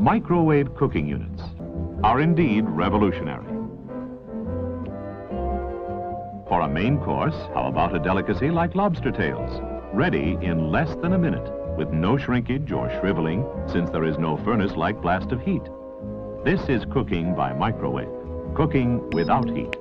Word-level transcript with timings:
Microwave 0.00 0.74
cooking 0.76 1.06
units 1.06 1.42
are 2.02 2.22
indeed 2.22 2.64
revolutionary. 2.66 3.44
For 6.48 6.62
a 6.62 6.68
main 6.68 6.98
course, 7.00 7.34
how 7.52 7.66
about 7.66 7.94
a 7.94 7.98
delicacy 7.98 8.50
like 8.50 8.74
lobster 8.74 9.12
tails? 9.12 9.60
Ready 9.92 10.38
in 10.40 10.70
less 10.70 10.96
than 11.02 11.12
a 11.12 11.18
minute, 11.18 11.46
with 11.76 11.90
no 11.90 12.16
shrinkage 12.16 12.72
or 12.72 12.88
shriveling, 12.98 13.44
since 13.70 13.90
there 13.90 14.06
is 14.06 14.16
no 14.16 14.38
furnace-like 14.38 15.02
blast 15.02 15.32
of 15.32 15.42
heat. 15.42 15.64
This 16.46 16.66
is 16.70 16.86
cooking 16.90 17.34
by 17.34 17.52
microwave, 17.52 18.08
cooking 18.54 19.06
without 19.10 19.50
heat. 19.50 19.76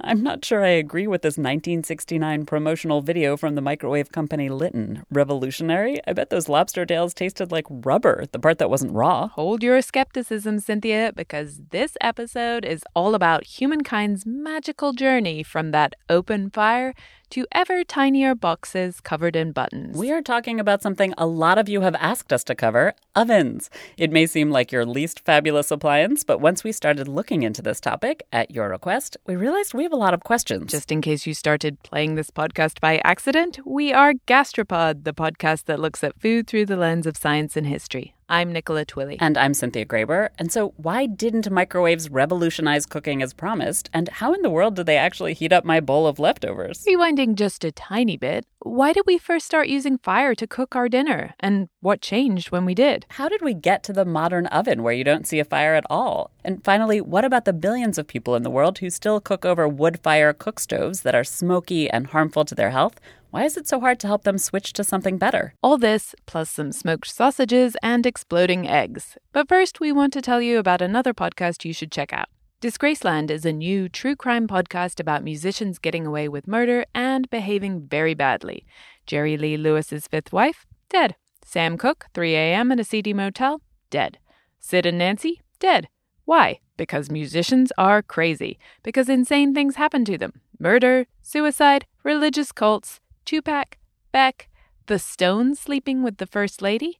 I'm 0.00 0.22
not 0.22 0.44
sure 0.44 0.64
I 0.64 0.68
agree 0.68 1.06
with 1.06 1.22
this 1.22 1.36
1969 1.36 2.46
promotional 2.46 3.00
video 3.00 3.36
from 3.36 3.54
the 3.54 3.60
microwave 3.60 4.12
company 4.12 4.48
Litton. 4.48 5.02
Revolutionary? 5.10 6.00
I 6.06 6.12
bet 6.12 6.30
those 6.30 6.48
lobster 6.48 6.86
tails 6.86 7.14
tasted 7.14 7.50
like 7.50 7.66
rubber, 7.68 8.24
the 8.30 8.38
part 8.38 8.58
that 8.58 8.70
wasn't 8.70 8.92
raw. 8.92 9.28
Hold 9.28 9.62
your 9.62 9.82
skepticism, 9.82 10.60
Cynthia, 10.60 11.12
because 11.14 11.60
this 11.70 11.96
episode 12.00 12.64
is 12.64 12.82
all 12.94 13.14
about 13.14 13.44
humankind's 13.44 14.24
magical 14.24 14.92
journey 14.92 15.42
from 15.42 15.72
that 15.72 15.94
open 16.08 16.50
fire 16.50 16.94
to 17.30 17.46
ever 17.52 17.84
tinier 17.84 18.34
boxes 18.34 19.00
covered 19.00 19.36
in 19.36 19.52
buttons. 19.52 19.96
We 19.96 20.10
are 20.12 20.22
talking 20.22 20.60
about 20.60 20.82
something 20.82 21.14
a 21.16 21.26
lot 21.26 21.58
of 21.58 21.68
you 21.68 21.80
have 21.82 21.94
asked 21.96 22.32
us 22.32 22.44
to 22.44 22.54
cover 22.54 22.94
ovens. 23.14 23.70
It 23.96 24.10
may 24.10 24.26
seem 24.26 24.50
like 24.50 24.72
your 24.72 24.84
least 24.84 25.20
fabulous 25.20 25.70
appliance, 25.70 26.24
but 26.24 26.40
once 26.40 26.64
we 26.64 26.72
started 26.72 27.08
looking 27.08 27.42
into 27.42 27.62
this 27.62 27.80
topic 27.80 28.22
at 28.32 28.50
your 28.50 28.68
request, 28.68 29.16
we 29.26 29.36
realized 29.36 29.74
we 29.74 29.82
have 29.82 29.92
a 29.92 29.96
lot 29.96 30.14
of 30.14 30.24
questions. 30.24 30.70
Just 30.70 30.92
in 30.92 31.00
case 31.00 31.26
you 31.26 31.34
started 31.34 31.82
playing 31.82 32.14
this 32.14 32.30
podcast 32.30 32.80
by 32.80 33.00
accident, 33.04 33.58
we 33.64 33.92
are 33.92 34.14
Gastropod, 34.26 35.04
the 35.04 35.14
podcast 35.14 35.64
that 35.64 35.80
looks 35.80 36.04
at 36.04 36.20
food 36.20 36.46
through 36.46 36.66
the 36.66 36.76
lens 36.76 37.06
of 37.06 37.16
science 37.16 37.56
and 37.56 37.66
history. 37.66 38.14
I'm 38.30 38.52
Nicola 38.52 38.84
Twilley. 38.84 39.16
And 39.20 39.38
I'm 39.38 39.54
Cynthia 39.54 39.86
Graber. 39.86 40.28
And 40.38 40.52
so, 40.52 40.74
why 40.76 41.06
didn't 41.06 41.50
microwaves 41.50 42.10
revolutionize 42.10 42.84
cooking 42.84 43.22
as 43.22 43.32
promised? 43.32 43.88
And 43.94 44.08
how 44.08 44.34
in 44.34 44.42
the 44.42 44.50
world 44.50 44.76
did 44.76 44.84
they 44.84 44.98
actually 44.98 45.32
heat 45.32 45.50
up 45.50 45.64
my 45.64 45.80
bowl 45.80 46.06
of 46.06 46.18
leftovers? 46.18 46.84
Rewinding 46.84 47.36
just 47.36 47.64
a 47.64 47.72
tiny 47.72 48.18
bit, 48.18 48.44
why 48.60 48.92
did 48.92 49.04
we 49.06 49.16
first 49.16 49.46
start 49.46 49.68
using 49.68 49.96
fire 49.96 50.34
to 50.34 50.46
cook 50.46 50.76
our 50.76 50.90
dinner? 50.90 51.34
And 51.40 51.70
what 51.80 52.02
changed 52.02 52.50
when 52.50 52.66
we 52.66 52.74
did? 52.74 53.06
How 53.10 53.30
did 53.30 53.40
we 53.40 53.54
get 53.54 53.82
to 53.84 53.94
the 53.94 54.04
modern 54.04 54.46
oven 54.48 54.82
where 54.82 54.92
you 54.92 55.04
don't 55.04 55.26
see 55.26 55.38
a 55.38 55.44
fire 55.44 55.74
at 55.74 55.86
all? 55.88 56.30
And 56.44 56.62
finally, 56.62 57.00
what 57.00 57.24
about 57.24 57.46
the 57.46 57.52
billions 57.54 57.96
of 57.96 58.06
people 58.06 58.34
in 58.34 58.42
the 58.42 58.50
world 58.50 58.78
who 58.78 58.90
still 58.90 59.20
cook 59.20 59.46
over 59.46 59.66
wood 59.66 60.00
fire 60.02 60.34
cook 60.34 60.60
stoves 60.60 61.00
that 61.02 61.14
are 61.14 61.24
smoky 61.24 61.88
and 61.88 62.08
harmful 62.08 62.44
to 62.44 62.54
their 62.54 62.70
health? 62.70 63.00
Why 63.30 63.44
is 63.44 63.58
it 63.58 63.68
so 63.68 63.78
hard 63.78 64.00
to 64.00 64.06
help 64.06 64.24
them 64.24 64.38
switch 64.38 64.72
to 64.72 64.82
something 64.82 65.18
better? 65.18 65.52
All 65.62 65.76
this, 65.76 66.14
plus 66.24 66.48
some 66.48 66.72
smoked 66.72 67.08
sausages 67.08 67.76
and 67.82 68.06
exploding 68.06 68.66
eggs. 68.66 69.18
But 69.34 69.48
first, 69.48 69.80
we 69.80 69.92
want 69.92 70.14
to 70.14 70.22
tell 70.22 70.40
you 70.40 70.58
about 70.58 70.80
another 70.80 71.12
podcast 71.12 71.66
you 71.66 71.74
should 71.74 71.92
check 71.92 72.10
out. 72.10 72.28
Disgraceland 72.62 73.30
is 73.30 73.44
a 73.44 73.52
new 73.52 73.90
true 73.90 74.16
crime 74.16 74.48
podcast 74.48 74.98
about 74.98 75.22
musicians 75.22 75.78
getting 75.78 76.06
away 76.06 76.26
with 76.26 76.48
murder 76.48 76.86
and 76.94 77.28
behaving 77.28 77.86
very 77.86 78.14
badly. 78.14 78.64
Jerry 79.06 79.36
Lee 79.36 79.58
Lewis's 79.58 80.06
fifth 80.08 80.32
wife, 80.32 80.64
dead. 80.88 81.14
Sam 81.44 81.76
Cooke, 81.76 82.06
3 82.14 82.34
a.m. 82.34 82.72
at 82.72 82.80
a 82.80 82.84
seedy 82.84 83.12
motel, 83.12 83.60
dead. 83.90 84.18
Sid 84.58 84.86
and 84.86 84.96
Nancy, 84.96 85.42
dead. 85.58 85.88
Why? 86.24 86.60
Because 86.78 87.10
musicians 87.10 87.72
are 87.76 88.00
crazy. 88.00 88.58
Because 88.82 89.10
insane 89.10 89.52
things 89.52 89.76
happen 89.76 90.06
to 90.06 90.16
them 90.16 90.40
murder, 90.58 91.06
suicide, 91.22 91.86
religious 92.02 92.52
cults, 92.52 93.00
Tupac, 93.28 93.76
Beck, 94.10 94.48
the 94.86 94.98
Stone 94.98 95.54
sleeping 95.54 96.02
with 96.02 96.16
the 96.16 96.26
First 96.26 96.62
Lady? 96.62 96.98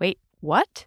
Wait, 0.00 0.18
what? 0.40 0.86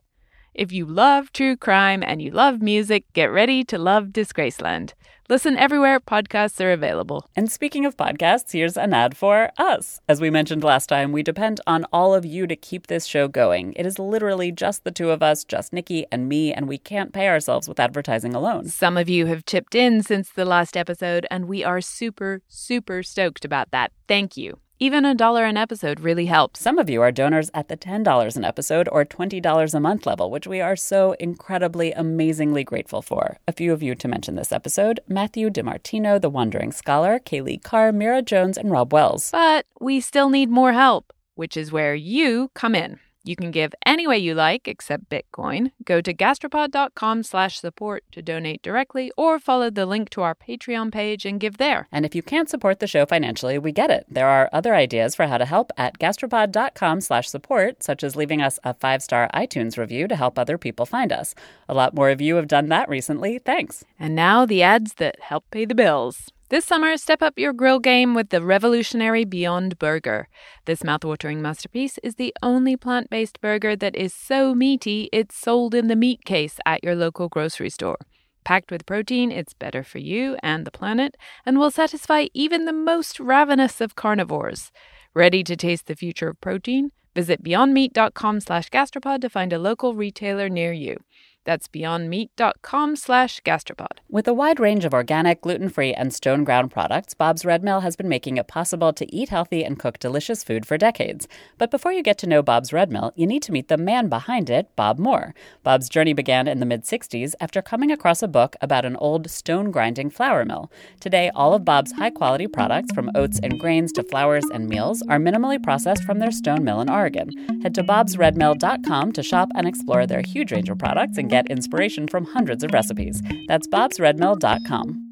If 0.54 0.74
you 0.74 0.86
love 0.86 1.32
true 1.32 1.56
crime 1.56 2.04
and 2.06 2.22
you 2.22 2.30
love 2.30 2.62
music, 2.62 3.06
get 3.14 3.32
ready 3.32 3.64
to 3.64 3.78
love 3.78 4.08
Disgraceland. 4.08 4.92
Listen 5.30 5.56
everywhere 5.56 6.02
podcasts 6.02 6.60
are 6.60 6.74
available. 6.74 7.26
And 7.38 7.50
speaking 7.50 7.86
of 7.86 7.96
podcasts, 7.96 8.52
here's 8.52 8.76
an 8.76 8.94
ad 8.94 9.16
for 9.16 9.52
us. 9.58 10.02
As 10.10 10.20
we 10.20 10.30
mentioned 10.30 10.62
last 10.62 10.88
time, 10.88 11.14
we 11.14 11.24
depend 11.24 11.62
on 11.66 11.86
all 11.94 12.14
of 12.14 12.26
you 12.26 12.46
to 12.48 12.58
keep 12.58 12.88
this 12.88 13.06
show 13.06 13.30
going. 13.30 13.72
It 13.78 13.86
is 13.86 13.98
literally 13.98 14.52
just 14.52 14.84
the 14.84 14.92
two 14.92 15.10
of 15.12 15.24
us, 15.24 15.46
just 15.46 15.72
Nikki 15.72 16.06
and 16.12 16.28
me, 16.28 16.52
and 16.52 16.68
we 16.68 16.78
can't 16.78 17.14
pay 17.14 17.30
ourselves 17.30 17.70
with 17.70 17.80
advertising 17.80 18.36
alone. 18.36 18.68
Some 18.68 18.98
of 18.98 19.08
you 19.08 19.28
have 19.28 19.46
chipped 19.46 19.74
in 19.74 20.04
since 20.04 20.30
the 20.30 20.44
last 20.44 20.76
episode, 20.76 21.26
and 21.32 21.48
we 21.48 21.64
are 21.64 21.80
super, 21.80 22.42
super 22.50 23.04
stoked 23.04 23.46
about 23.46 23.72
that. 23.72 23.94
Thank 24.06 24.36
you. 24.36 24.61
Even 24.84 25.06
a 25.06 25.14
dollar 25.14 25.46
an 25.46 25.58
episode 25.58 26.00
really 26.00 26.26
helps. 26.26 26.60
Some 26.60 26.80
of 26.80 26.90
you 26.90 27.04
are 27.04 27.12
donors 27.12 27.52
at 27.54 27.68
the 27.68 27.78
$10 27.78 28.36
an 28.36 28.44
episode 28.44 28.90
or 28.92 29.06
$20 29.06 29.74
a 29.76 29.80
month 29.80 30.08
level, 30.08 30.32
which 30.32 30.48
we 30.48 30.60
are 30.60 30.76
so 30.76 31.12
incredibly, 31.20 31.92
amazingly 31.92 32.64
grateful 32.64 33.04
for. 33.04 33.38
A 33.48 33.52
few 33.52 33.74
of 33.74 33.84
you 33.84 33.94
to 33.94 34.08
mention 34.08 34.34
this 34.34 34.52
episode 34.52 35.00
Matthew 35.08 35.52
DiMartino, 35.52 36.20
The 36.20 36.32
Wandering 36.32 36.72
Scholar, 36.72 37.20
Kaylee 37.20 37.62
Carr, 37.62 37.92
Mira 37.92 38.24
Jones, 38.24 38.58
and 38.58 38.72
Rob 38.72 38.92
Wells. 38.92 39.30
But 39.30 39.68
we 39.80 40.02
still 40.02 40.32
need 40.32 40.50
more 40.50 40.74
help, 40.74 41.14
which 41.36 41.56
is 41.56 41.72
where 41.72 41.94
you 41.94 42.50
come 42.56 42.74
in. 42.74 43.00
You 43.24 43.36
can 43.36 43.52
give 43.52 43.74
any 43.86 44.08
way 44.08 44.18
you 44.18 44.34
like 44.34 44.68
except 44.68 45.10
Bitcoin. 45.10 45.72
Go 45.86 46.02
to 46.02 46.14
gastropod.com 46.14 47.24
slash 47.24 47.60
support 47.60 48.04
to 48.12 48.22
donate 48.22 48.64
directly 48.64 49.12
or 49.16 49.40
follow 49.40 49.70
the 49.70 49.86
link 49.86 50.10
to 50.12 50.22
our 50.22 50.34
Patreon 50.34 50.92
page 50.92 51.26
and 51.26 51.40
give 51.40 51.58
there. 51.58 51.88
And 51.92 52.06
if 52.06 52.16
you 52.16 52.24
can't 52.24 52.50
support 52.50 52.80
the 52.80 52.88
show 52.88 53.06
financially, 53.06 53.60
we 53.60 53.72
get 53.72 53.92
it. 53.92 54.06
There 54.10 54.28
are 54.28 54.50
other 54.52 54.74
ideas 54.74 55.14
for 55.14 55.28
how 55.28 55.38
to 55.38 55.46
help 55.46 55.72
at 55.78 56.00
gastropod.com 56.00 57.02
slash 57.02 57.30
support, 57.30 57.84
such 57.84 58.04
as 58.04 58.16
leaving 58.16 58.42
us 58.42 58.60
a 58.64 58.74
five-star 58.74 59.30
iTunes 59.34 59.78
review 59.78 60.08
to 60.08 60.16
help 60.16 60.40
other 60.40 60.58
people 60.58 60.86
find 60.86 61.12
us. 61.12 61.36
A 61.70 61.74
lot 61.76 61.94
more 61.94 62.10
of 62.10 62.22
you 62.22 62.36
have 62.38 62.48
done 62.48 62.70
that 62.70 62.90
recently. 62.90 63.38
Thanks. 63.38 63.86
And 64.00 64.16
now 64.16 64.46
the 64.46 64.64
ads 64.64 64.96
that 64.96 65.20
help 65.20 65.46
pay 65.52 65.66
the 65.66 65.76
bills. 65.76 66.32
This 66.52 66.66
summer, 66.66 66.98
step 66.98 67.22
up 67.22 67.40
your 67.40 67.54
grill 67.54 67.80
game 67.80 68.14
with 68.14 68.28
the 68.28 68.42
revolutionary 68.42 69.24
Beyond 69.24 69.80
Burger. 69.80 70.28
This 70.66 70.82
mouthwatering 70.82 71.38
masterpiece 71.38 71.98
is 72.04 72.16
the 72.16 72.34
only 72.44 72.76
plant 72.76 73.10
based 73.10 73.40
burger 73.40 73.74
that 73.78 73.96
is 73.96 74.14
so 74.14 74.54
meaty 74.54 75.08
it's 75.14 75.34
sold 75.34 75.74
in 75.74 75.88
the 75.88 75.96
meat 75.96 76.26
case 76.26 76.60
at 76.66 76.84
your 76.84 76.94
local 76.94 77.30
grocery 77.30 77.70
store. 77.70 78.00
Packed 78.44 78.70
with 78.70 78.86
protein, 78.86 79.32
it's 79.32 79.54
better 79.54 79.82
for 79.82 80.00
you 80.00 80.36
and 80.44 80.66
the 80.66 80.72
planet 80.72 81.16
and 81.46 81.58
will 81.58 81.72
satisfy 81.72 82.28
even 82.34 82.66
the 82.66 82.74
most 82.74 83.18
ravenous 83.18 83.80
of 83.80 83.96
carnivores. 83.96 84.74
Ready 85.14 85.46
to 85.46 85.56
taste 85.56 85.88
the 85.88 85.96
future 85.96 86.28
of 86.28 86.42
protein? 86.42 86.92
Visit 87.16 87.42
beyondmeat.com 87.42 88.42
slash 88.42 88.70
gastropod 88.70 89.22
to 89.22 89.30
find 89.30 89.54
a 89.54 89.58
local 89.58 89.94
retailer 89.94 90.50
near 90.50 90.74
you. 90.74 90.98
That's 91.44 91.68
beyondmeat.com 91.68 92.96
slash 92.96 93.42
gastropod. 93.42 94.00
With 94.10 94.28
a 94.28 94.34
wide 94.34 94.60
range 94.60 94.86
of 94.86 94.94
organic, 94.94 95.42
gluten 95.42 95.70
free, 95.70 95.94
and 95.94 96.14
stone 96.14 96.44
ground 96.44 96.70
products, 96.70 97.16
Bob's 97.16 97.44
Red 97.44 97.64
Mill 97.64 97.80
has 97.80 97.96
been 97.96 98.08
making 98.08 98.38
it 98.38 98.48
possible 98.48 98.94
to 98.94 99.16
eat 99.16 99.30
healthy 99.30 99.64
and 99.64 99.80
cook 99.80 99.98
delicious 99.98 100.44
food 100.44 100.68
for 100.68 100.78
decades. 100.78 101.28
But 101.58 101.72
before 101.72 101.94
you 101.94 102.04
get 102.04 102.20
to 102.20 102.28
know 102.28 102.44
Bob's 102.44 102.72
Red 102.72 102.92
Mill, 102.92 103.12
you 103.16 103.26
need 103.26 103.42
to 103.44 103.52
meet 103.52 103.70
the 103.70 103.78
man 103.78 104.08
behind 104.08 104.52
it, 104.52 104.70
Bob 104.76 105.00
Moore. 105.00 105.34
Bob's 105.64 105.90
journey 105.90 106.14
began 106.14 106.48
in 106.48 106.60
the 106.60 106.66
mid 106.66 106.84
60s 106.84 107.34
after 107.40 107.62
coming 107.62 107.92
across 107.92 108.22
a 108.22 108.28
book 108.28 108.56
about 108.62 108.86
an 108.86 108.96
old 108.98 109.30
stone 109.32 109.72
grinding 109.72 110.12
flour 110.12 110.46
mill. 110.46 110.72
Today, 111.00 111.32
all 111.34 111.56
of 111.56 111.66
Bob's 111.66 111.94
high 111.94 112.12
quality 112.12 112.46
products, 112.46 112.94
from 112.94 113.10
oats 113.16 113.40
and 113.42 113.60
grains 113.60 113.92
to 113.94 114.04
flours 114.04 114.46
and 114.54 114.68
meals, 114.68 115.02
are 115.10 115.18
minimally 115.18 115.62
processed 115.62 116.04
from 116.04 116.20
their 116.20 116.32
stone 116.32 116.64
mill 116.64 116.82
in 116.82 116.90
Oregon. 116.90 117.30
Head 117.64 117.74
to 117.76 117.84
bobsredmill.com 117.84 119.12
to 119.14 119.24
shop 119.24 119.50
and 119.56 119.68
explore 119.68 120.06
their 120.06 120.22
huge 120.22 120.52
range 120.52 120.70
of 120.70 120.78
products 120.78 121.18
and 121.18 121.31
get 121.32 121.50
inspiration 121.50 122.08
from 122.08 122.26
hundreds 122.26 122.64
of 122.64 122.72
recipes. 122.72 123.22
That's 123.48 123.68
bobsredmill.com. 123.68 125.12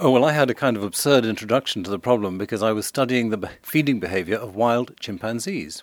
Oh, 0.00 0.12
well, 0.12 0.24
I 0.24 0.32
had 0.32 0.48
a 0.48 0.54
kind 0.54 0.76
of 0.76 0.84
absurd 0.84 1.24
introduction 1.24 1.82
to 1.82 1.90
the 1.90 1.98
problem 1.98 2.38
because 2.38 2.62
I 2.62 2.70
was 2.70 2.86
studying 2.86 3.30
the 3.30 3.50
feeding 3.62 3.98
behavior 3.98 4.36
of 4.36 4.54
wild 4.54 4.94
chimpanzees. 5.00 5.82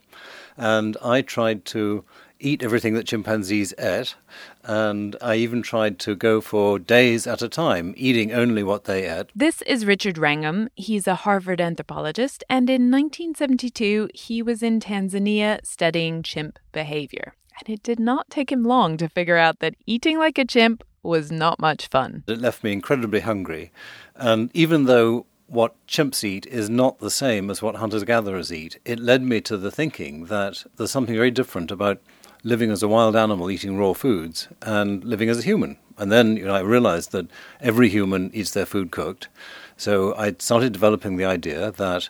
And 0.56 0.96
I 1.03 1.22
tried 1.22 1.66
to 1.66 2.06
eat 2.40 2.63
everything 2.63 2.94
that 2.94 3.08
chimpanzees 3.08 3.74
ate, 3.78 4.16
and 4.63 5.16
I 5.22 5.36
even 5.36 5.62
tried 5.62 6.00
to 6.00 6.16
go 6.16 6.39
for 6.42 6.80
days 6.80 7.27
at 7.27 7.42
a 7.42 7.50
time, 7.50 7.94
eating 7.98 8.31
only 8.31 8.63
what 8.63 8.86
they 8.86 9.10
ate. 9.10 9.27
This 9.36 9.62
is 9.63 9.86
Richard 9.86 10.18
Wrangham. 10.18 10.69
He's 10.75 11.07
a 11.07 11.16
Harvard 11.16 11.60
anthropologist, 11.60 12.44
and 12.50 12.69
in 12.69 12.92
1972, 12.92 14.10
he 14.13 14.42
was 14.42 14.62
in 14.62 14.80
Tanzania 14.80 15.66
studying 15.66 16.24
chimp 16.24 16.60
behavior. 16.72 17.36
And 17.57 17.69
it 17.69 17.84
did 17.84 18.00
not 18.00 18.30
take 18.30 18.52
him 18.52 18.63
long 18.63 18.98
to 18.98 19.07
figure 19.07 19.38
out 19.38 19.60
that 19.60 19.75
eating 19.86 20.18
like 20.18 20.38
a 20.38 20.46
chimp 20.46 20.84
was 21.04 21.31
not 21.31 21.60
much 21.60 21.88
fun. 21.88 22.24
It 22.28 22.42
left 22.42 22.63
me 22.63 22.74
incredibly 22.74 23.22
hungry. 23.22 23.72
And 24.16 24.50
even 24.54 24.86
though 24.86 25.25
what 25.48 25.75
chimps 25.88 26.24
eat 26.24 26.46
is 26.48 26.69
not 26.69 27.00
the 27.00 27.12
same 27.12 27.50
as 27.50 27.62
what 27.62 27.75
hunters 27.75 28.04
gatherers 28.04 28.52
eat, 28.52 28.80
it 28.84 29.00
led 29.00 29.22
me 29.22 29.42
to 29.42 29.57
the 29.57 29.72
thinking 29.72 30.25
that 30.25 30.63
there's 30.75 30.92
something 30.92 31.16
very 31.16 31.31
different 31.31 31.72
about 31.72 32.02
living 32.44 32.72
as 32.72 32.84
a 32.84 32.88
wild 32.88 33.16
animal 33.16 33.50
eating 33.50 33.78
raw 33.78 33.94
foods 33.94 34.48
and 34.62 35.04
living 35.04 35.30
as 35.30 35.40
a 35.40 35.44
human. 35.44 35.78
And 35.98 36.12
then 36.12 36.38
you 36.38 36.46
know, 36.46 36.56
I 36.56 36.60
realized 36.62 37.12
that 37.12 37.28
every 37.62 37.90
human 37.90 38.31
eats 38.34 38.51
their 38.51 38.66
food 38.66 38.92
cooked. 38.92 39.30
So 39.78 40.16
I 40.16 40.36
started 40.40 40.74
developing 40.74 41.18
the 41.18 41.25
idea 41.25 41.72
that 41.72 42.10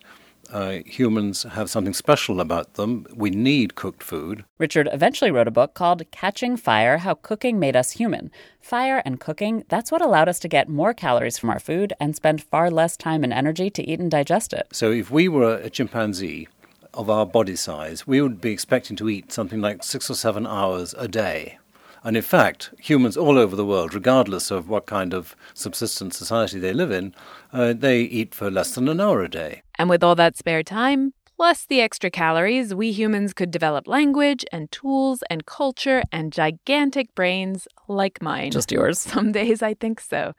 uh, 0.51 0.79
humans 0.85 1.43
have 1.43 1.69
something 1.69 1.93
special 1.93 2.39
about 2.39 2.73
them. 2.73 3.05
We 3.13 3.29
need 3.29 3.75
cooked 3.75 4.03
food. 4.03 4.45
Richard 4.57 4.89
eventually 4.91 5.31
wrote 5.31 5.47
a 5.47 5.51
book 5.51 5.73
called 5.73 6.09
Catching 6.11 6.57
Fire 6.57 6.99
How 6.99 7.15
Cooking 7.15 7.59
Made 7.59 7.75
Us 7.75 7.91
Human. 7.91 8.31
Fire 8.59 9.01
and 9.05 9.19
cooking, 9.19 9.63
that's 9.69 9.91
what 9.91 10.01
allowed 10.01 10.29
us 10.29 10.39
to 10.39 10.47
get 10.47 10.69
more 10.69 10.93
calories 10.93 11.37
from 11.37 11.49
our 11.49 11.59
food 11.59 11.93
and 11.99 12.15
spend 12.15 12.43
far 12.43 12.71
less 12.71 12.97
time 12.97 13.23
and 13.23 13.33
energy 13.33 13.69
to 13.69 13.83
eat 13.83 13.99
and 13.99 14.11
digest 14.11 14.53
it. 14.53 14.67
So 14.71 14.91
if 14.91 15.11
we 15.11 15.27
were 15.27 15.55
a 15.55 15.69
chimpanzee 15.69 16.47
of 16.93 17.09
our 17.09 17.25
body 17.25 17.55
size, 17.55 18.07
we 18.07 18.21
would 18.21 18.39
be 18.39 18.51
expecting 18.51 18.95
to 18.97 19.09
eat 19.09 19.31
something 19.31 19.61
like 19.61 19.83
six 19.83 20.09
or 20.09 20.15
seven 20.15 20.47
hours 20.47 20.95
a 20.97 21.07
day. 21.07 21.59
And 22.05 22.15
in 22.15 22.21
fact, 22.21 22.69
humans 22.79 23.17
all 23.17 23.35
over 23.35 23.55
the 23.55 23.65
world, 23.65 23.95
regardless 23.95 24.51
of 24.51 24.69
what 24.69 24.85
kind 24.85 25.11
of 25.11 25.35
subsistence 25.55 26.15
society 26.15 26.59
they 26.59 26.71
live 26.71 26.91
in, 26.91 27.15
uh, 27.51 27.73
they 27.73 28.01
eat 28.01 28.35
for 28.35 28.51
less 28.51 28.75
than 28.75 28.87
an 28.87 29.01
hour 29.01 29.23
a 29.23 29.27
day. 29.27 29.63
And 29.79 29.89
with 29.89 30.03
all 30.03 30.13
that 30.13 30.37
spare 30.37 30.61
time, 30.61 31.15
plus 31.35 31.65
the 31.65 31.81
extra 31.81 32.11
calories, 32.11 32.75
we 32.75 32.91
humans 32.91 33.33
could 33.33 33.49
develop 33.49 33.87
language 33.87 34.45
and 34.51 34.71
tools 34.71 35.23
and 35.31 35.47
culture 35.47 36.03
and 36.11 36.31
gigantic 36.31 37.13
brains 37.15 37.67
like 37.87 38.21
mine. 38.21 38.51
Just 38.51 38.71
yours? 38.71 38.99
Some 38.99 39.31
days 39.39 39.63
I 39.63 39.73
think 39.73 39.99
so. 39.99 40.33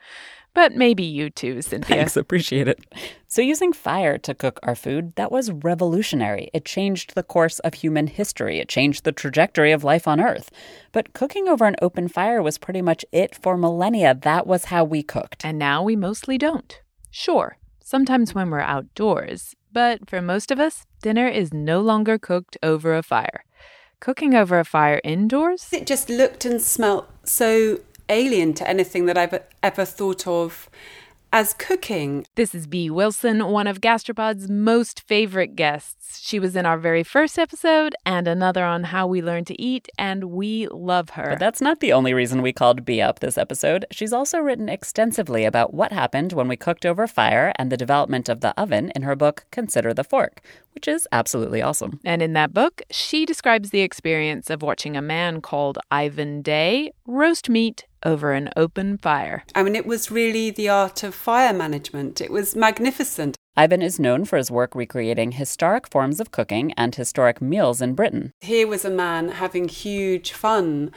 But 0.57 0.75
maybe 0.75 1.03
you 1.03 1.29
too, 1.29 1.61
Cynthia. 1.61 1.97
Thanks, 1.97 2.17
appreciate 2.17 2.67
it. 2.67 2.83
So, 3.29 3.43
using 3.43 3.75
fire 3.75 4.17
to 4.17 4.35
cook 4.35 4.59
our 4.63 4.75
food, 4.75 5.13
that 5.17 5.31
was 5.31 5.53
revolutionary. 5.53 6.49
It 6.55 6.65
changed 6.65 7.15
the 7.15 7.23
course 7.23 7.59
of 7.59 7.75
human 7.75 8.07
history, 8.07 8.59
it 8.59 8.67
changed 8.67 9.05
the 9.05 9.13
trajectory 9.13 9.71
of 9.71 9.85
life 9.85 10.09
on 10.09 10.19
Earth. 10.19 10.51
But 10.93 11.13
cooking 11.13 11.47
over 11.47 11.67
an 11.67 11.77
open 11.83 12.09
fire 12.09 12.41
was 12.43 12.57
pretty 12.57 12.81
much 12.81 13.05
it 13.13 13.35
for 13.35 13.59
millennia. 13.59 14.15
That 14.15 14.47
was 14.47 14.67
how 14.67 14.83
we 14.83 15.03
cooked. 15.03 15.45
And 15.45 15.59
now 15.59 15.83
we 15.83 15.95
mostly 15.95 16.39
don't. 16.39 16.81
Sure, 17.11 17.59
sometimes 17.85 18.35
when 18.35 18.49
we're 18.49 18.61
outdoors, 18.61 19.55
but 19.75 20.09
for 20.09 20.23
most 20.23 20.51
of 20.51 20.59
us, 20.59 20.87
dinner 21.03 21.29
is 21.29 21.53
no 21.53 21.83
longer 21.83 22.17
cooked 22.17 22.57
over 22.63 22.97
a 22.97 23.03
fire. 23.03 23.45
Cooking 24.01 24.35
over 24.35 24.59
a 24.59 24.65
fire 24.65 25.03
indoors? 25.05 25.69
It 25.71 25.87
just 25.87 26.09
looked 26.09 26.47
and 26.47 26.63
smelt 26.63 27.11
so 27.25 27.81
alien 28.09 28.55
to 28.55 28.69
anything 28.69 29.07
that 29.07 29.19
I've 29.19 29.41
ever 29.63 29.85
thought 29.85 30.27
of 30.27 30.69
as 31.33 31.53
cooking. 31.55 32.25
This 32.35 32.55
is 32.55 32.67
Bee 32.67 32.89
Wilson, 32.89 33.47
one 33.49 33.67
of 33.67 33.81
Gastropod's 33.81 34.49
most 34.49 35.03
favorite 35.03 35.57
guests. 35.57 36.21
She 36.21 36.39
was 36.39 36.57
in 36.57 36.65
our 36.65 36.79
very 36.79 37.03
first 37.03 37.39
episode 37.39 37.95
and 38.07 38.27
another 38.27 38.65
on 38.65 38.85
how 38.85 39.07
we 39.07 39.21
learn 39.21 39.45
to 39.47 39.61
eat, 39.61 39.89
and 39.99 40.25
we 40.25 40.67
love 40.69 41.11
her. 41.11 41.31
But 41.31 41.39
that's 41.39 41.61
not 41.61 41.81
the 41.81 41.93
only 41.93 42.15
reason 42.15 42.43
we 42.43 42.53
called 42.53 42.85
Bee 42.85 43.03
up 43.03 43.19
this 43.21 43.37
episode. 43.37 43.85
She's 43.91 44.13
also 44.13 44.39
written 44.39 44.69
extensively 44.69 45.45
about 45.45 45.75
what 45.75 45.93
happened 45.93 46.33
when 46.33 46.49
we 46.49 46.57
cooked 46.57 46.87
over 46.87 47.07
fire 47.07 47.53
and 47.57 47.71
the 47.71 47.77
development 47.77 48.29
of 48.29 48.41
the 48.41 48.59
oven 48.59 48.91
in 48.95 49.03
her 49.03 49.17
book, 49.17 49.45
Consider 49.51 49.93
the 49.93 50.05
Fork, 50.05 50.41
which 50.75 50.89
is 50.89 51.07
absolutely 51.13 51.61
awesome. 51.61 52.01
And 52.05 52.23
in 52.23 52.33
that 52.33 52.55
book, 52.55 52.83
she 52.91 53.27
describes 53.27 53.71
the 53.71 53.81
experience 53.81 54.49
of 54.49 54.63
watching 54.63 54.97
a 54.97 55.03
man 55.03 55.41
called 55.43 55.79
Ivan 55.91 56.41
Day 56.41 56.93
roast 57.05 57.51
meat 57.51 57.85
over 58.07 58.33
an 58.33 58.49
open 58.57 58.97
fire. 58.97 59.45
I 59.55 59.63
mean, 59.63 59.75
it 59.75 59.85
was 59.85 60.11
really 60.11 60.51
the 60.51 60.69
art 60.71 61.03
of 61.03 61.15
fire 61.15 61.53
management. 61.53 62.23
It 62.23 62.31
was 62.31 62.57
magnificent. 62.57 63.37
Ivan 63.59 63.83
is 63.83 63.99
known 63.99 64.25
for 64.25 64.37
his 64.37 64.51
work 64.51 64.75
recreating 64.75 65.33
historic 65.33 65.91
forms 65.91 66.21
of 66.21 66.31
cooking 66.31 66.73
and 66.75 66.95
historic 66.95 67.43
meals 67.43 67.83
in 67.83 67.95
Britain. 67.95 68.33
Here 68.41 68.67
was 68.67 68.85
a 68.85 68.91
man 68.91 69.31
having 69.31 69.69
huge 69.69 70.33
fun 70.33 70.93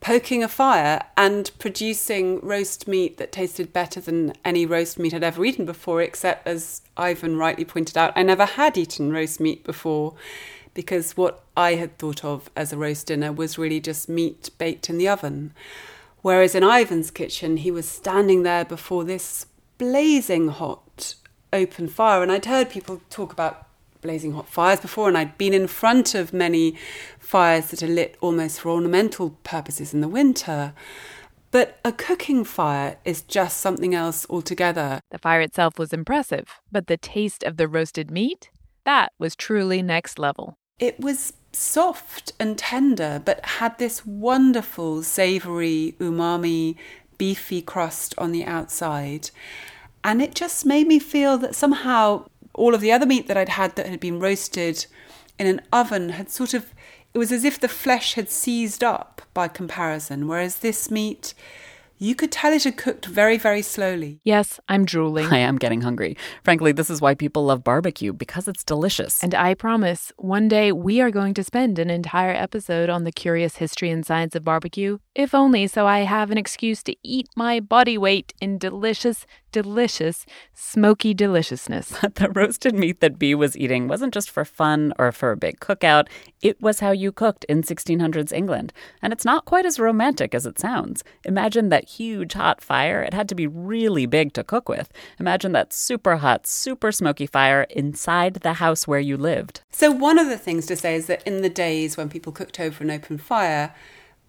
poking 0.00 0.42
a 0.42 0.48
fire 0.48 1.02
and 1.16 1.50
producing 1.58 2.38
roast 2.40 2.86
meat 2.86 3.16
that 3.18 3.32
tasted 3.32 3.72
better 3.72 4.00
than 4.00 4.32
any 4.44 4.64
roast 4.64 4.98
meat 4.98 5.14
I'd 5.14 5.24
ever 5.24 5.44
eaten 5.44 5.66
before, 5.66 6.00
except, 6.00 6.46
as 6.46 6.82
Ivan 6.96 7.36
rightly 7.36 7.64
pointed 7.64 7.98
out, 7.98 8.12
I 8.14 8.22
never 8.22 8.44
had 8.44 8.78
eaten 8.78 9.12
roast 9.12 9.40
meat 9.40 9.64
before 9.64 10.14
because 10.74 11.16
what 11.16 11.42
I 11.56 11.74
had 11.74 11.98
thought 11.98 12.24
of 12.24 12.50
as 12.54 12.72
a 12.72 12.76
roast 12.76 13.06
dinner 13.06 13.32
was 13.32 13.58
really 13.58 13.80
just 13.80 14.08
meat 14.08 14.50
baked 14.58 14.88
in 14.88 14.98
the 14.98 15.08
oven. 15.08 15.52
Whereas 16.26 16.56
in 16.56 16.64
Ivan's 16.64 17.12
kitchen, 17.12 17.58
he 17.58 17.70
was 17.70 17.88
standing 17.88 18.42
there 18.42 18.64
before 18.64 19.04
this 19.04 19.46
blazing 19.78 20.48
hot 20.48 21.14
open 21.52 21.86
fire. 21.86 22.20
And 22.20 22.32
I'd 22.32 22.46
heard 22.46 22.68
people 22.68 23.00
talk 23.10 23.32
about 23.32 23.68
blazing 24.00 24.32
hot 24.32 24.48
fires 24.48 24.80
before, 24.80 25.06
and 25.06 25.16
I'd 25.16 25.38
been 25.38 25.54
in 25.54 25.68
front 25.68 26.16
of 26.16 26.32
many 26.32 26.76
fires 27.20 27.70
that 27.70 27.80
are 27.80 27.86
lit 27.86 28.16
almost 28.20 28.58
for 28.58 28.70
ornamental 28.70 29.38
purposes 29.44 29.94
in 29.94 30.00
the 30.00 30.08
winter. 30.08 30.74
But 31.52 31.78
a 31.84 31.92
cooking 31.92 32.42
fire 32.42 32.96
is 33.04 33.22
just 33.22 33.58
something 33.58 33.94
else 33.94 34.26
altogether. 34.28 34.98
The 35.12 35.18
fire 35.18 35.42
itself 35.42 35.78
was 35.78 35.92
impressive, 35.92 36.48
but 36.72 36.88
the 36.88 36.96
taste 36.96 37.44
of 37.44 37.56
the 37.56 37.68
roasted 37.68 38.10
meat? 38.10 38.50
That 38.84 39.12
was 39.20 39.36
truly 39.36 39.80
next 39.80 40.18
level. 40.18 40.58
It 40.80 40.98
was 40.98 41.34
soft 41.56 42.32
and 42.38 42.58
tender, 42.58 43.20
but 43.24 43.44
had 43.44 43.78
this 43.78 44.04
wonderful, 44.04 45.02
savoury, 45.02 45.94
umami, 45.98 46.76
beefy 47.18 47.62
crust 47.62 48.14
on 48.18 48.32
the 48.32 48.44
outside. 48.44 49.30
And 50.04 50.20
it 50.20 50.34
just 50.34 50.66
made 50.66 50.86
me 50.86 50.98
feel 50.98 51.38
that 51.38 51.54
somehow 51.54 52.26
all 52.54 52.74
of 52.74 52.80
the 52.80 52.92
other 52.92 53.06
meat 53.06 53.26
that 53.28 53.36
I'd 53.36 53.50
had 53.50 53.76
that 53.76 53.86
had 53.86 54.00
been 54.00 54.20
roasted 54.20 54.86
in 55.38 55.46
an 55.46 55.60
oven 55.72 56.10
had 56.10 56.30
sort 56.30 56.54
of, 56.54 56.72
it 57.12 57.18
was 57.18 57.32
as 57.32 57.44
if 57.44 57.58
the 57.58 57.68
flesh 57.68 58.14
had 58.14 58.30
seized 58.30 58.84
up 58.84 59.22
by 59.34 59.48
comparison, 59.48 60.28
whereas 60.28 60.58
this 60.58 60.90
meat 60.90 61.34
you 61.98 62.14
could 62.14 62.30
tell 62.30 62.52
it 62.52 62.64
had 62.64 62.76
cooked 62.76 63.06
very, 63.06 63.38
very 63.38 63.62
slowly. 63.62 64.20
Yes, 64.22 64.60
I'm 64.68 64.84
drooling. 64.84 65.26
I 65.26 65.38
am 65.38 65.56
getting 65.56 65.80
hungry. 65.80 66.16
Frankly, 66.42 66.72
this 66.72 66.90
is 66.90 67.00
why 67.00 67.14
people 67.14 67.46
love 67.46 67.64
barbecue, 67.64 68.12
because 68.12 68.48
it's 68.48 68.64
delicious. 68.64 69.22
And 69.22 69.34
I 69.34 69.54
promise, 69.54 70.12
one 70.16 70.48
day 70.48 70.72
we 70.72 71.00
are 71.00 71.10
going 71.10 71.34
to 71.34 71.44
spend 71.44 71.78
an 71.78 71.90
entire 71.90 72.34
episode 72.34 72.90
on 72.90 73.04
the 73.04 73.12
curious 73.12 73.56
history 73.56 73.90
and 73.90 74.04
science 74.04 74.34
of 74.34 74.44
barbecue, 74.44 74.98
if 75.14 75.34
only 75.34 75.66
so 75.66 75.86
I 75.86 76.00
have 76.00 76.30
an 76.30 76.38
excuse 76.38 76.82
to 76.84 76.96
eat 77.02 77.28
my 77.36 77.60
body 77.60 77.96
weight 77.96 78.34
in 78.40 78.58
delicious, 78.58 79.26
delicious, 79.52 80.26
smoky 80.54 81.14
deliciousness. 81.14 81.88
the 82.14 82.30
roasted 82.30 82.74
meat 82.74 83.00
that 83.00 83.18
Bee 83.18 83.34
was 83.34 83.56
eating 83.56 83.88
wasn't 83.88 84.14
just 84.14 84.30
for 84.30 84.44
fun 84.44 84.92
or 84.98 85.12
for 85.12 85.32
a 85.32 85.36
big 85.36 85.60
cookout, 85.60 86.08
it 86.42 86.60
was 86.60 86.80
how 86.80 86.90
you 86.90 87.12
cooked 87.12 87.44
in 87.44 87.62
1600s 87.62 88.32
England. 88.32 88.72
And 89.02 89.12
it's 89.12 89.24
not 89.24 89.44
quite 89.44 89.66
as 89.66 89.78
romantic 89.78 90.34
as 90.34 90.46
it 90.46 90.58
sounds. 90.58 91.02
Imagine 91.24 91.68
that 91.70 91.88
huge 91.88 92.34
hot 92.34 92.60
fire. 92.60 93.02
It 93.02 93.14
had 93.14 93.28
to 93.28 93.34
be 93.34 93.46
really 93.46 94.06
big 94.06 94.32
to 94.34 94.44
cook 94.44 94.68
with. 94.68 94.92
Imagine 95.18 95.52
that 95.52 95.72
super 95.72 96.16
hot, 96.16 96.46
super 96.46 96.92
smoky 96.92 97.26
fire 97.26 97.66
inside 97.70 98.34
the 98.34 98.54
house 98.54 98.86
where 98.86 99.00
you 99.00 99.16
lived. 99.16 99.62
So, 99.70 99.90
one 99.90 100.18
of 100.18 100.28
the 100.28 100.38
things 100.38 100.66
to 100.66 100.76
say 100.76 100.94
is 100.94 101.06
that 101.06 101.22
in 101.26 101.42
the 101.42 101.48
days 101.48 101.96
when 101.96 102.08
people 102.08 102.32
cooked 102.32 102.60
over 102.60 102.84
an 102.84 102.90
open 102.90 103.18
fire, 103.18 103.74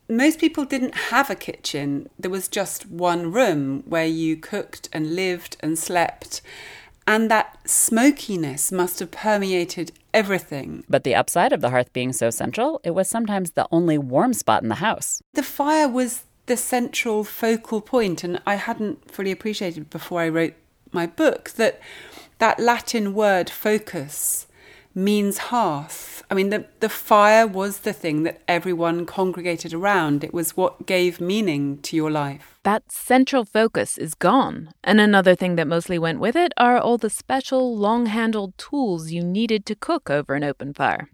most 0.10 0.40
people 0.40 0.66
didn't 0.66 0.96
have 0.96 1.30
a 1.30 1.36
kitchen. 1.36 2.10
There 2.18 2.32
was 2.32 2.48
just 2.48 2.90
one 2.90 3.32
room 3.32 3.84
where 3.86 4.06
you 4.06 4.38
cooked 4.38 4.90
and 4.94 5.16
lived 5.16 5.58
and 5.60 5.78
slept. 5.78 6.42
And 7.06 7.32
that 7.32 7.58
smokiness 7.70 8.72
must 8.72 9.00
have 9.00 9.12
permeated 9.12 9.92
everything. 10.14 10.84
But 10.90 11.04
the 11.04 11.16
upside 11.16 11.54
of 11.54 11.62
the 11.62 11.70
hearth 11.70 11.94
being 11.94 12.12
so 12.12 12.30
central, 12.30 12.82
it 12.84 12.92
was 12.92 13.08
sometimes 13.08 13.52
the 13.52 13.68
only 13.72 13.98
warm 13.98 14.34
spot 14.34 14.64
in 14.64 14.70
the 14.70 14.76
house. 14.76 15.22
The 15.34 15.44
fire 15.44 15.88
was 15.88 16.24
the 16.48 16.58
central 16.58 17.24
focal 17.24 17.82
point, 17.82 18.24
and 18.24 18.42
I 18.46 18.56
hadn't 18.56 19.12
fully 19.12 19.32
appreciated 19.32 19.90
before 19.90 20.22
I 20.22 20.30
wrote 20.30 20.54
my 20.92 21.06
book 21.06 21.52
that 21.52 21.80
that 22.40 22.60
Latin 22.60 23.14
word 23.14 23.50
focus 23.50 24.47
means 24.98 25.38
hearth. 25.38 26.24
I 26.30 26.34
mean, 26.34 26.50
the, 26.50 26.66
the 26.82 26.90
fire 26.90 27.48
was 27.48 27.80
the 27.80 27.94
thing 27.94 28.24
that 28.24 28.42
everyone 28.48 29.06
congregated 29.06 29.74
around. 29.74 30.24
It 30.24 30.34
was 30.34 30.58
what 30.58 30.86
gave 30.86 31.22
meaning 31.22 31.78
to 31.84 31.96
your 31.96 32.12
life. 32.12 32.60
That 32.64 32.92
central 32.92 33.46
focus 33.46 33.98
is 33.98 34.14
gone. 34.14 34.74
And 34.84 35.00
another 35.00 35.36
thing 35.36 35.56
that 35.56 35.68
mostly 35.68 35.98
went 35.98 36.20
with 36.20 36.36
it 36.36 36.52
are 36.58 36.78
all 36.78 36.98
the 36.98 37.10
special, 37.10 37.78
long 37.78 38.08
handled 38.08 38.58
tools 38.58 39.12
you 39.12 39.24
needed 39.24 39.66
to 39.68 39.76
cook 39.76 40.10
over 40.10 40.34
an 40.34 40.44
open 40.44 40.74
fire. 40.74 41.10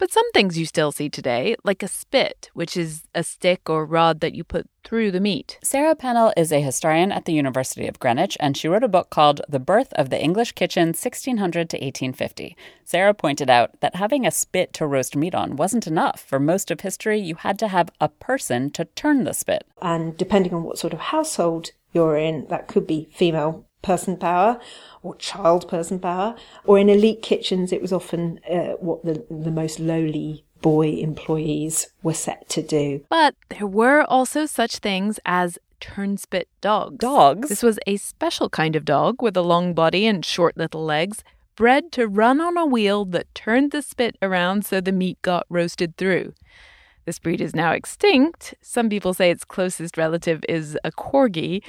But 0.00 0.10
some 0.10 0.32
things 0.32 0.56
you 0.56 0.64
still 0.64 0.92
see 0.92 1.10
today, 1.10 1.56
like 1.62 1.82
a 1.82 1.88
spit, 1.88 2.48
which 2.54 2.74
is 2.74 3.02
a 3.14 3.22
stick 3.22 3.68
or 3.68 3.84
rod 3.84 4.20
that 4.20 4.34
you 4.34 4.44
put 4.44 4.66
through 4.82 5.10
the 5.10 5.20
meat. 5.20 5.58
Sara 5.62 5.94
Pennell 5.94 6.32
is 6.38 6.50
a 6.50 6.62
historian 6.62 7.12
at 7.12 7.26
the 7.26 7.34
University 7.34 7.86
of 7.86 7.98
Greenwich, 7.98 8.34
and 8.40 8.56
she 8.56 8.66
wrote 8.66 8.82
a 8.82 8.88
book 8.88 9.10
called 9.10 9.42
The 9.46 9.60
Birth 9.60 9.92
of 9.92 10.08
the 10.08 10.18
English 10.18 10.52
Kitchen 10.52 10.88
1600 10.88 11.68
to 11.68 11.76
1850. 11.76 12.56
Sara 12.82 13.12
pointed 13.12 13.50
out 13.50 13.78
that 13.80 13.96
having 13.96 14.26
a 14.26 14.30
spit 14.30 14.72
to 14.72 14.86
roast 14.86 15.16
meat 15.16 15.34
on 15.34 15.56
wasn't 15.56 15.86
enough. 15.86 16.24
For 16.26 16.40
most 16.40 16.70
of 16.70 16.80
history, 16.80 17.20
you 17.20 17.34
had 17.34 17.58
to 17.58 17.68
have 17.68 17.90
a 18.00 18.08
person 18.08 18.70
to 18.70 18.86
turn 18.86 19.24
the 19.24 19.34
spit. 19.34 19.66
And 19.82 20.16
depending 20.16 20.54
on 20.54 20.62
what 20.62 20.78
sort 20.78 20.94
of 20.94 21.00
household 21.00 21.72
you're 21.92 22.16
in, 22.16 22.46
that 22.48 22.68
could 22.68 22.86
be 22.86 23.10
female 23.12 23.66
person 23.82 24.16
power 24.16 24.60
or 25.02 25.14
child 25.16 25.68
person 25.68 25.98
power, 25.98 26.36
or 26.64 26.78
in 26.78 26.88
elite 26.88 27.22
kitchens, 27.22 27.72
it 27.72 27.80
was 27.80 27.92
often 27.92 28.40
uh, 28.50 28.74
what 28.78 29.04
the, 29.04 29.24
the 29.30 29.50
most 29.50 29.80
lowly 29.80 30.44
boy 30.60 30.90
employees 30.90 31.88
were 32.02 32.14
set 32.14 32.48
to 32.50 32.62
do. 32.62 33.04
But 33.08 33.34
there 33.48 33.66
were 33.66 34.02
also 34.02 34.46
such 34.46 34.78
things 34.78 35.18
as 35.24 35.58
turnspit 35.80 36.44
dogs. 36.60 36.98
Dogs? 36.98 37.48
This 37.48 37.62
was 37.62 37.78
a 37.86 37.96
special 37.96 38.50
kind 38.50 38.76
of 38.76 38.84
dog 38.84 39.22
with 39.22 39.36
a 39.36 39.42
long 39.42 39.72
body 39.72 40.06
and 40.06 40.24
short 40.24 40.56
little 40.56 40.84
legs, 40.84 41.24
bred 41.56 41.92
to 41.92 42.06
run 42.06 42.40
on 42.40 42.56
a 42.56 42.66
wheel 42.66 43.04
that 43.06 43.34
turned 43.34 43.70
the 43.70 43.82
spit 43.82 44.16
around 44.20 44.64
so 44.64 44.80
the 44.80 44.92
meat 44.92 45.20
got 45.22 45.46
roasted 45.48 45.96
through. 45.96 46.34
This 47.06 47.18
breed 47.18 47.40
is 47.40 47.56
now 47.56 47.72
extinct. 47.72 48.54
Some 48.60 48.88
people 48.88 49.14
say 49.14 49.30
its 49.30 49.44
closest 49.44 49.96
relative 49.96 50.44
is 50.48 50.78
a 50.84 50.92
corgi, 50.92 51.62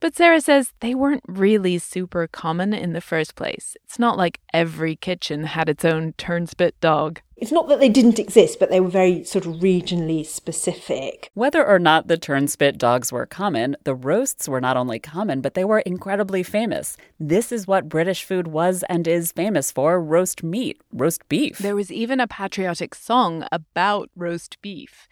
but 0.00 0.16
Sara 0.16 0.40
says 0.40 0.72
they 0.80 0.94
weren't 0.94 1.24
really 1.26 1.78
super 1.78 2.26
common 2.26 2.72
in 2.74 2.92
the 2.92 3.00
first 3.00 3.34
place. 3.34 3.76
It's 3.84 3.98
not 3.98 4.16
like 4.16 4.40
every 4.52 4.96
kitchen 4.96 5.44
had 5.44 5.68
its 5.68 5.84
own 5.84 6.12
turnspit 6.14 6.72
dog. 6.80 7.20
It's 7.36 7.52
not 7.52 7.68
that 7.68 7.80
they 7.80 7.90
didn't 7.90 8.18
exist, 8.18 8.58
but 8.58 8.70
they 8.70 8.80
were 8.80 8.88
very 8.88 9.22
sort 9.24 9.44
of 9.44 9.56
regionally 9.56 10.24
specific. 10.24 11.30
Whether 11.34 11.66
or 11.66 11.78
not 11.78 12.08
the 12.08 12.16
turnspit 12.16 12.78
dogs 12.78 13.12
were 13.12 13.26
common, 13.26 13.76
the 13.84 13.94
roasts 13.94 14.48
were 14.48 14.60
not 14.60 14.78
only 14.78 14.98
common, 14.98 15.42
but 15.42 15.52
they 15.52 15.64
were 15.64 15.80
incredibly 15.80 16.42
famous. 16.42 16.96
This 17.20 17.52
is 17.52 17.66
what 17.66 17.90
British 17.90 18.24
food 18.24 18.48
was 18.48 18.84
and 18.88 19.06
is 19.06 19.32
famous 19.32 19.70
for 19.70 20.00
roast 20.00 20.42
meat, 20.42 20.80
roast 20.92 21.28
beef. 21.28 21.58
There 21.58 21.76
was 21.76 21.92
even 21.92 22.20
a 22.20 22.26
patriotic 22.26 22.94
song 22.94 23.44
about 23.52 24.10
roast 24.16 24.60
beef. 24.62 25.06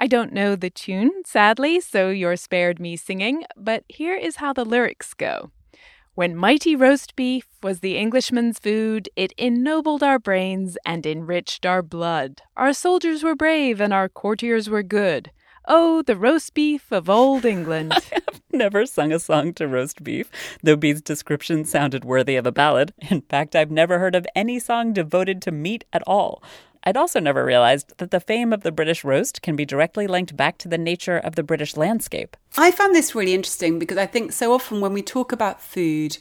I 0.00 0.06
don't 0.06 0.32
know 0.32 0.54
the 0.54 0.70
tune, 0.70 1.10
sadly, 1.26 1.80
so 1.80 2.10
you're 2.10 2.36
spared 2.36 2.78
me 2.78 2.96
singing, 2.96 3.44
but 3.56 3.82
here 3.88 4.14
is 4.14 4.36
how 4.36 4.52
the 4.52 4.64
lyrics 4.64 5.12
go. 5.12 5.50
When 6.14 6.36
mighty 6.36 6.76
roast 6.76 7.16
beef 7.16 7.46
was 7.64 7.80
the 7.80 7.96
Englishman's 7.96 8.60
food, 8.60 9.08
it 9.16 9.32
ennobled 9.36 10.04
our 10.04 10.20
brains 10.20 10.78
and 10.86 11.04
enriched 11.04 11.66
our 11.66 11.82
blood. 11.82 12.42
Our 12.56 12.72
soldiers 12.72 13.24
were 13.24 13.34
brave 13.34 13.80
and 13.80 13.92
our 13.92 14.08
courtiers 14.08 14.70
were 14.70 14.84
good. 14.84 15.32
Oh, 15.66 16.02
the 16.02 16.16
roast 16.16 16.54
beef 16.54 16.90
of 16.92 17.10
old 17.10 17.44
England. 17.44 17.92
I've 18.12 18.40
never 18.52 18.86
sung 18.86 19.12
a 19.12 19.18
song 19.18 19.52
to 19.54 19.68
roast 19.68 20.02
beef, 20.02 20.30
though 20.62 20.76
Bee's 20.76 21.02
description 21.02 21.64
sounded 21.64 22.04
worthy 22.04 22.36
of 22.36 22.46
a 22.46 22.52
ballad. 22.52 22.94
In 23.10 23.20
fact, 23.20 23.54
I've 23.54 23.70
never 23.70 23.98
heard 23.98 24.14
of 24.14 24.26
any 24.34 24.58
song 24.58 24.92
devoted 24.92 25.42
to 25.42 25.52
meat 25.52 25.84
at 25.92 26.02
all. 26.06 26.42
I'd 26.88 26.96
also 26.96 27.20
never 27.20 27.44
realized 27.44 27.92
that 27.98 28.12
the 28.12 28.18
fame 28.18 28.50
of 28.50 28.62
the 28.62 28.72
British 28.72 29.04
roast 29.04 29.42
can 29.42 29.56
be 29.56 29.66
directly 29.66 30.06
linked 30.06 30.34
back 30.34 30.56
to 30.58 30.68
the 30.68 30.78
nature 30.78 31.18
of 31.18 31.34
the 31.34 31.42
British 31.42 31.76
landscape. 31.76 32.34
I 32.56 32.70
found 32.70 32.94
this 32.94 33.14
really 33.14 33.34
interesting 33.34 33.78
because 33.78 33.98
I 33.98 34.06
think 34.06 34.32
so 34.32 34.54
often 34.54 34.80
when 34.80 34.94
we 34.94 35.02
talk 35.02 35.30
about 35.30 35.60
food, 35.60 36.16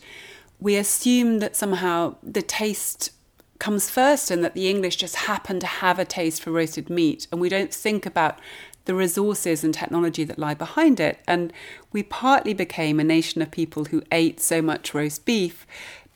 we 0.60 0.76
assume 0.76 1.40
that 1.40 1.56
somehow 1.56 2.16
the 2.22 2.42
taste 2.42 3.12
comes 3.60 3.90
first 3.90 4.30
and 4.30 4.44
that 4.44 4.56
the 4.56 4.68
English 4.68 4.98
just 4.98 5.16
happen 5.16 5.62
to 5.62 5.68
have 5.68 6.00
a 6.00 6.06
taste 6.06 6.44
for 6.44 6.52
roasted 6.52 6.90
meat. 6.90 7.30
And 7.32 7.40
we 7.40 7.48
don't 7.48 7.74
think 7.74 8.06
about 8.06 8.38
the 8.84 8.94
resources 8.94 9.64
and 9.64 9.74
technology 9.74 10.26
that 10.26 10.38
lie 10.38 10.54
behind 10.54 11.00
it. 11.00 11.20
And 11.30 11.54
we 11.94 12.04
partly 12.04 12.54
became 12.54 13.00
a 13.00 13.06
nation 13.06 13.42
of 13.42 13.52
people 13.52 13.86
who 13.86 14.04
ate 14.12 14.42
so 14.42 14.62
much 14.62 14.94
roast 14.94 15.24
beef 15.24 15.66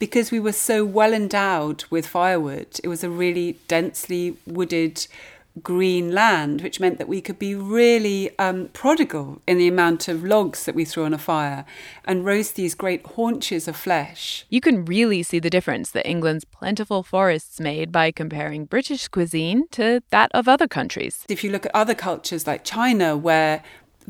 because 0.01 0.31
we 0.31 0.39
were 0.39 0.51
so 0.51 0.83
well 0.83 1.13
endowed 1.13 1.83
with 1.91 2.07
firewood. 2.07 2.79
It 2.83 2.87
was 2.87 3.03
a 3.03 3.09
really 3.09 3.59
densely 3.67 4.35
wooded 4.47 5.05
green 5.61 6.11
land, 6.11 6.61
which 6.61 6.79
meant 6.79 6.97
that 6.97 7.07
we 7.07 7.21
could 7.21 7.37
be 7.37 7.53
really 7.53 8.31
um, 8.39 8.69
prodigal 8.69 9.43
in 9.45 9.59
the 9.59 9.67
amount 9.67 10.07
of 10.07 10.23
logs 10.23 10.65
that 10.65 10.73
we 10.73 10.85
threw 10.85 11.05
on 11.05 11.13
a 11.13 11.19
fire 11.19 11.65
and 12.03 12.25
roast 12.25 12.55
these 12.55 12.73
great 12.73 13.05
haunches 13.05 13.67
of 13.67 13.75
flesh. 13.75 14.43
You 14.49 14.59
can 14.59 14.85
really 14.85 15.21
see 15.21 15.37
the 15.37 15.51
difference 15.51 15.91
that 15.91 16.09
England's 16.09 16.45
plentiful 16.45 17.03
forests 17.03 17.59
made 17.59 17.91
by 17.91 18.09
comparing 18.09 18.65
British 18.65 19.07
cuisine 19.07 19.67
to 19.71 20.01
that 20.09 20.31
of 20.33 20.47
other 20.47 20.67
countries. 20.67 21.25
If 21.29 21.43
you 21.43 21.51
look 21.51 21.67
at 21.67 21.75
other 21.75 21.93
cultures 21.93 22.47
like 22.47 22.63
China, 22.63 23.15
where 23.15 23.61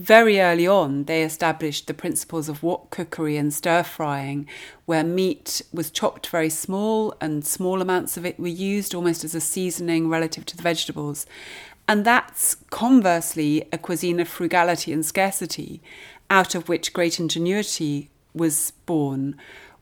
very 0.01 0.41
early 0.41 0.65
on, 0.65 1.03
they 1.03 1.23
established 1.23 1.85
the 1.85 1.93
principles 1.93 2.49
of 2.49 2.63
wok 2.63 2.89
cookery 2.89 3.37
and 3.37 3.53
stir 3.53 3.83
frying, 3.83 4.47
where 4.85 5.03
meat 5.03 5.61
was 5.71 5.91
chopped 5.91 6.27
very 6.27 6.49
small 6.49 7.13
and 7.21 7.45
small 7.45 7.81
amounts 7.81 8.17
of 8.17 8.25
it 8.25 8.39
were 8.39 8.47
used 8.47 8.95
almost 8.95 9.23
as 9.23 9.35
a 9.35 9.41
seasoning 9.41 10.09
relative 10.09 10.45
to 10.47 10.57
the 10.57 10.63
vegetables. 10.63 11.27
And 11.87 12.03
that's 12.03 12.55
conversely 12.71 13.67
a 13.71 13.77
cuisine 13.77 14.19
of 14.19 14.27
frugality 14.27 14.91
and 14.91 15.05
scarcity, 15.05 15.81
out 16.29 16.55
of 16.55 16.67
which 16.67 16.93
great 16.93 17.19
ingenuity 17.19 18.09
was 18.33 18.71
born, 18.85 19.35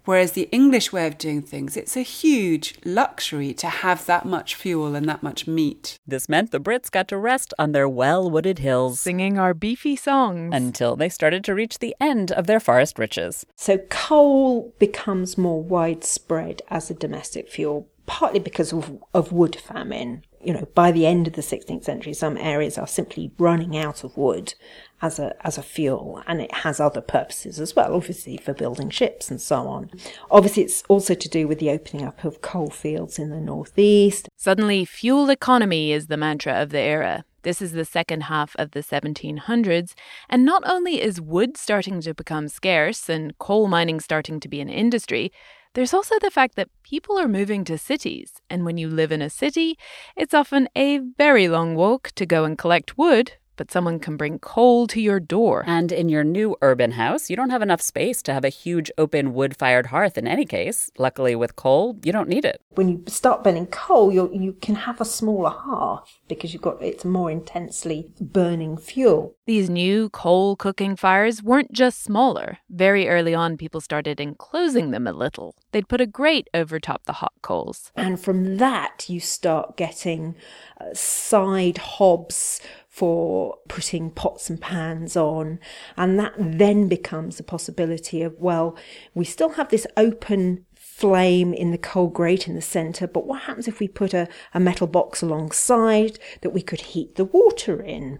Whereas 0.09 0.31
the 0.31 0.49
English 0.51 0.91
way 0.91 1.05
of 1.05 1.19
doing 1.19 1.43
things, 1.43 1.77
it's 1.77 1.95
a 1.95 2.01
huge 2.01 2.73
luxury 2.83 3.53
to 3.53 3.67
have 3.67 4.07
that 4.07 4.25
much 4.25 4.55
fuel 4.55 4.95
and 4.95 5.07
that 5.07 5.21
much 5.21 5.45
meat. 5.45 5.99
This 6.07 6.27
meant 6.27 6.49
the 6.49 6.59
Brits 6.59 6.89
got 6.89 7.07
to 7.09 7.17
rest 7.19 7.53
on 7.59 7.73
their 7.73 7.87
well 7.87 8.27
wooded 8.27 8.57
hills, 8.57 8.99
singing 8.99 9.37
our 9.37 9.53
beefy 9.53 9.95
songs 9.95 10.49
until 10.51 10.95
they 10.95 11.09
started 11.09 11.43
to 11.43 11.53
reach 11.53 11.77
the 11.77 11.95
end 12.01 12.31
of 12.31 12.47
their 12.47 12.59
forest 12.59 12.97
riches. 12.97 13.45
So 13.55 13.77
coal 13.91 14.73
becomes 14.79 15.37
more 15.37 15.61
widespread 15.61 16.63
as 16.69 16.89
a 16.89 16.95
domestic 16.95 17.47
fuel, 17.47 17.87
partly 18.07 18.39
because 18.39 18.73
of, 18.73 18.97
of 19.13 19.31
wood 19.31 19.57
famine 19.57 20.23
you 20.41 20.53
know, 20.53 20.67
by 20.73 20.91
the 20.91 21.05
end 21.05 21.27
of 21.27 21.33
the 21.33 21.41
16th 21.41 21.83
century, 21.83 22.13
some 22.13 22.37
areas 22.37 22.77
are 22.77 22.87
simply 22.87 23.31
running 23.37 23.77
out 23.77 24.03
of 24.03 24.15
wood 24.15 24.53
as 25.01 25.19
a, 25.19 25.35
as 25.45 25.57
a 25.57 25.63
fuel, 25.63 26.21
and 26.27 26.41
it 26.41 26.53
has 26.53 26.79
other 26.79 27.01
purposes 27.01 27.59
as 27.59 27.75
well, 27.75 27.93
obviously 27.93 28.37
for 28.37 28.53
building 28.53 28.89
ships 28.89 29.29
and 29.29 29.41
so 29.41 29.67
on. 29.67 29.89
Obviously, 30.29 30.63
it's 30.63 30.83
also 30.87 31.13
to 31.13 31.29
do 31.29 31.47
with 31.47 31.59
the 31.59 31.69
opening 31.69 32.05
up 32.05 32.23
of 32.23 32.41
coal 32.41 32.69
fields 32.69 33.19
in 33.19 33.29
the 33.29 33.39
northeast. 33.39 34.29
Suddenly, 34.35 34.85
fuel 34.85 35.29
economy 35.29 35.91
is 35.91 36.07
the 36.07 36.17
mantra 36.17 36.61
of 36.61 36.69
the 36.69 36.79
era. 36.79 37.25
This 37.43 37.61
is 37.61 37.71
the 37.71 37.85
second 37.85 38.23
half 38.23 38.55
of 38.57 38.71
the 38.71 38.81
1700s, 38.81 39.93
and 40.29 40.43
not 40.43 40.63
only 40.65 41.01
is 41.01 41.21
wood 41.21 41.55
starting 41.55 42.01
to 42.01 42.13
become 42.13 42.49
scarce 42.49 43.07
and 43.07 43.37
coal 43.37 43.67
mining 43.67 44.01
starting 44.01 44.41
to 44.41 44.49
be 44.49 44.59
an 44.59 44.69
industry, 44.69 45.31
there's 45.79 45.93
also 45.93 46.19
the 46.19 46.29
fact 46.29 46.55
that 46.57 46.67
people 46.83 47.17
are 47.17 47.29
moving 47.29 47.63
to 47.63 47.77
cities, 47.77 48.33
and 48.49 48.65
when 48.65 48.77
you 48.77 48.89
live 48.89 49.13
in 49.13 49.21
a 49.21 49.29
city, 49.29 49.77
it's 50.17 50.33
often 50.33 50.67
a 50.75 50.97
very 50.97 51.47
long 51.47 51.73
walk 51.73 52.11
to 52.15 52.25
go 52.25 52.43
and 52.43 52.57
collect 52.57 52.97
wood 52.97 53.31
but 53.59 53.71
someone 53.71 53.99
can 53.99 54.15
bring 54.15 54.39
coal 54.39 54.87
to 54.87 55.01
your 55.01 55.19
door. 55.19 55.65
And 55.67 55.91
in 55.91 56.07
your 56.07 56.23
new 56.23 56.55
urban 56.61 56.91
house, 56.91 57.29
you 57.29 57.35
don't 57.35 57.49
have 57.49 57.61
enough 57.61 57.81
space 57.81 58.21
to 58.23 58.33
have 58.33 58.45
a 58.45 58.49
huge 58.63 58.89
open 58.97 59.33
wood 59.33 59.53
fired 59.53 59.87
hearth 59.87 60.17
in 60.17 60.27
any 60.27 60.45
case. 60.45 60.89
Luckily, 60.97 61.35
with 61.35 61.57
coal, 61.57 61.97
you 62.05 62.13
don't 62.13 62.29
need 62.29 62.45
it. 62.45 62.61
When 62.75 62.87
you 62.87 63.03
start 63.07 63.43
burning 63.43 63.67
coal, 63.67 64.13
you 64.13 64.31
you 64.31 64.53
can 64.53 64.75
have 64.75 65.01
a 65.01 65.05
smaller 65.05 65.49
hearth 65.49 66.03
because 66.29 66.53
you've 66.53 66.61
got 66.61 66.81
it's 66.81 67.03
more 67.03 67.29
intensely 67.29 68.11
burning 68.21 68.77
fuel. 68.77 69.35
These 69.45 69.69
new 69.69 70.09
coal 70.09 70.55
cooking 70.55 70.95
fires 70.95 71.43
weren't 71.43 71.73
just 71.73 72.01
smaller. 72.01 72.59
Very 72.69 73.09
early 73.09 73.35
on, 73.35 73.57
people 73.57 73.81
started 73.81 74.21
enclosing 74.21 74.91
them 74.91 75.05
a 75.05 75.11
little. 75.11 75.55
They'd 75.71 75.89
put 75.89 75.99
a 75.99 76.05
grate 76.05 76.47
over 76.53 76.79
top 76.79 77.03
the 77.05 77.13
hot 77.13 77.33
coals. 77.41 77.91
And 77.95 78.19
from 78.19 78.57
that, 78.57 79.09
you 79.09 79.19
start 79.19 79.75
getting 79.75 80.35
uh, 80.79 80.93
side 80.93 81.79
hobs 81.79 82.61
for 82.99 83.57
putting 83.69 84.11
pots 84.11 84.49
and 84.49 84.59
pans 84.59 85.15
on. 85.15 85.57
And 85.95 86.19
that 86.19 86.33
then 86.37 86.89
becomes 86.89 87.39
a 87.39 87.43
possibility 87.43 88.21
of, 88.21 88.37
well, 88.37 88.77
we 89.13 89.23
still 89.23 89.51
have 89.51 89.69
this 89.69 89.87
open 89.95 90.65
flame 90.75 91.53
in 91.53 91.71
the 91.71 91.77
coal 91.77 92.09
grate 92.09 92.45
in 92.45 92.55
the 92.55 92.61
center, 92.61 93.07
but 93.07 93.25
what 93.25 93.43
happens 93.43 93.69
if 93.69 93.79
we 93.79 93.87
put 93.87 94.13
a, 94.13 94.27
a 94.53 94.59
metal 94.59 94.85
box 94.85 95.21
alongside 95.21 96.19
that 96.41 96.49
we 96.49 96.61
could 96.61 96.81
heat 96.81 97.15
the 97.15 97.23
water 97.23 97.81
in? 97.81 98.19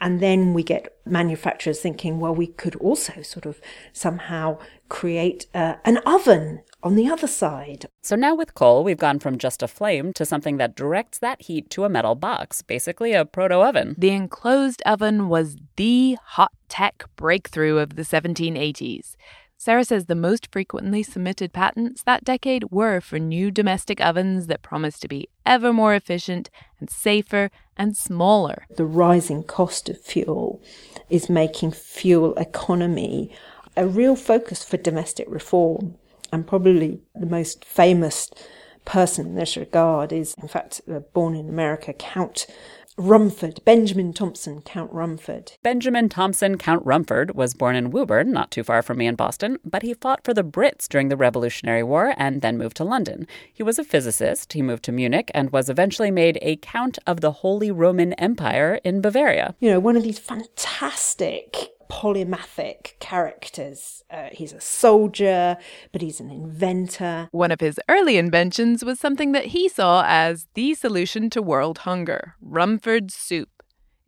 And 0.00 0.20
then 0.20 0.54
we 0.54 0.62
get 0.62 0.96
manufacturers 1.04 1.80
thinking, 1.80 2.20
well, 2.20 2.34
we 2.34 2.46
could 2.46 2.76
also 2.76 3.22
sort 3.22 3.46
of 3.46 3.60
somehow 3.92 4.58
create 4.88 5.46
uh, 5.54 5.74
an 5.84 5.98
oven 5.98 6.62
on 6.82 6.94
the 6.94 7.08
other 7.08 7.26
side. 7.26 7.86
So 8.02 8.14
now 8.14 8.34
with 8.34 8.54
coal, 8.54 8.84
we've 8.84 8.98
gone 8.98 9.18
from 9.18 9.38
just 9.38 9.62
a 9.62 9.68
flame 9.68 10.12
to 10.14 10.24
something 10.24 10.58
that 10.58 10.76
directs 10.76 11.18
that 11.18 11.42
heat 11.42 11.70
to 11.70 11.84
a 11.84 11.88
metal 11.88 12.14
box, 12.14 12.62
basically 12.62 13.12
a 13.12 13.24
proto 13.24 13.56
oven. 13.56 13.94
The 13.98 14.10
enclosed 14.10 14.82
oven 14.86 15.28
was 15.28 15.56
the 15.76 16.16
hot 16.22 16.52
tech 16.68 17.04
breakthrough 17.16 17.78
of 17.78 17.96
the 17.96 18.02
1780s. 18.02 19.16
Sara 19.60 19.84
says 19.84 20.06
the 20.06 20.14
most 20.14 20.52
frequently 20.52 21.02
submitted 21.02 21.52
patents 21.52 22.04
that 22.04 22.22
decade 22.22 22.70
were 22.70 23.00
for 23.00 23.18
new 23.18 23.50
domestic 23.50 24.00
ovens 24.00 24.46
that 24.46 24.62
promised 24.62 25.02
to 25.02 25.08
be 25.08 25.28
ever 25.44 25.72
more 25.72 25.96
efficient 25.96 26.48
and 26.78 26.88
safer 26.88 27.50
and 27.78 27.96
smaller. 27.96 28.66
The 28.68 28.84
rising 28.84 29.44
cost 29.44 29.88
of 29.88 30.00
fuel 30.00 30.60
is 31.08 31.30
making 31.30 31.72
fuel 31.72 32.34
economy 32.34 33.30
a 33.76 33.86
real 33.86 34.16
focus 34.16 34.64
for 34.64 34.76
domestic 34.76 35.26
reform 35.30 35.94
and 36.32 36.46
probably 36.46 37.00
the 37.14 37.26
most 37.26 37.64
famous 37.64 38.28
person 38.84 39.26
in 39.26 39.34
this 39.36 39.56
regard 39.56 40.12
is, 40.12 40.34
in 40.42 40.48
fact, 40.48 40.80
born 41.12 41.36
in 41.36 41.48
America, 41.48 41.92
Count 41.92 42.46
Rumford, 42.98 43.60
Benjamin 43.64 44.12
Thompson, 44.12 44.60
Count 44.60 44.92
Rumford. 44.92 45.52
Benjamin 45.62 46.08
Thompson, 46.08 46.58
Count 46.58 46.84
Rumford, 46.84 47.36
was 47.36 47.54
born 47.54 47.76
in 47.76 47.92
Woburn, 47.92 48.32
not 48.32 48.50
too 48.50 48.64
far 48.64 48.82
from 48.82 48.98
me 48.98 49.06
in 49.06 49.14
Boston, 49.14 49.58
but 49.64 49.82
he 49.82 49.94
fought 49.94 50.24
for 50.24 50.34
the 50.34 50.42
Brits 50.42 50.88
during 50.88 51.08
the 51.08 51.16
Revolutionary 51.16 51.84
War 51.84 52.12
and 52.16 52.42
then 52.42 52.58
moved 52.58 52.76
to 52.78 52.84
London. 52.84 53.28
He 53.52 53.62
was 53.62 53.78
a 53.78 53.84
physicist, 53.84 54.52
he 54.52 54.62
moved 54.62 54.82
to 54.82 54.92
Munich, 54.92 55.30
and 55.32 55.52
was 55.52 55.70
eventually 55.70 56.10
made 56.10 56.40
a 56.42 56.56
Count 56.56 56.98
of 57.06 57.20
the 57.20 57.30
Holy 57.30 57.70
Roman 57.70 58.14
Empire 58.14 58.80
in 58.82 59.00
Bavaria. 59.00 59.54
You 59.60 59.70
know, 59.70 59.78
one 59.78 59.96
of 59.96 60.02
these 60.02 60.18
fantastic 60.18 61.70
polymathic 61.88 62.98
characters. 63.00 64.02
Uh, 64.10 64.28
he's 64.32 64.52
a 64.52 64.60
soldier, 64.60 65.56
but 65.92 66.02
he's 66.02 66.20
an 66.20 66.30
inventor. 66.30 67.28
One 67.32 67.50
of 67.50 67.60
his 67.60 67.80
early 67.88 68.16
inventions 68.16 68.84
was 68.84 69.00
something 69.00 69.32
that 69.32 69.46
he 69.46 69.68
saw 69.68 70.04
as 70.06 70.46
the 70.54 70.74
solution 70.74 71.30
to 71.30 71.42
world 71.42 71.78
hunger 71.78 72.34
Rumford 72.40 73.10
soup. 73.10 73.48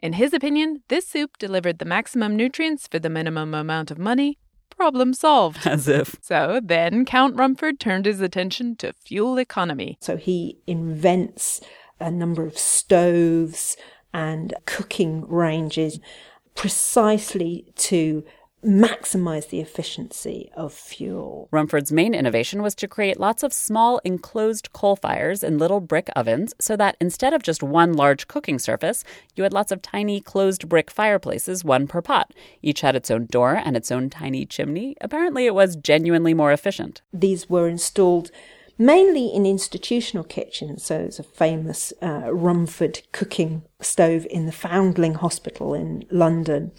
In 0.03 0.15
his 0.15 0.33
opinion, 0.33 0.83
this 0.89 1.07
soup 1.07 1.37
delivered 1.39 1.79
the 1.79 1.85
maximum 1.85 2.37
nutrients 2.37 2.87
for 2.87 2.99
the 2.99 3.11
minimum 3.11 3.55
amount 3.55 3.91
of 3.91 3.99
money. 3.99 4.39
Problem 4.71 5.13
solved. 5.13 5.67
As 5.67 5.89
if. 5.89 6.17
So 6.23 6.61
then 6.63 7.05
Count 7.05 7.37
Rumford 7.37 7.79
turned 7.79 8.07
his 8.07 8.21
attention 8.21 8.77
to 8.77 8.95
fuel 8.95 9.39
economy. 9.39 9.99
So 10.01 10.17
he 10.17 10.59
invents 10.67 11.61
a 11.99 12.11
number 12.11 12.47
of 12.47 12.57
stoves 12.57 13.77
and 14.15 14.55
cooking 14.65 15.29
ranges 15.29 16.01
precisely 16.55 17.73
to 17.77 18.25
maximize 18.65 19.49
the 19.49 19.61
efficiency 19.61 20.51
of 20.55 20.73
fuel. 20.73 21.49
Rumford's 21.51 21.93
main 21.93 22.15
innovation 22.15 22.63
was 22.63 22.75
to 22.77 22.89
create 22.89 23.19
lots 23.19 23.43
of 23.43 23.53
small 23.53 24.01
enclosed 24.05 24.73
coal 24.73 24.97
fires 24.97 25.43
in 25.43 25.57
little 25.57 25.81
brick 25.81 26.11
ovens 26.15 26.53
so 26.61 26.77
that 26.77 26.97
instead 27.01 27.33
of 27.33 27.43
just 27.43 27.63
one 27.63 27.95
large 27.95 28.29
cooking 28.29 28.59
surface, 28.59 29.03
you 29.35 29.45
had 29.45 29.55
lots 29.55 29.73
of 29.73 29.81
tiny 29.81 30.21
closed 30.21 30.69
brick 30.69 30.91
fireplaces, 30.91 31.65
one 31.65 31.87
per 31.87 32.03
pot. 32.03 32.35
Each 32.61 32.83
had 32.83 32.95
its 32.95 33.11
own 33.11 33.27
door 33.27 33.55
and 33.55 33.77
its 33.77 33.91
own 33.91 34.11
tiny 34.11 34.45
chimney. 34.45 34.95
Apparently, 35.01 35.47
it 35.47 35.55
was 35.55 35.77
genuinely 35.77 36.35
more 36.35 36.53
efficient. 36.53 37.01
These 37.13 37.49
were 37.49 37.67
installed 37.67 38.31
mainly 38.81 39.27
in 39.27 39.45
institutional 39.45 40.25
kitchens. 40.25 40.83
So 40.87 40.99
there's 40.99 41.19
a 41.19 41.23
famous 41.23 41.93
uh, 42.03 42.33
Rumford 42.33 43.03
cooking 43.13 43.63
stove 43.81 44.27
in 44.31 44.47
the 44.47 44.53
Foundling 44.53 45.15
Hospital 45.15 45.75
in 45.75 46.07
London. 46.11 46.73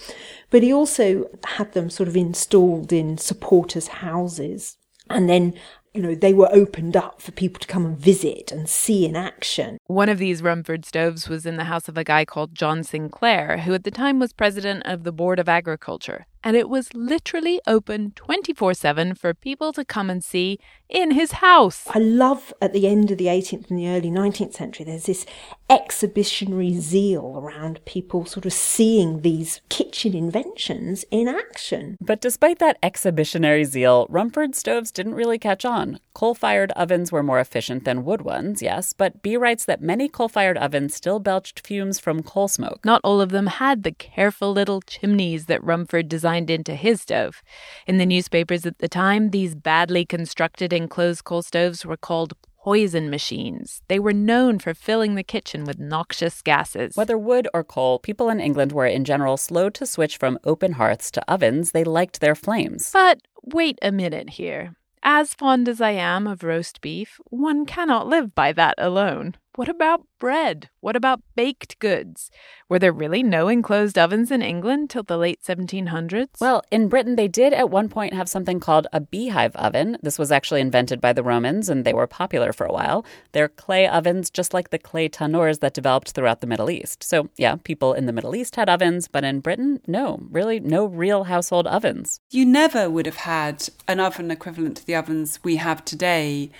But 0.50 0.64
he 0.64 0.74
also 0.74 1.30
had 1.46 1.74
them 1.74 1.92
sort 1.92 2.10
of 2.10 2.18
installed 2.18 2.92
in 2.92 3.20
supporters' 3.20 3.88
houses. 3.88 4.78
And 5.10 5.30
then 5.30 5.54
you 5.94 6.02
know, 6.02 6.16
they 6.16 6.34
were 6.34 6.50
opened 6.54 6.96
up 6.96 7.22
for 7.22 7.34
people 7.34 7.60
to 7.60 7.68
come 7.68 7.86
and 7.86 7.98
visit 7.98 8.52
and 8.52 8.68
see 8.68 9.06
in 9.06 9.16
action. 9.16 9.78
One 9.88 10.08
of 10.08 10.20
these 10.20 10.42
Rumford 10.42 10.86
stoves 10.86 11.28
was 11.28 11.46
in 11.46 11.58
the 11.58 11.66
house 11.66 11.90
of 11.90 11.98
a 11.98 12.06
guy 12.06 12.24
called 12.24 12.56
John 12.56 12.84
Sinclair, 12.84 13.58
who 13.60 13.74
at 13.74 13.84
the 13.84 13.92
time 13.92 14.18
was 14.18 14.32
president 14.32 14.84
of 14.86 15.04
the 15.04 15.12
Board 15.12 15.38
of 15.38 15.50
Agriculture 15.50 16.26
and 16.44 16.56
it 16.56 16.70
was 16.70 16.94
literally 16.94 17.62
open 17.68 18.12
24 18.16 18.74
7 18.74 19.16
for 19.16 19.34
people 19.34 19.74
to 19.74 19.86
come 19.86 20.10
and 20.10 20.24
see 20.24 20.60
in 20.90 21.12
his 21.12 21.34
house. 21.34 21.88
I 21.94 22.00
love 22.00 22.54
at 22.62 22.74
the 22.74 22.88
end 22.88 23.12
of 23.12 23.18
the 23.18 23.28
18th 23.28 23.70
and 23.70 23.80
the 23.80 23.88
early 23.88 24.10
19th 24.10 24.54
century, 24.54 24.86
there's 24.86 25.06
this 25.06 25.26
exhibitionary 25.70 26.74
zeal 26.74 27.36
around 27.38 27.84
people 27.86 28.26
sort 28.26 28.46
of 28.46 28.52
seeing 28.52 29.22
these 29.22 29.62
kitchen 29.70 30.14
inventions 30.14 31.06
in 31.10 31.30
action. 31.30 31.98
But 32.02 32.20
despite 32.20 32.60
that 32.60 32.78
exhibitionary 32.84 33.64
zeal, 33.64 34.06
Rumford 34.10 34.54
stoves 34.54 34.92
didn't 34.92 35.16
really 35.16 35.40
catch 35.40 35.64
on. 35.64 36.00
Coal 36.14 36.36
fired 36.36 36.74
ovens 36.74 37.10
were 37.10 37.24
more 37.24 37.40
efficient 37.40 37.86
than 37.86 38.04
wood 38.04 38.24
ones, 38.24 38.62
yes, 38.62 38.92
but 38.92 39.22
Bee 39.22 39.38
writes 39.38 39.64
that 39.64 39.82
many 39.82 40.10
coal 40.10 40.28
fired 40.28 40.58
ovens 40.58 40.94
still 40.94 41.20
belched 41.20 41.66
fumes 41.66 42.00
from 42.00 42.22
coal 42.22 42.50
smoke. 42.50 42.84
Not 42.84 43.00
all 43.02 43.22
of 43.22 43.30
them 43.30 43.48
had 43.48 43.84
the 43.84 43.94
careful 43.94 44.52
little 44.52 44.82
chimneys 44.82 45.46
that 45.46 45.64
Rumford 45.64 46.10
designed 46.10 46.31
designed 46.32 46.50
into 46.50 46.76
his 46.76 47.02
stove. 47.02 47.42
In 47.88 47.98
the 47.98 48.06
newspapers 48.06 48.66
at 48.66 48.80
the 48.80 48.88
time, 48.88 49.32
these 49.32 49.56
badly 49.56 50.06
constructed 50.06 50.72
enclosed 50.72 51.24
coal 51.24 51.42
stoves 51.42 51.86
were 51.86 51.98
called 51.98 52.34
poison 52.64 53.10
machines. 53.10 53.82
They 53.88 54.00
were 54.00 54.14
known 54.14 54.60
for 54.60 54.74
filling 54.74 55.16
the 55.16 55.24
kitchen 55.24 55.66
with 55.66 55.80
noxious 55.80 56.42
gases. 56.42 56.96
Whether 56.96 57.18
wood 57.18 57.48
or 57.54 57.64
coal, 57.64 58.00
people 58.00 58.30
in 58.30 58.40
England 58.40 58.72
were 58.72 58.86
in 58.86 59.04
general 59.04 59.36
slow 59.36 59.70
to 59.72 59.86
switch 59.86 60.18
from 60.18 60.38
open 60.44 60.74
hearths 60.74 61.12
to 61.12 61.22
ovens. 61.28 61.72
They 61.72 61.84
liked 61.84 62.22
their 62.22 62.36
flames. 62.36 62.92
But 62.94 63.20
wait 63.44 63.78
a 63.82 63.92
minute 63.92 64.32
here. 64.32 64.76
As 65.04 65.34
fond 65.34 65.68
as 65.68 65.82
I 65.82 65.92
am 65.92 66.28
of 66.28 66.44
roast 66.44 66.80
beef, 66.80 67.20
one 67.26 67.66
cannot 67.66 68.08
live 68.08 68.36
by 68.36 68.54
that 68.54 68.76
alone. 68.78 69.36
What 69.56 69.68
about 69.68 70.08
bread? 70.18 70.70
What 70.80 70.96
about 70.96 71.22
baked 71.36 71.78
goods? 71.80 72.32
Were 72.70 72.80
there 72.80 72.94
really 72.94 73.22
no 73.22 73.50
enclosed 73.50 73.98
ovens 73.98 74.32
in 74.32 74.42
England 74.42 74.90
till 74.90 75.04
the 75.04 75.18
late 75.18 75.42
1700s? 75.44 76.40
Well, 76.40 76.64
in 76.72 76.88
Britain, 76.88 77.18
they 77.18 77.28
did 77.28 77.52
at 77.52 77.70
one 77.70 77.90
point 77.90 78.14
have 78.14 78.30
something 78.30 78.62
called 78.62 78.88
a 78.94 79.02
beehive 79.02 79.54
oven. 79.58 79.98
This 80.02 80.18
was 80.18 80.32
actually 80.32 80.62
invented 80.62 81.02
by 81.02 81.12
the 81.12 81.22
Romans, 81.22 81.68
and 81.68 81.84
they 81.84 81.94
were 81.94 82.08
popular 82.08 82.54
for 82.54 82.66
a 82.66 82.72
while. 82.72 83.06
They're 83.34 83.50
clay 83.50 83.90
ovens, 83.90 84.30
just 84.30 84.54
like 84.54 84.70
the 84.70 84.80
clay 84.80 85.10
tannoors 85.10 85.60
that 85.60 85.74
developed 85.74 86.12
throughout 86.12 86.40
the 86.40 86.48
Middle 86.48 86.70
East. 86.70 87.04
So, 87.04 87.28
yeah, 87.36 87.58
people 87.62 87.94
in 87.94 88.06
the 88.06 88.14
Middle 88.14 88.38
East 88.38 88.56
had 88.56 88.70
ovens, 88.70 89.10
but 89.10 89.26
in 89.26 89.42
Britain, 89.42 89.82
no, 89.86 90.22
really 90.32 90.62
no 90.62 90.86
real 90.86 91.26
household 91.26 91.68
ovens. 91.68 92.22
You 92.30 92.46
never 92.46 92.90
would 92.90 93.06
have 93.06 93.18
had 93.18 93.68
an 93.86 94.00
oven 94.00 94.32
equivalent 94.32 94.78
to 94.78 94.86
the 94.86 94.96
ovens 94.96 95.40
we 95.44 95.58
have 95.58 95.84
today 95.84 96.52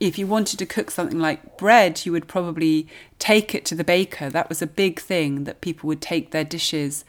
if 0.00 0.18
you 0.18 0.26
wanted 0.26 0.58
to 0.58 0.66
cook 0.66 0.90
something 0.90 1.18
like 1.20 1.58
bread, 1.58 2.04
you 2.04 2.12
would 2.12 2.26
probably 2.26 2.88
take 3.18 3.54
it 3.54 3.66
to 3.66 3.74
the 3.74 3.84
baker. 3.84 4.30
That 4.30 4.48
was 4.48 4.62
a 4.62 4.66
big 4.66 4.98
thing 4.98 5.44
that 5.44 5.60
people 5.60 5.86
would 5.88 6.00
take 6.00 6.30
their 6.30 6.44
dishes 6.44 7.04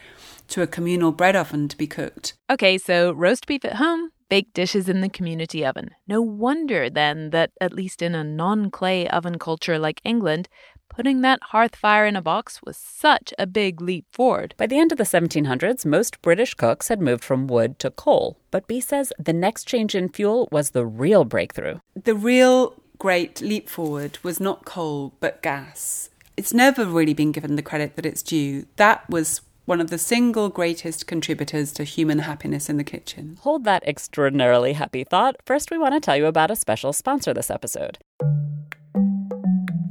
to 0.50 0.62
a 0.62 0.68
communal 0.68 1.14
bread 1.14 1.36
oven 1.36 1.70
to 1.70 1.78
be 1.78 1.88
cooked. 1.88 2.34
Okay, 2.50 2.78
so 2.78 3.14
roast 3.14 3.48
beef 3.48 3.64
at 3.64 3.76
home, 3.76 4.12
baked 4.30 4.54
dishes 4.54 4.90
in 4.90 5.00
the 5.00 5.08
community 5.08 5.66
oven. 5.66 5.92
No 6.06 6.22
wonder 6.22 6.90
then 6.90 7.30
that, 7.30 7.52
at 7.62 7.74
least 7.74 8.02
in 8.02 8.14
a 8.14 8.26
non 8.26 8.70
clay 8.70 9.08
oven 9.08 9.40
culture 9.40 9.80
like 9.80 10.02
England, 10.04 10.50
putting 10.90 11.22
that 11.22 11.40
hearth 11.42 11.78
fire 11.78 12.06
in 12.06 12.18
a 12.18 12.22
box 12.22 12.60
was 12.62 12.76
such 12.76 13.34
a 13.40 13.48
big 13.48 13.80
leap 13.80 14.06
forward. 14.12 14.54
By 14.58 14.68
the 14.68 14.78
end 14.78 14.92
of 14.92 14.98
the 14.98 15.06
1700s, 15.06 15.86
most 15.86 16.22
British 16.22 16.54
cooks 16.54 16.90
had 16.90 17.00
moved 17.00 17.24
from 17.24 17.48
wood 17.48 17.80
to 17.80 17.90
coal. 17.90 18.38
But 18.52 18.68
Bee 18.68 18.82
says 18.82 19.14
the 19.18 19.32
next 19.32 19.70
change 19.70 19.96
in 19.96 20.10
fuel 20.10 20.50
was 20.52 20.72
the 20.72 20.86
real 20.86 21.24
breakthrough. 21.24 21.80
The 21.96 22.16
real 22.16 22.76
great 23.02 23.42
leap 23.42 23.68
forward 23.68 24.20
was 24.22 24.40
not 24.40 24.64
coal 24.64 25.12
but 25.20 25.42
gas. 25.42 26.12
It's 26.38 26.54
never 26.54 26.86
really 26.86 27.16
been 27.16 27.32
given 27.32 27.56
the 27.56 27.64
credit 27.64 27.96
that 27.96 28.06
it's 28.06 28.22
due. 28.22 28.68
That 28.76 29.10
was 29.10 29.42
one 29.66 29.82
of 29.82 29.90
the 29.90 29.98
single 29.98 30.50
greatest 30.50 31.08
contributors 31.08 31.72
to 31.72 31.84
human 31.84 32.20
happiness 32.20 32.70
in 32.70 32.78
the 32.78 32.84
kitchen. 32.84 33.40
Hold 33.42 33.64
that 33.64 33.84
extraordinarily 33.88 34.74
happy 34.74 35.04
thought. 35.04 35.36
First, 35.44 35.72
we 35.72 35.80
want 35.80 35.96
to 35.96 36.00
tell 36.00 36.16
you 36.16 36.28
about 36.28 36.52
a 36.52 36.56
special 36.56 36.94
sponsor 36.94 37.34
this 37.34 37.50
episode. 37.50 37.98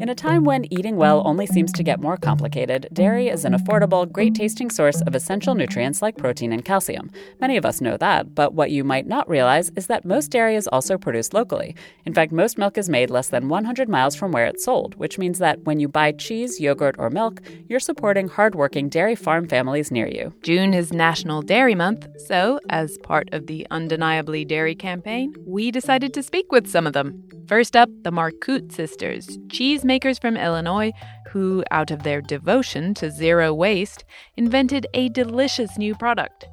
In 0.00 0.08
a 0.08 0.14
time 0.14 0.44
when 0.44 0.64
eating 0.72 0.96
well 0.96 1.20
only 1.26 1.44
seems 1.46 1.70
to 1.74 1.82
get 1.82 2.00
more 2.00 2.16
complicated, 2.16 2.88
dairy 2.90 3.28
is 3.28 3.44
an 3.44 3.52
affordable, 3.52 4.10
great 4.10 4.34
tasting 4.34 4.70
source 4.70 5.02
of 5.02 5.14
essential 5.14 5.54
nutrients 5.54 6.00
like 6.00 6.16
protein 6.16 6.54
and 6.54 6.64
calcium. 6.64 7.10
Many 7.38 7.58
of 7.58 7.66
us 7.66 7.82
know 7.82 7.98
that, 7.98 8.34
but 8.34 8.54
what 8.54 8.70
you 8.70 8.82
might 8.82 9.06
not 9.06 9.28
realize 9.28 9.70
is 9.76 9.88
that 9.88 10.06
most 10.06 10.30
dairy 10.30 10.56
is 10.56 10.66
also 10.68 10.96
produced 10.96 11.34
locally. 11.34 11.76
In 12.06 12.14
fact, 12.14 12.32
most 12.32 12.56
milk 12.56 12.78
is 12.78 12.88
made 12.88 13.10
less 13.10 13.28
than 13.28 13.50
100 13.50 13.90
miles 13.90 14.16
from 14.16 14.32
where 14.32 14.46
it's 14.46 14.64
sold, 14.64 14.94
which 14.94 15.18
means 15.18 15.38
that 15.38 15.64
when 15.64 15.80
you 15.80 15.86
buy 15.86 16.12
cheese, 16.12 16.58
yogurt, 16.58 16.96
or 16.98 17.10
milk, 17.10 17.42
you're 17.68 17.78
supporting 17.78 18.26
hardworking 18.26 18.88
dairy 18.88 19.14
farm 19.14 19.46
families 19.48 19.90
near 19.90 20.08
you. 20.08 20.32
June 20.42 20.72
is 20.72 20.94
National 20.94 21.42
Dairy 21.42 21.74
Month, 21.74 22.08
so 22.26 22.58
as 22.70 22.96
part 23.02 23.28
of 23.32 23.48
the 23.48 23.66
Undeniably 23.70 24.46
Dairy 24.46 24.74
campaign, 24.74 25.34
we 25.44 25.70
decided 25.70 26.14
to 26.14 26.22
speak 26.22 26.50
with 26.50 26.66
some 26.66 26.86
of 26.86 26.94
them. 26.94 27.22
First 27.50 27.74
up, 27.74 27.88
the 28.02 28.12
Marcoot 28.12 28.70
sisters, 28.70 29.26
cheesemakers 29.48 30.20
from 30.20 30.36
Illinois 30.36 30.92
who, 31.30 31.64
out 31.72 31.90
of 31.90 32.04
their 32.04 32.20
devotion 32.20 32.94
to 32.94 33.10
zero 33.10 33.52
waste, 33.52 34.04
invented 34.36 34.86
a 34.94 35.08
delicious 35.08 35.76
new 35.76 35.96
product. 35.96 36.46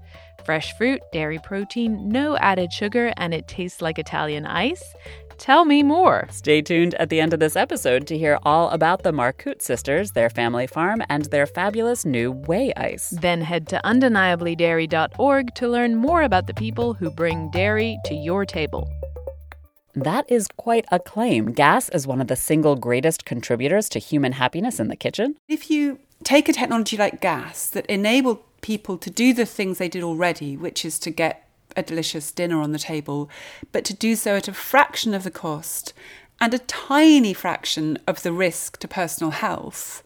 Fresh 0.43 0.75
fruit, 0.75 0.99
dairy 1.13 1.38
protein, 1.38 2.10
no 2.10 2.36
added 2.38 2.73
sugar, 2.73 3.13
and 3.15 3.31
it 3.36 3.47
tastes 3.47 3.79
like 3.79 3.99
Italian 3.99 4.47
ice. 4.47 4.81
Tell 5.38 5.65
me 5.65 5.83
more. 5.83 6.27
Stay 6.31 6.63
tuned 6.63 6.95
at 6.95 7.10
the 7.10 7.21
end 7.21 7.31
of 7.31 7.39
this 7.39 7.55
episode 7.55 8.07
to 8.07 8.17
hear 8.17 8.39
all 8.41 8.71
about 8.71 9.03
the 9.03 9.12
Marcoot 9.12 9.62
sisters, 9.62 10.13
their 10.13 10.31
family 10.31 10.65
farm, 10.65 11.03
and 11.10 11.25
their 11.25 11.45
fabulous 11.45 12.05
new 12.05 12.31
whey 12.31 12.73
ice. 12.75 13.12
Then 13.12 13.41
head 13.41 13.67
to 13.67 13.79
undeniablydairy.org 13.86 15.53
to 15.53 15.67
learn 15.67 15.95
more 15.95 16.23
about 16.23 16.47
the 16.47 16.55
people 16.55 16.95
who 16.95 17.12
bring 17.12 17.51
dairy 17.51 17.99
to 18.05 18.15
your 18.15 18.47
table. 18.47 18.89
That 20.03 20.31
is 20.31 20.47
quite 20.57 20.86
a 20.91 20.99
claim. 20.99 21.53
Gas 21.53 21.89
is 21.89 22.05
one 22.05 22.21
of 22.21 22.27
the 22.27 22.36
single 22.36 22.75
greatest 22.75 23.25
contributors 23.25 23.89
to 23.89 23.99
human 23.99 24.33
happiness 24.33 24.79
in 24.79 24.89
the 24.89 24.95
kitchen. 24.95 25.38
If 25.47 25.71
you 25.71 25.97
take 26.23 26.47
a 26.47 26.53
technology 26.53 26.97
like 26.97 27.19
gas 27.19 27.67
that 27.71 27.88
enabled 27.88 28.43
people 28.62 28.99
to 28.99 29.10
do 29.10 29.33
the 29.33 29.45
things 29.45 29.79
they 29.79 29.89
did 29.89 30.03
already, 30.03 30.55
which 30.55 30.86
is 30.86 30.99
to 30.99 31.10
get 31.10 31.49
a 31.75 31.81
delicious 31.81 32.31
dinner 32.31 32.62
on 32.62 32.73
the 32.73 32.79
table, 32.79 33.27
but 33.71 33.83
to 33.86 33.93
do 33.93 34.15
so 34.15 34.36
at 34.36 34.47
a 34.47 34.53
fraction 34.53 35.15
of 35.15 35.23
the 35.23 35.31
cost 35.31 35.93
and 36.39 36.53
a 36.53 36.60
tiny 36.60 37.33
fraction 37.33 37.97
of 38.05 38.21
the 38.21 38.31
risk 38.31 38.77
to 38.79 38.88
personal 38.88 39.31
health, 39.31 40.03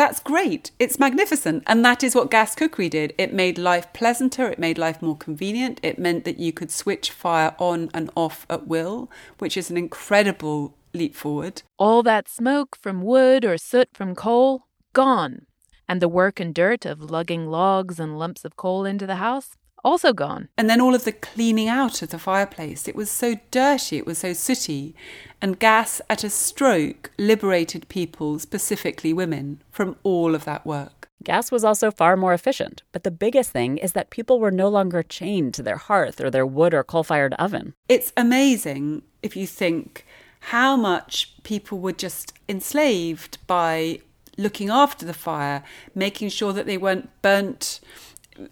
that's 0.00 0.18
great. 0.18 0.70
It's 0.78 0.98
magnificent. 0.98 1.62
And 1.66 1.84
that 1.84 2.02
is 2.02 2.14
what 2.14 2.30
gas 2.30 2.54
cookery 2.54 2.88
did. 2.88 3.12
It 3.18 3.34
made 3.34 3.58
life 3.58 3.92
pleasanter, 3.92 4.48
it 4.48 4.58
made 4.58 4.78
life 4.78 5.02
more 5.02 5.14
convenient. 5.14 5.78
It 5.82 5.98
meant 5.98 6.24
that 6.24 6.38
you 6.38 6.54
could 6.54 6.70
switch 6.70 7.10
fire 7.10 7.54
on 7.58 7.90
and 7.92 8.10
off 8.16 8.46
at 8.48 8.66
will, 8.66 9.10
which 9.40 9.58
is 9.58 9.70
an 9.70 9.76
incredible 9.76 10.74
leap 10.94 11.14
forward. 11.14 11.60
All 11.78 12.02
that 12.04 12.30
smoke 12.30 12.78
from 12.80 13.02
wood 13.02 13.44
or 13.44 13.58
soot 13.58 13.90
from 13.92 14.14
coal, 14.14 14.62
gone. 14.94 15.44
And 15.86 16.00
the 16.00 16.08
work 16.08 16.40
and 16.40 16.54
dirt 16.54 16.86
of 16.86 17.10
lugging 17.10 17.48
logs 17.48 18.00
and 18.00 18.18
lumps 18.18 18.46
of 18.46 18.56
coal 18.56 18.86
into 18.86 19.06
the 19.06 19.16
house? 19.16 19.58
Also 19.84 20.12
gone. 20.12 20.48
And 20.56 20.68
then 20.68 20.80
all 20.80 20.94
of 20.94 21.04
the 21.04 21.12
cleaning 21.12 21.68
out 21.68 22.02
of 22.02 22.10
the 22.10 22.18
fireplace. 22.18 22.86
It 22.86 22.94
was 22.94 23.10
so 23.10 23.36
dirty, 23.50 23.98
it 23.98 24.06
was 24.06 24.18
so 24.18 24.32
sooty. 24.32 24.94
And 25.40 25.58
gas, 25.58 26.00
at 26.10 26.24
a 26.24 26.30
stroke, 26.30 27.10
liberated 27.18 27.88
people, 27.88 28.38
specifically 28.38 29.12
women, 29.12 29.62
from 29.70 29.96
all 30.02 30.34
of 30.34 30.44
that 30.44 30.66
work. 30.66 31.08
Gas 31.22 31.52
was 31.52 31.64
also 31.64 31.90
far 31.90 32.16
more 32.16 32.32
efficient, 32.32 32.82
but 32.92 33.04
the 33.04 33.10
biggest 33.10 33.50
thing 33.50 33.76
is 33.76 33.92
that 33.92 34.08
people 34.08 34.40
were 34.40 34.50
no 34.50 34.68
longer 34.68 35.02
chained 35.02 35.52
to 35.54 35.62
their 35.62 35.76
hearth 35.76 36.18
or 36.20 36.30
their 36.30 36.46
wood 36.46 36.72
or 36.72 36.82
coal 36.82 37.04
fired 37.04 37.34
oven. 37.34 37.74
It's 37.88 38.12
amazing 38.16 39.02
if 39.22 39.36
you 39.36 39.46
think 39.46 40.06
how 40.40 40.76
much 40.76 41.34
people 41.42 41.78
were 41.78 41.92
just 41.92 42.32
enslaved 42.48 43.36
by 43.46 44.00
looking 44.38 44.70
after 44.70 45.04
the 45.04 45.12
fire, 45.12 45.62
making 45.94 46.30
sure 46.30 46.54
that 46.54 46.64
they 46.64 46.78
weren't 46.78 47.10
burnt 47.20 47.80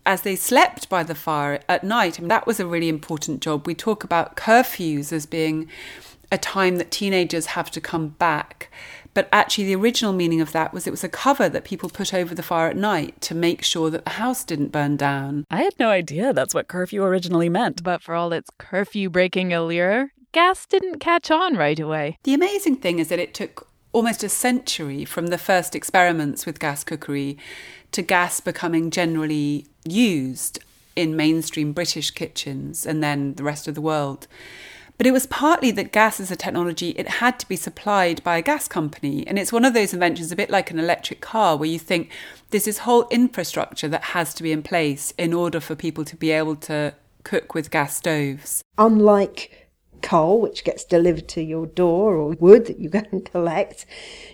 as 0.04 0.22
they 0.22 0.36
slept 0.36 0.88
by 0.88 1.02
the 1.02 1.14
fire 1.14 1.60
at 1.68 1.84
night. 1.84 2.18
I 2.18 2.22
mean, 2.22 2.28
that 2.28 2.46
was 2.46 2.60
a 2.60 2.66
really 2.66 2.88
important 2.88 3.40
job. 3.40 3.66
We 3.66 3.74
talk 3.74 4.04
about 4.04 4.36
curfews 4.36 5.12
as 5.12 5.26
being 5.26 5.68
a 6.30 6.38
time 6.38 6.76
that 6.76 6.90
teenagers 6.90 7.46
have 7.46 7.70
to 7.70 7.80
come 7.80 8.08
back. 8.08 8.70
But 9.14 9.28
actually, 9.32 9.64
the 9.64 9.76
original 9.76 10.12
meaning 10.12 10.40
of 10.40 10.52
that 10.52 10.72
was 10.72 10.86
it 10.86 10.90
was 10.90 11.02
a 11.02 11.08
cover 11.08 11.48
that 11.48 11.64
people 11.64 11.88
put 11.88 12.14
over 12.14 12.34
the 12.34 12.42
fire 12.42 12.68
at 12.68 12.76
night 12.76 13.20
to 13.22 13.34
make 13.34 13.62
sure 13.62 13.90
that 13.90 14.04
the 14.04 14.12
house 14.12 14.44
didn't 14.44 14.68
burn 14.68 14.96
down. 14.96 15.44
I 15.50 15.62
had 15.62 15.74
no 15.78 15.88
idea 15.88 16.32
that's 16.32 16.54
what 16.54 16.68
curfew 16.68 17.02
originally 17.02 17.48
meant. 17.48 17.82
But 17.82 18.02
for 18.02 18.14
all 18.14 18.32
its 18.32 18.50
curfew 18.58 19.10
breaking 19.10 19.52
allure, 19.52 20.12
gas 20.32 20.66
didn't 20.66 21.00
catch 21.00 21.30
on 21.30 21.56
right 21.56 21.80
away. 21.80 22.18
The 22.24 22.34
amazing 22.34 22.76
thing 22.76 22.98
is 22.98 23.08
that 23.08 23.18
it 23.18 23.34
took 23.34 23.66
almost 23.92 24.22
a 24.22 24.28
century 24.28 25.04
from 25.04 25.28
the 25.28 25.38
first 25.38 25.74
experiments 25.74 26.46
with 26.46 26.60
gas 26.60 26.84
cookery 26.84 27.38
to 27.90 28.02
gas 28.02 28.38
becoming 28.40 28.90
generally 28.90 29.66
used 29.90 30.60
in 30.96 31.16
mainstream 31.16 31.72
British 31.72 32.10
kitchens 32.10 32.84
and 32.84 33.02
then 33.02 33.34
the 33.34 33.44
rest 33.44 33.68
of 33.68 33.74
the 33.74 33.80
world. 33.80 34.26
But 34.96 35.06
it 35.06 35.12
was 35.12 35.26
partly 35.26 35.70
that 35.70 35.92
gas 35.92 36.18
as 36.18 36.32
a 36.32 36.36
technology, 36.36 36.90
it 36.90 37.08
had 37.08 37.38
to 37.38 37.46
be 37.46 37.54
supplied 37.54 38.22
by 38.24 38.36
a 38.36 38.42
gas 38.42 38.66
company. 38.66 39.24
And 39.28 39.38
it's 39.38 39.52
one 39.52 39.64
of 39.64 39.72
those 39.72 39.94
inventions, 39.94 40.32
a 40.32 40.36
bit 40.36 40.50
like 40.50 40.72
an 40.72 40.80
electric 40.80 41.20
car, 41.20 41.56
where 41.56 41.68
you 41.68 41.78
think 41.78 42.10
there's 42.50 42.64
this 42.64 42.78
whole 42.78 43.06
infrastructure 43.08 43.86
that 43.86 44.02
has 44.02 44.34
to 44.34 44.42
be 44.42 44.50
in 44.50 44.64
place 44.64 45.12
in 45.16 45.32
order 45.32 45.60
for 45.60 45.76
people 45.76 46.04
to 46.04 46.16
be 46.16 46.32
able 46.32 46.56
to 46.56 46.94
cook 47.22 47.54
with 47.54 47.70
gas 47.70 47.96
stoves. 47.96 48.64
Unlike 48.76 49.68
coal, 50.02 50.40
which 50.40 50.64
gets 50.64 50.82
delivered 50.82 51.28
to 51.28 51.42
your 51.42 51.66
door, 51.66 52.16
or 52.16 52.30
wood 52.40 52.66
that 52.66 52.80
you 52.80 52.88
go 52.88 53.02
and 53.12 53.24
collect, 53.24 53.86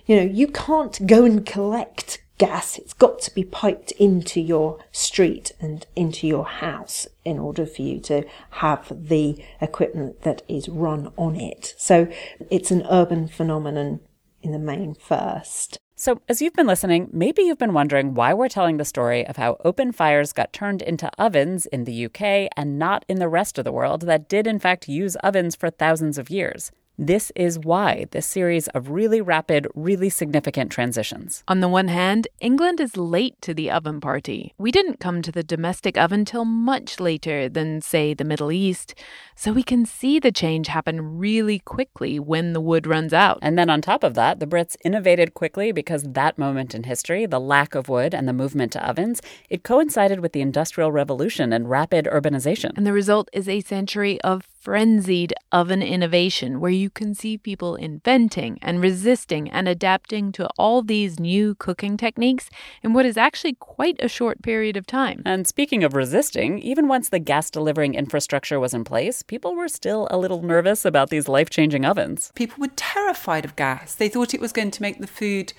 you 0.07 0.17
know, 0.17 0.23
you 0.23 0.49
can't 0.49 1.07
go 1.07 1.27
and 1.27 1.45
collect 1.45 2.24
gas. 2.39 2.79
It's 2.79 2.93
got 2.93 3.21
to 3.21 3.35
be 3.35 3.45
piped 3.45 3.93
into 3.93 4.41
your 4.41 4.85
street 4.93 5.53
and 5.61 5.87
into 5.95 6.27
your 6.27 6.47
house 6.47 7.07
in 7.25 7.39
order 7.39 7.67
for 7.67 7.83
you 7.83 8.01
to 8.01 8.25
have 8.51 8.91
the 8.91 9.43
equipment 9.61 10.23
that 10.23 10.43
is 10.49 10.69
run 10.69 11.13
on 11.17 11.37
it. 11.37 11.75
So 11.79 12.09
it's 12.51 12.71
an 12.71 12.87
urban 12.91 13.29
phenomenon 13.29 14.01
in 14.43 14.53
the 14.53 14.59
main 14.59 14.95
first. 14.95 15.79
So, 15.97 16.21
as 16.29 16.43
you've 16.43 16.55
been 16.55 16.67
listening, 16.67 17.09
maybe 17.13 17.43
you've 17.43 17.59
been 17.59 17.73
wondering 17.73 18.15
why 18.15 18.35
we're 18.35 18.49
telling 18.49 18.79
the 18.79 18.85
story 18.85 19.25
of 19.25 19.37
how 19.37 19.57
open 19.65 19.93
fires 19.93 20.33
got 20.33 20.53
turned 20.53 20.83
into 20.83 21.09
ovens 21.21 21.67
in 21.67 21.85
the 21.85 22.07
UK 22.07 22.51
and 22.57 22.81
not 22.81 23.05
in 23.09 23.21
the 23.21 23.29
rest 23.29 23.59
of 23.59 23.65
the 23.65 23.71
world 23.71 24.03
that 24.03 24.29
did, 24.29 24.49
in 24.49 24.59
fact, 24.59 24.89
use 24.89 25.15
ovens 25.23 25.55
for 25.55 25.71
thousands 25.71 26.19
of 26.19 26.31
years. 26.31 26.73
This 26.97 27.33
is 27.35 27.59
why 27.59 28.07
this 28.13 28.25
series 28.25 28.69
of 28.69 28.89
really 28.89 29.21
rapid, 29.21 29.67
really 29.75 30.09
significant 30.09 30.71
transitions. 30.71 31.43
On 31.49 31.59
the 31.59 31.69
one 31.69 31.89
hand, 31.89 32.29
England 32.41 32.79
is 32.79 32.97
late 32.97 33.35
to 33.43 33.53
the 33.53 33.69
oven 33.69 34.01
party. 34.01 34.55
We 34.59 34.71
didn't 34.71 35.01
come 35.01 35.21
to 35.23 35.33
the 35.33 35.43
domestic 35.43 35.99
oven 35.99 36.25
till 36.25 36.45
much 36.45 37.01
later 37.01 37.49
than, 37.49 37.81
say, 37.81 38.15
the 38.15 38.23
Middle 38.23 38.53
East, 38.53 38.95
so 39.35 39.53
we 39.53 39.65
can 39.65 39.85
see 39.85 40.21
the 40.21 40.31
change 40.31 40.69
happen 40.69 41.19
really 41.19 41.59
quickly 41.59 42.21
when 42.21 42.53
the 42.53 42.61
wood 42.61 42.87
runs 42.87 43.13
out. 43.13 43.41
And 43.43 43.59
then 43.59 43.71
on 43.71 43.81
top 43.81 44.05
of 44.05 44.15
that, 44.15 44.39
the 44.39 44.47
Brits 44.47 44.77
innovated 44.85 45.35
quickly 45.35 45.73
because 45.73 46.05
that 46.05 46.39
moment 46.39 46.77
in 46.77 46.85
history, 46.85 47.27
the 47.27 47.41
lack 47.41 47.75
of 47.75 47.89
wood 47.89 48.15
and 48.15 48.29
the 48.29 48.33
movement 48.33 48.71
to 48.73 48.89
ovens, 48.89 49.21
it 49.51 49.65
coincided 49.65 50.21
with 50.21 50.33
the 50.33 50.43
Industrial 50.43 50.93
Revolution 50.93 51.53
and 51.53 51.69
rapid 51.69 52.05
urbanization. 52.07 52.71
And 52.77 52.87
the 52.87 52.93
result 52.93 53.29
is 53.33 53.49
a 53.49 53.63
century 53.63 54.21
of 54.21 54.47
frenzied 54.65 55.35
oven 55.53 55.83
innovation 55.83 56.59
where 56.59 56.71
you 56.71 56.89
can 56.89 57.15
see 57.15 57.37
people 57.37 57.77
inventing 57.77 58.59
and 58.63 58.81
resisting 58.81 59.51
and 59.51 59.69
adapting 59.69 60.33
to 60.33 60.49
all 60.57 60.81
these 60.81 61.21
new 61.21 61.55
cooking 61.57 61.99
techniques 61.99 62.49
in 62.83 62.95
what 62.95 63.05
is 63.05 63.19
actually 63.19 63.53
quite 63.53 63.97
a 64.03 64.09
short 64.09 64.41
period 64.41 64.75
of 64.75 64.87
time. 64.87 65.21
And 65.27 65.47
speaking 65.47 65.85
of 65.85 65.93
resisting, 65.93 66.59
even 66.61 66.89
once 66.89 67.11
the 67.11 67.19
gas 67.19 67.51
delivering 67.51 67.95
infrastructure 67.95 68.59
was 68.59 68.73
in 68.73 68.85
place, 68.85 69.23
people 69.23 69.55
were 69.55 69.69
still 69.69 70.09
a 70.11 70.17
little 70.17 70.41
nervous 70.41 70.87
about 70.87 71.11
these 71.11 71.29
life 71.29 71.51
changing 71.51 71.85
ovens. 71.85 72.33
People 72.35 72.57
were 72.59 72.73
terrified 72.75 73.45
of 73.45 73.57
gas. 73.57 73.95
They 73.95 74.09
thought 74.09 74.33
it 74.33 74.41
was 74.41 74.53
going 74.53 74.71
to 74.71 74.83
make 74.83 74.99
the 74.99 75.07
food 75.07 75.53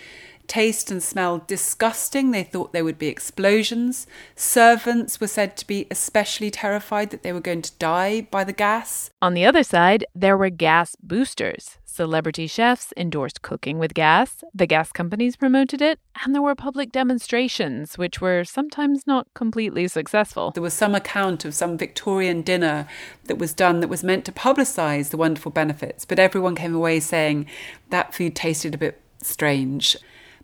taste 0.47 0.91
and 0.91 1.01
smell 1.01 1.43
disgusting. 1.47 2.31
They 2.31 2.43
thought 2.43 2.73
there 2.73 2.83
would 2.83 2.99
be 2.99 3.07
explosions. 3.07 4.07
Servants 4.35 5.19
were 5.19 5.27
said 5.27 5.57
to 5.57 5.67
be 5.67 5.87
especially 5.91 6.51
terrified 6.51 7.09
that 7.11 7.23
they 7.23 7.33
were 7.33 7.39
going 7.39 7.61
to 7.63 7.71
die 7.79 8.21
by 8.31 8.43
the 8.43 8.53
gas. 8.53 9.09
On 9.21 9.33
the 9.33 9.45
other 9.45 9.63
side, 9.63 10.05
there 10.13 10.37
were 10.37 10.49
gas 10.49 10.95
boosters. 11.01 11.77
Celebrity 11.95 12.45
chefs 12.45 12.91
endorsed 12.97 13.41
cooking 13.41 13.79
with 13.79 13.93
gas, 13.93 14.43
the 14.53 14.67
gas 14.67 14.91
companies 14.91 15.37
promoted 15.37 15.81
it, 15.81 15.97
and 16.21 16.35
there 16.35 16.41
were 16.41 16.53
public 16.53 16.91
demonstrations, 16.91 17.97
which 17.97 18.19
were 18.19 18.43
sometimes 18.43 19.07
not 19.07 19.27
completely 19.33 19.87
successful. 19.87 20.51
There 20.51 20.61
was 20.61 20.73
some 20.73 20.93
account 20.93 21.45
of 21.45 21.55
some 21.55 21.77
Victorian 21.77 22.41
dinner 22.41 22.85
that 23.27 23.37
was 23.37 23.53
done 23.53 23.79
that 23.79 23.87
was 23.87 24.03
meant 24.03 24.25
to 24.25 24.33
publicise 24.33 25.11
the 25.11 25.15
wonderful 25.15 25.53
benefits, 25.53 26.03
but 26.03 26.19
everyone 26.19 26.55
came 26.55 26.75
away 26.75 26.99
saying 26.99 27.45
that 27.91 28.13
food 28.13 28.35
tasted 28.35 28.75
a 28.75 28.77
bit 28.77 28.99
strange. 29.21 29.95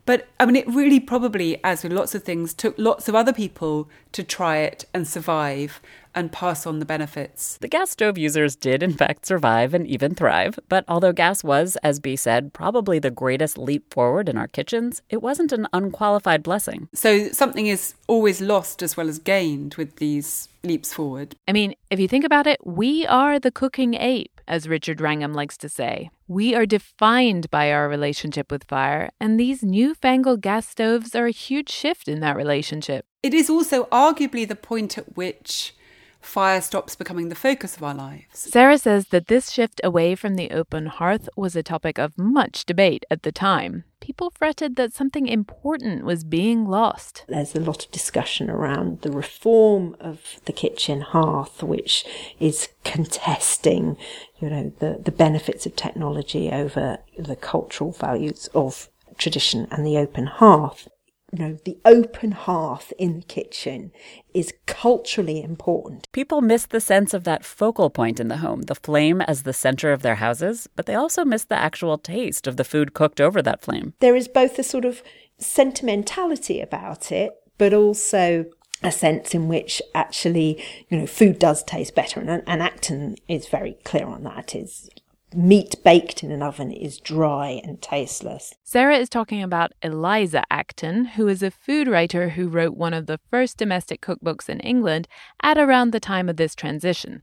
But 0.06 0.28
I 0.40 0.46
mean, 0.46 0.56
it 0.56 0.68
really 0.68 1.00
probably, 1.00 1.64
as 1.64 1.84
with 1.84 1.94
lots 1.94 2.16
of 2.16 2.24
things, 2.24 2.54
took 2.54 2.76
lots 2.78 3.08
of 3.08 3.16
other 3.16 3.34
people 3.34 3.90
to 4.14 4.24
try 4.24 4.58
it 4.58 4.86
and 4.94 5.08
survive 5.08 5.82
and 6.14 6.32
pass 6.32 6.66
on 6.66 6.80
the 6.80 6.86
benefits. 6.86 7.58
The 7.62 7.68
gas 7.68 7.92
stove 7.92 8.18
users 8.18 8.56
did, 8.56 8.84
in 8.84 8.94
fact, 8.94 9.26
survive 9.26 9.74
and 9.74 9.88
even 9.88 10.14
thrive. 10.14 10.60
But 10.68 10.84
although 10.88 11.14
gas 11.14 11.44
was, 11.44 11.78
as 11.84 12.00
Bee 12.00 12.18
said, 12.18 12.52
probably 12.52 13.00
the 13.00 13.12
greatest 13.12 13.58
leap 13.58 13.94
forward 13.94 14.28
in 14.28 14.38
our 14.38 14.48
kitchens, 14.48 15.02
it 15.10 15.22
wasn't 15.22 15.54
an 15.54 15.68
unqualified 15.72 16.44
blessing. 16.44 16.90
So 16.94 17.30
something 17.30 17.68
is 17.68 17.94
always 18.08 18.42
lost 18.42 18.84
as 18.84 18.98
well 18.98 19.08
as 19.08 19.20
gained 19.20 19.76
with 19.76 19.98
these 19.98 20.50
leaps 20.64 20.94
forward. 20.94 21.36
I 21.48 21.54
mean, 21.54 21.76
if 21.90 22.00
you 22.00 22.08
think 22.08 22.26
about 22.26 22.46
it, 22.46 22.60
we 22.66 23.08
are 23.08 23.40
the 23.40 23.52
cooking 23.52 23.94
ape, 23.96 24.41
as 24.52 24.68
Richard 24.68 25.00
Wrangham 25.00 25.34
likes 25.34 25.58
to 25.58 25.70
say. 25.70 26.10
We 26.28 26.54
are 26.54 26.66
defined 26.66 27.50
by 27.50 27.72
our 27.72 27.88
relationship 27.88 28.52
with 28.52 28.66
fire, 28.66 29.10
and 29.18 29.40
these 29.40 29.64
newfangled 29.64 30.42
gas 30.42 30.68
stoves 30.68 31.16
are 31.16 31.26
a 31.28 31.32
huge 31.32 31.70
shift 31.70 32.10
in 32.10 32.20
that 32.20 32.36
relationship. 32.36 33.06
It 33.24 33.34
is 33.34 33.50
also 33.50 33.86
arguably 33.86 34.46
the 34.46 34.58
point 34.58 34.98
at 34.98 35.16
which 35.16 35.74
fire 36.22 36.62
stops 36.62 36.96
becoming 36.96 37.30
the 37.30 37.36
focus 37.36 37.76
of 37.76 37.84
our 37.84 37.94
lives. 37.94 38.40
Sara 38.40 38.78
says 38.78 39.08
that 39.08 39.28
this 39.28 39.52
shift 39.52 39.82
away 39.84 40.16
from 40.16 40.36
the 40.36 40.52
open 40.52 40.86
hearth 40.86 41.28
was 41.36 41.56
a 41.56 41.64
topic 41.64 41.98
of 41.98 42.18
much 42.18 42.66
debate 42.66 43.06
at 43.10 43.24
the 43.24 43.32
time. 43.32 43.84
People 44.00 44.32
fretted 44.32 44.76
that 44.78 44.94
something 44.94 45.28
important 45.28 46.04
was 46.04 46.24
being 46.24 46.66
lost. 46.66 47.24
There's 47.28 47.56
a 47.56 47.60
lot 47.60 47.86
of 47.86 47.92
discussion 47.92 48.50
around 48.50 49.02
the 49.02 49.12
reform 49.12 49.96
of 50.00 50.40
the 50.46 50.54
kitchen 50.54 51.02
hearth, 51.02 51.62
which 51.62 52.06
is 52.40 52.70
contesting, 52.84 53.98
you 54.40 54.50
know, 54.50 54.74
the, 54.80 55.00
the 55.04 55.12
benefits 55.12 55.66
of 55.66 55.76
technology 55.76 56.50
over 56.52 57.00
the 57.18 57.36
cultural 57.36 57.92
values 57.92 58.50
of 58.56 58.90
tradition 59.18 59.68
and 59.70 59.86
the 59.86 59.98
open 59.98 60.26
hearth 60.26 60.88
you 61.32 61.40
know, 61.40 61.58
the 61.64 61.78
open 61.86 62.32
hearth 62.32 62.92
in 62.98 63.16
the 63.16 63.26
kitchen 63.26 63.92
is 64.34 64.54
culturally 64.66 65.42
important. 65.42 66.12
People 66.12 66.42
miss 66.42 66.66
the 66.66 66.82
sense 66.82 67.14
of 67.14 67.24
that 67.24 67.46
focal 67.46 67.90
point 67.90 68.20
in 68.20 68.28
the 68.28 68.38
home, 68.38 68.64
the 68.64 68.76
flame 68.76 69.22
as 69.22 69.44
the 69.44 69.54
center 69.54 69.94
of 69.94 70.02
their 70.02 70.16
houses, 70.16 70.68
but 70.76 70.86
they 70.86 70.96
also 70.96 71.24
miss 71.24 71.46
the 71.46 71.56
actual 71.56 71.98
taste 71.98 72.48
of 72.48 72.58
the 72.58 72.66
food 72.66 72.94
cooked 72.94 73.22
over 73.22 73.42
that 73.42 73.62
flame. 73.62 73.94
There 74.00 74.16
is 74.16 74.28
both 74.28 74.60
a 74.60 74.64
sort 74.64 74.84
of 74.84 75.02
sentimentality 75.38 76.60
about 76.60 77.12
it, 77.12 77.32
but 77.58 77.74
also 77.74 78.46
a 78.84 78.92
sense 78.92 79.34
in 79.34 79.48
which 79.48 79.82
actually, 79.94 80.62
you 80.90 80.98
know, 80.98 81.08
food 81.08 81.40
does 81.40 81.64
taste 81.64 81.96
better. 81.96 82.20
And, 82.20 82.44
and 82.46 82.62
Acton 82.62 83.16
is 83.28 83.48
very 83.48 83.78
clear 83.84 84.06
on 84.06 84.24
that. 84.24 84.56
Is 84.56 84.90
meat 85.36 85.76
baked 85.84 86.24
in 86.24 86.32
an 86.32 86.42
oven 86.42 86.72
is 86.72 87.00
dry 87.00 87.62
and 87.64 87.82
tasteless. 87.82 88.54
Sara 88.64 88.98
is 88.98 89.10
talking 89.10 89.42
about 89.42 89.72
Eliza 89.82 90.44
Acton, 90.52 91.06
who 91.06 91.28
is 91.28 91.42
a 91.42 91.52
food 91.52 91.88
writer 91.88 92.30
who 92.30 92.48
wrote 92.48 92.76
one 92.76 92.94
of 92.94 93.06
the 93.06 93.20
first 93.30 93.58
domestic 93.58 94.02
cookbooks 94.02 94.50
in 94.50 94.60
England 94.60 95.08
at 95.42 95.58
around 95.58 95.92
the 95.92 96.00
time 96.00 96.30
of 96.30 96.38
this 96.38 96.56
transition. 96.56 97.22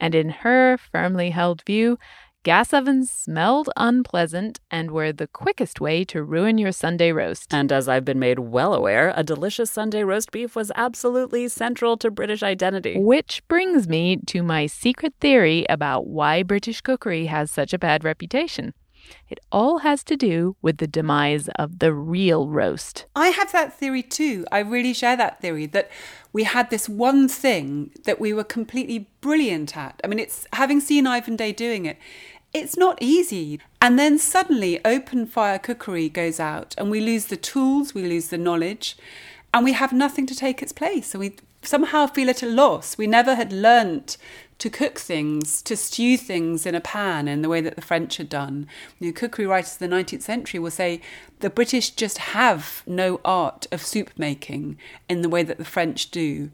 And 0.00 0.14
in 0.14 0.28
her 0.30 0.76
firmly 0.76 1.30
held 1.30 1.62
view, 1.64 1.98
Gas 2.44 2.74
ovens 2.74 3.10
smelled 3.10 3.70
unpleasant 3.74 4.60
and 4.70 4.90
were 4.90 5.14
the 5.14 5.26
quickest 5.26 5.80
way 5.80 6.04
to 6.04 6.22
ruin 6.22 6.58
your 6.58 6.72
Sunday 6.72 7.10
roast. 7.10 7.54
And 7.54 7.72
as 7.72 7.88
I've 7.88 8.04
been 8.04 8.18
made 8.18 8.38
well 8.38 8.74
aware, 8.74 9.14
a 9.16 9.22
delicious 9.22 9.70
Sunday 9.70 10.04
roast 10.04 10.30
beef 10.30 10.54
was 10.54 10.70
absolutely 10.76 11.48
central 11.48 11.96
to 11.96 12.10
British 12.10 12.42
identity. 12.42 12.98
Which 12.98 13.42
brings 13.48 13.88
me 13.88 14.18
to 14.26 14.42
my 14.42 14.66
secret 14.66 15.14
theory 15.22 15.64
about 15.70 16.06
why 16.06 16.42
British 16.42 16.82
cookery 16.82 17.26
has 17.26 17.50
such 17.50 17.72
a 17.72 17.78
bad 17.78 18.04
reputation. 18.04 18.74
It 19.28 19.38
all 19.50 19.78
has 19.78 20.04
to 20.04 20.16
do 20.16 20.56
with 20.62 20.78
the 20.78 20.86
demise 20.86 21.48
of 21.58 21.78
the 21.78 21.92
real 21.92 22.48
roast. 22.48 23.06
I 23.16 23.28
have 23.28 23.52
that 23.52 23.78
theory 23.78 24.02
too. 24.02 24.46
I 24.52 24.60
really 24.60 24.92
share 24.92 25.16
that 25.16 25.40
theory 25.40 25.66
that 25.66 25.90
we 26.32 26.44
had 26.44 26.70
this 26.70 26.88
one 26.88 27.28
thing 27.28 27.92
that 28.04 28.20
we 28.20 28.32
were 28.32 28.44
completely 28.44 29.10
brilliant 29.20 29.76
at. 29.76 30.00
I 30.02 30.06
mean, 30.06 30.18
it's 30.18 30.46
having 30.52 30.80
seen 30.80 31.06
Ivan 31.06 31.36
Day 31.36 31.52
doing 31.52 31.86
it, 31.86 31.98
it's 32.54 32.76
not 32.76 32.96
easy. 33.02 33.60
And 33.82 33.98
then 33.98 34.18
suddenly 34.18 34.82
open 34.84 35.26
fire 35.26 35.58
cookery 35.58 36.08
goes 36.08 36.40
out 36.40 36.74
and 36.78 36.90
we 36.90 37.00
lose 37.00 37.26
the 37.26 37.36
tools, 37.36 37.92
we 37.92 38.04
lose 38.04 38.28
the 38.28 38.38
knowledge, 38.38 38.96
and 39.52 39.64
we 39.64 39.72
have 39.72 39.92
nothing 39.92 40.26
to 40.26 40.34
take 40.34 40.62
its 40.62 40.72
place. 40.72 41.08
So 41.08 41.18
we 41.18 41.36
somehow 41.62 42.06
feel 42.06 42.30
at 42.30 42.42
a 42.42 42.46
loss. 42.46 42.96
We 42.96 43.06
never 43.06 43.34
had 43.34 43.52
learnt 43.52 44.16
to 44.58 44.70
cook 44.70 44.98
things, 44.98 45.60
to 45.62 45.76
stew 45.76 46.16
things 46.16 46.64
in 46.64 46.74
a 46.74 46.80
pan 46.80 47.26
in 47.26 47.42
the 47.42 47.48
way 47.48 47.60
that 47.60 47.74
the 47.74 47.82
French 47.82 48.18
had 48.18 48.28
done. 48.28 48.68
You 49.00 49.08
know, 49.08 49.12
cookery 49.12 49.46
writers 49.46 49.72
of 49.74 49.78
the 49.80 49.88
19th 49.88 50.22
century 50.22 50.60
will 50.60 50.70
say 50.70 51.00
the 51.40 51.50
British 51.50 51.90
just 51.90 52.18
have 52.18 52.82
no 52.86 53.20
art 53.24 53.66
of 53.72 53.82
soup 53.84 54.10
making 54.16 54.78
in 55.08 55.22
the 55.22 55.28
way 55.28 55.42
that 55.42 55.58
the 55.58 55.64
French 55.64 56.10
do. 56.10 56.50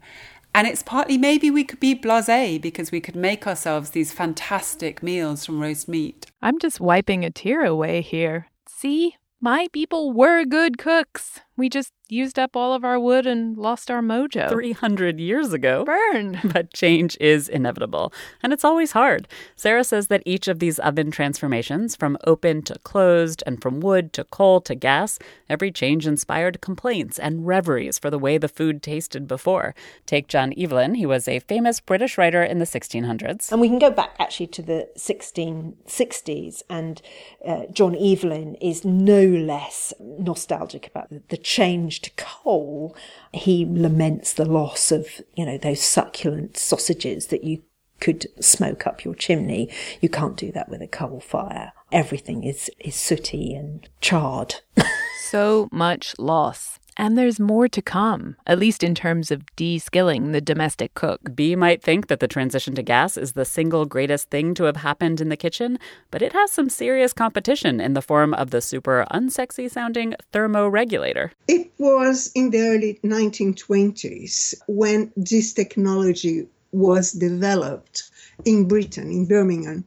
And 0.53 0.67
it's 0.67 0.83
partly 0.83 1.17
maybe 1.17 1.49
we 1.49 1.63
could 1.63 1.79
be 1.79 1.93
blase 1.93 2.59
because 2.61 2.91
we 2.91 2.99
could 2.99 3.15
make 3.15 3.47
ourselves 3.47 3.91
these 3.91 4.11
fantastic 4.11 5.01
meals 5.01 5.45
from 5.45 5.61
roast 5.61 5.87
meat. 5.87 6.27
I'm 6.41 6.59
just 6.59 6.79
wiping 6.79 7.23
a 7.23 7.31
tear 7.31 7.63
away 7.65 8.01
here. 8.01 8.47
See, 8.67 9.15
my 9.39 9.67
people 9.71 10.11
were 10.11 10.43
good 10.45 10.77
cooks. 10.77 11.39
We 11.55 11.69
just 11.69 11.93
used 12.11 12.37
up 12.37 12.57
all 12.57 12.73
of 12.73 12.83
our 12.83 12.99
wood 12.99 13.25
and 13.25 13.57
lost 13.57 13.89
our 13.89 14.01
mojo. 14.01 14.49
300 14.49 15.19
years 15.19 15.53
ago. 15.53 15.85
Burn. 15.85 16.39
But 16.51 16.73
change 16.73 17.17
is 17.21 17.47
inevitable, 17.47 18.11
and 18.43 18.51
it's 18.51 18.65
always 18.65 18.91
hard. 18.91 19.27
Sara 19.55 19.85
says 19.85 20.07
that 20.07 20.21
each 20.25 20.49
of 20.49 20.59
these 20.59 20.79
oven 20.79 21.09
transformations, 21.09 21.95
from 21.95 22.17
open 22.27 22.61
to 22.63 22.77
closed 22.79 23.41
and 23.45 23.61
from 23.61 23.79
wood 23.79 24.11
to 24.13 24.25
coal 24.25 24.59
to 24.61 24.75
gas, 24.75 25.17
every 25.49 25.71
change 25.71 26.05
inspired 26.05 26.59
complaints 26.59 27.17
and 27.17 27.47
reveries 27.47 27.97
for 27.97 28.09
the 28.09 28.19
way 28.19 28.37
the 28.37 28.49
food 28.49 28.83
tasted 28.83 29.27
before. 29.27 29.73
Take 30.05 30.27
John 30.27 30.53
Evelyn. 30.57 30.95
He 30.95 31.05
was 31.05 31.27
a 31.27 31.39
famous 31.39 31.79
British 31.79 32.17
writer 32.17 32.43
in 32.43 32.59
the 32.59 32.65
1600s. 32.65 33.49
And 33.51 33.61
we 33.61 33.69
can 33.69 33.79
go 33.79 33.91
back 33.91 34.15
actually 34.19 34.47
to 34.47 34.61
the 34.61 34.89
1660s, 34.97 36.63
and 36.69 37.01
uh, 37.47 37.67
John 37.71 37.95
Evelyn 37.95 38.55
is 38.55 38.83
no 38.83 39.23
less 39.23 39.93
nostalgic 40.01 40.87
about 40.87 41.09
the, 41.09 41.21
the 41.29 41.37
change 41.37 42.00
to 42.03 42.11
coal. 42.17 42.95
He 43.33 43.65
laments 43.65 44.33
the 44.33 44.45
loss 44.45 44.91
of, 44.91 45.21
you 45.35 45.45
know, 45.45 45.57
those 45.57 45.81
succulent 45.81 46.57
sausages 46.57 47.27
that 47.27 47.43
you 47.43 47.63
could 47.99 48.27
smoke 48.43 48.85
up 48.85 49.05
your 49.05 49.15
chimney. 49.15 49.69
You 50.01 50.09
can't 50.09 50.35
do 50.35 50.51
that 50.51 50.69
with 50.69 50.81
a 50.81 50.87
coal 50.87 51.19
fire. 51.19 51.71
Everything 51.91 52.43
is, 52.43 52.69
is 52.79 52.95
sooty 52.95 53.53
and 53.53 53.87
charred. 54.01 54.55
so 55.29 55.69
much 55.71 56.17
loss. 56.17 56.79
And 56.97 57.17
there's 57.17 57.39
more 57.39 57.67
to 57.69 57.81
come, 57.81 58.35
at 58.45 58.59
least 58.59 58.83
in 58.83 58.93
terms 58.93 59.31
of 59.31 59.43
de 59.55 59.79
skilling 59.79 60.31
the 60.31 60.41
domestic 60.41 60.93
cook. 60.93 61.35
Bee 61.35 61.55
might 61.55 61.81
think 61.81 62.07
that 62.07 62.19
the 62.19 62.27
transition 62.27 62.75
to 62.75 62.83
gas 62.83 63.17
is 63.17 63.33
the 63.33 63.45
single 63.45 63.85
greatest 63.85 64.29
thing 64.29 64.53
to 64.55 64.65
have 64.65 64.77
happened 64.77 65.21
in 65.21 65.29
the 65.29 65.37
kitchen, 65.37 65.79
but 66.11 66.21
it 66.21 66.33
has 66.33 66.51
some 66.51 66.69
serious 66.69 67.13
competition 67.13 67.79
in 67.79 67.93
the 67.93 68.01
form 68.01 68.33
of 68.33 68.51
the 68.51 68.61
super 68.61 69.05
unsexy 69.11 69.69
sounding 69.71 70.15
thermoregulator. 70.33 71.31
It 71.47 71.71
was 71.77 72.31
in 72.35 72.49
the 72.51 72.61
early 72.61 72.99
1920s 73.03 74.55
when 74.67 75.11
this 75.15 75.53
technology 75.53 76.47
was 76.71 77.11
developed 77.11 78.09
in 78.45 78.67
Britain, 78.67 79.11
in 79.11 79.25
Birmingham. 79.25 79.85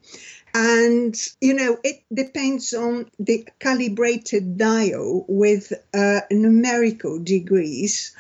And, 0.55 1.17
you 1.41 1.55
know, 1.55 1.79
it 1.83 2.03
depends 2.13 2.73
on 2.73 3.11
the 3.19 3.47
calibrated 3.59 4.57
dial 4.57 5.25
with 5.29 5.73
uh, 5.93 6.21
numerical 6.31 7.19
degrees. 7.19 8.13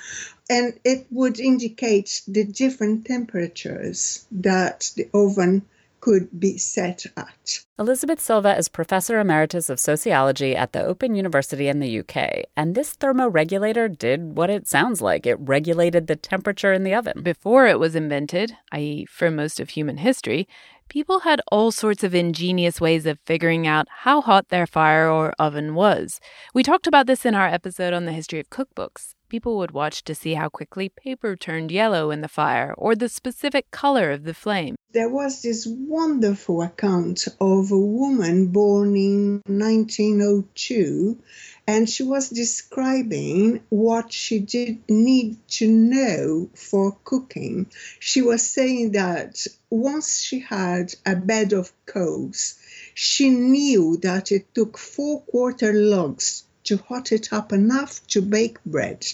And 0.51 0.75
it 0.85 1.07
would 1.11 1.39
indicate 1.39 2.23
the 2.27 2.45
different 2.45 3.07
temperatures 3.07 4.27
that 4.33 4.91
the 4.97 5.09
oven 5.15 5.63
could 6.05 6.29
be 6.39 6.59
set 6.59 7.07
at. 7.17 7.61
Elizabeth 7.79 8.21
Silva 8.21 8.59
is 8.59 8.69
Professor 8.69 9.19
Emeritus 9.19 9.71
of 9.71 9.81
Sociology 9.81 10.55
at 10.55 10.75
the 10.75 10.85
Open 10.85 11.15
University 11.15 11.67
in 11.67 11.81
the 11.81 12.01
UK, 12.01 12.45
and 12.55 12.75
this 12.75 12.95
thermoregulator 12.95 13.89
did 13.97 14.37
what 14.37 14.51
it 14.51 14.69
sounds 14.69 15.01
like 15.01 15.25
it 15.25 15.39
regulated 15.41 16.07
the 16.07 16.15
temperature 16.15 16.75
in 16.75 16.85
the 16.85 16.95
oven. 16.95 17.23
Before 17.23 17.67
it 17.67 17.79
was 17.79 17.97
invented, 17.97 18.55
i.e., 18.71 19.07
for 19.07 19.31
most 19.31 19.61
of 19.61 19.71
human 19.71 19.97
history, 19.97 20.47
people 20.91 21.21
had 21.21 21.41
all 21.51 21.73
sorts 21.73 22.05
of 22.05 22.15
ingenious 22.15 22.83
ways 22.83 23.07
of 23.07 23.19
figuring 23.25 23.67
out 23.67 23.89
how 24.05 24.21
hot 24.21 24.51
their 24.51 24.67
fire 24.67 25.09
or 25.09 25.33
oven 25.39 25.75
was. 25.75 26.21
We 26.53 26.63
talked 26.63 26.87
about 26.87 27.07
this 27.07 27.25
in 27.25 27.35
our 27.35 27.47
episode 27.49 27.95
on 27.95 28.05
the 28.05 28.13
history 28.13 28.41
of 28.41 28.51
cookbooks. 28.51 29.15
People 29.35 29.57
would 29.57 29.73
watch 29.73 30.05
to 30.05 30.15
see 30.15 30.35
how 30.35 30.49
quickly 30.49 30.89
paper 30.89 31.35
turned 31.35 31.73
yellow 31.73 32.13
in 32.13 32.21
the 32.21 32.29
fire 32.29 32.73
or 32.79 32.95
the 32.95 33.09
specific 33.09 33.69
color 33.73 34.13
of 34.13 34.23
the 34.23 34.33
flame. 34.33 34.77
There 34.93 35.09
was 35.09 35.43
this 35.43 35.67
wonderful 35.67 36.63
account 36.63 37.27
of 37.41 37.73
a 37.73 37.77
woman 37.77 38.47
born 38.47 38.95
in 38.97 39.43
1902 39.49 41.19
and 41.67 41.91
she 41.91 42.05
was 42.05 42.31
describing 42.31 43.65
what 43.71 44.13
she 44.13 44.39
did 44.39 44.89
need 44.89 45.39
to 45.49 45.67
know 45.69 46.49
for 46.55 46.97
cooking. 47.03 47.67
She 47.99 48.23
was 48.23 48.49
saying 48.49 48.93
that 48.93 49.49
once 49.69 50.21
she 50.21 50.39
had 50.39 50.95
a 51.05 51.17
bed 51.17 51.53
of 51.53 51.73
coals, 51.87 52.55
she 52.95 53.31
knew 53.31 53.97
that 53.97 54.31
it 54.31 54.55
took 54.55 54.79
four 54.79 55.23
quarter 55.23 55.73
logs 55.73 56.45
to 56.63 56.77
hot 56.77 57.11
it 57.11 57.33
up 57.33 57.53
enough 57.53 58.07
to 58.07 58.23
bake 58.23 58.63
bread. 58.65 59.05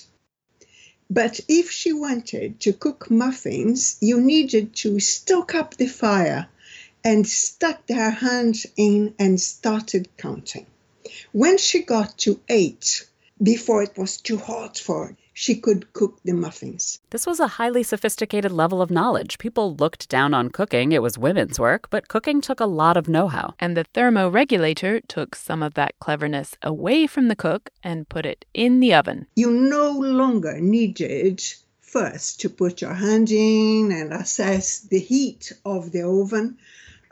But 1.12 1.40
if 1.49 1.73
she 1.73 1.92
wanted 1.92 2.61
to 2.61 2.73
cook 2.73 3.11
muffins, 3.11 3.96
you 4.01 4.20
needed 4.20 4.77
to 4.77 5.01
stoke 5.01 5.57
up 5.57 5.77
the 5.77 5.88
fire 5.88 6.46
and 7.03 7.27
stuck 7.27 7.88
her 7.88 8.11
hands 8.11 8.64
in 8.77 9.14
and 9.18 9.40
started 9.40 10.09
counting. 10.16 10.66
When 11.33 11.59
she 11.59 11.81
got 11.81 12.16
to 12.18 12.38
eight, 12.49 13.09
before 13.42 13.83
it 13.83 13.99
was 13.99 14.18
too 14.18 14.37
hot 14.37 14.79
for 14.79 15.16
she 15.33 15.55
could 15.55 15.93
cook 15.93 16.19
the 16.25 16.33
muffins. 16.33 17.01
This 17.11 17.27
was 17.27 17.40
a 17.40 17.47
highly 17.47 17.83
sophisticated 17.83 18.53
level 18.53 18.83
of 18.83 18.90
knowledge. 18.90 19.38
People 19.38 19.75
looked 19.77 20.09
down 20.09 20.35
on 20.35 20.51
cooking. 20.51 20.93
It 20.93 21.03
was 21.03 21.19
women's 21.19 21.59
work, 21.59 21.88
but 21.90 22.09
cooking 22.09 22.40
took 22.40 22.61
a 22.61 22.66
lot 22.66 22.97
of 22.97 23.09
know 23.09 23.29
how. 23.29 23.55
And 23.59 23.77
the 23.77 23.87
thermoregulator 23.95 25.03
took 25.09 25.35
some 25.35 25.62
of 25.62 25.75
that 25.75 25.99
cleverness 25.99 26.57
away 26.62 27.07
from 27.07 27.29
the 27.29 27.37
cook 27.37 27.71
and 27.83 28.09
put 28.09 28.27
it 28.27 28.45
in 28.55 28.81
the 28.81 28.95
oven. 28.95 29.27
You 29.37 29.51
no 29.51 29.90
longer 29.90 30.61
needed 30.61 31.43
first 31.81 32.40
to 32.40 32.49
put 32.49 32.81
your 32.81 32.95
hand 32.95 33.31
in 33.31 33.90
and 33.93 34.12
assess 34.12 34.81
the 34.81 35.01
heat 35.01 35.53
of 35.64 35.90
the 35.93 36.03
oven 36.03 36.57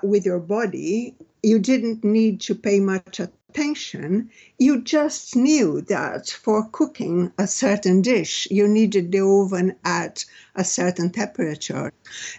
with 0.03 0.25
your 0.25 0.39
body. 0.39 1.15
You 1.43 1.59
didn't 1.59 2.05
need 2.05 2.41
to 2.43 2.55
pay 2.55 2.79
much 2.81 3.21
attention, 3.21 3.38
you 4.59 4.83
just 4.83 5.35
knew 5.35 5.81
that 5.81 6.29
for 6.29 6.69
cooking 6.69 7.33
a 7.39 7.47
certain 7.47 8.03
dish, 8.03 8.47
you 8.51 8.69
needed 8.69 9.11
the 9.11 9.21
oven 9.21 9.75
at 9.85 10.25
a 10.55 10.63
certain 10.65 11.11
temperature. 11.11 11.93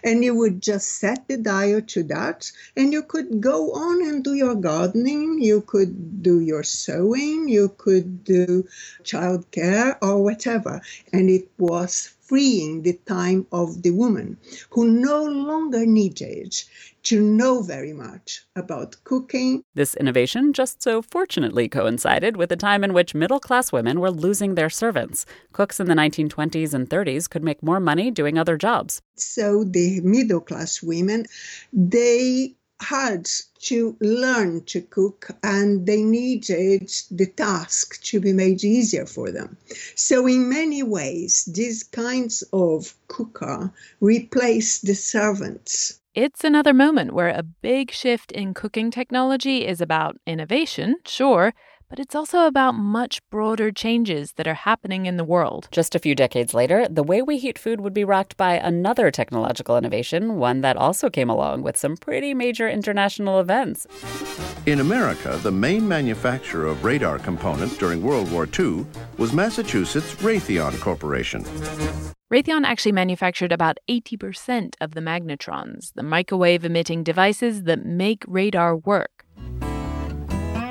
And 0.04 0.22
you 0.22 0.36
would 0.36 0.62
just 0.62 0.98
set 0.98 1.26
the 1.26 1.36
dial 1.36 1.82
to 1.82 2.04
that, 2.04 2.52
and 2.76 2.92
you 2.92 3.02
could 3.02 3.40
go 3.40 3.72
on 3.72 4.02
and 4.02 4.22
do 4.22 4.34
your 4.34 4.54
gardening, 4.54 5.42
you 5.42 5.62
could 5.62 6.22
do 6.22 6.40
your 6.40 6.62
sewing, 6.62 7.48
you 7.48 7.70
could 7.76 8.22
do 8.22 8.68
childcare 9.02 9.98
or 10.00 10.22
whatever. 10.22 10.80
And 11.12 11.28
it 11.28 11.50
was 11.58 12.14
freeing 12.30 12.82
the 12.82 12.92
time 13.06 13.44
of 13.50 13.82
the 13.82 13.90
woman 13.90 14.38
who 14.70 14.88
no 14.88 15.24
longer 15.24 15.84
needed 15.84 16.54
to 17.02 17.20
know 17.20 17.60
very 17.60 17.92
much 17.92 18.42
about 18.54 18.94
cooking. 19.02 19.64
This 19.74 19.96
innovation 19.96 20.52
just 20.52 20.80
so 20.80 21.02
fortunately 21.02 21.68
coincided 21.68 22.36
with 22.36 22.52
a 22.52 22.56
time 22.56 22.84
in 22.84 22.92
which 22.92 23.16
middle 23.16 23.40
class 23.40 23.72
women 23.72 23.98
were 23.98 24.12
losing 24.12 24.54
their 24.54 24.70
servants. 24.70 25.26
Cooks 25.52 25.80
in 25.80 25.88
the 25.88 25.94
1920s 25.94 26.72
and 26.72 26.88
30s 26.88 27.28
could 27.28 27.42
make 27.42 27.64
more 27.64 27.80
money 27.80 28.12
doing 28.12 28.38
other 28.38 28.56
jobs. 28.56 29.02
So 29.16 29.64
the 29.64 30.00
middle 30.02 30.40
class 30.40 30.80
women, 30.84 31.26
they 31.72 32.54
had 32.80 33.28
to 33.60 33.96
learn 34.00 34.64
to 34.64 34.80
cook 34.80 35.30
and 35.42 35.86
they 35.86 36.02
needed 36.02 36.90
the 37.10 37.26
task 37.26 38.02
to 38.02 38.20
be 38.20 38.32
made 38.32 38.64
easier 38.64 39.06
for 39.06 39.30
them. 39.30 39.56
So, 39.94 40.26
in 40.26 40.48
many 40.48 40.82
ways, 40.82 41.44
these 41.44 41.82
kinds 41.82 42.42
of 42.52 42.94
cooker 43.08 43.72
replaced 44.00 44.86
the 44.86 44.94
servants. 44.94 46.00
It's 46.14 46.42
another 46.42 46.74
moment 46.74 47.12
where 47.12 47.28
a 47.28 47.42
big 47.42 47.92
shift 47.92 48.32
in 48.32 48.54
cooking 48.54 48.90
technology 48.90 49.66
is 49.66 49.80
about 49.80 50.16
innovation, 50.26 50.96
sure, 51.06 51.54
but 51.90 51.98
it's 51.98 52.14
also 52.14 52.46
about 52.46 52.76
much 52.76 53.20
broader 53.28 53.70
changes 53.70 54.32
that 54.36 54.46
are 54.46 54.54
happening 54.54 55.04
in 55.04 55.16
the 55.16 55.24
world. 55.24 55.68
Just 55.72 55.94
a 55.94 55.98
few 55.98 56.14
decades 56.14 56.54
later, 56.54 56.86
the 56.88 57.02
way 57.02 57.20
we 57.20 57.36
heat 57.36 57.58
food 57.58 57.80
would 57.80 57.92
be 57.92 58.04
rocked 58.04 58.36
by 58.36 58.54
another 58.54 59.10
technological 59.10 59.76
innovation, 59.76 60.36
one 60.36 60.62
that 60.62 60.76
also 60.76 61.10
came 61.10 61.28
along 61.28 61.62
with 61.62 61.76
some 61.76 61.96
pretty 61.96 62.32
major 62.32 62.68
international 62.68 63.40
events. 63.40 63.86
In 64.66 64.80
America, 64.80 65.38
the 65.42 65.50
main 65.50 65.86
manufacturer 65.86 66.66
of 66.66 66.84
radar 66.84 67.18
components 67.18 67.76
during 67.76 68.02
World 68.02 68.30
War 68.30 68.48
II 68.58 68.86
was 69.18 69.32
Massachusetts 69.32 70.14
Raytheon 70.16 70.78
Corporation. 70.80 71.42
Raytheon 72.32 72.64
actually 72.64 72.92
manufactured 72.92 73.50
about 73.50 73.78
80% 73.88 74.74
of 74.80 74.92
the 74.92 75.00
magnetrons, 75.00 75.92
the 75.94 76.04
microwave 76.04 76.64
emitting 76.64 77.02
devices 77.02 77.64
that 77.64 77.84
make 77.84 78.22
radar 78.28 78.76
work. 78.76 79.19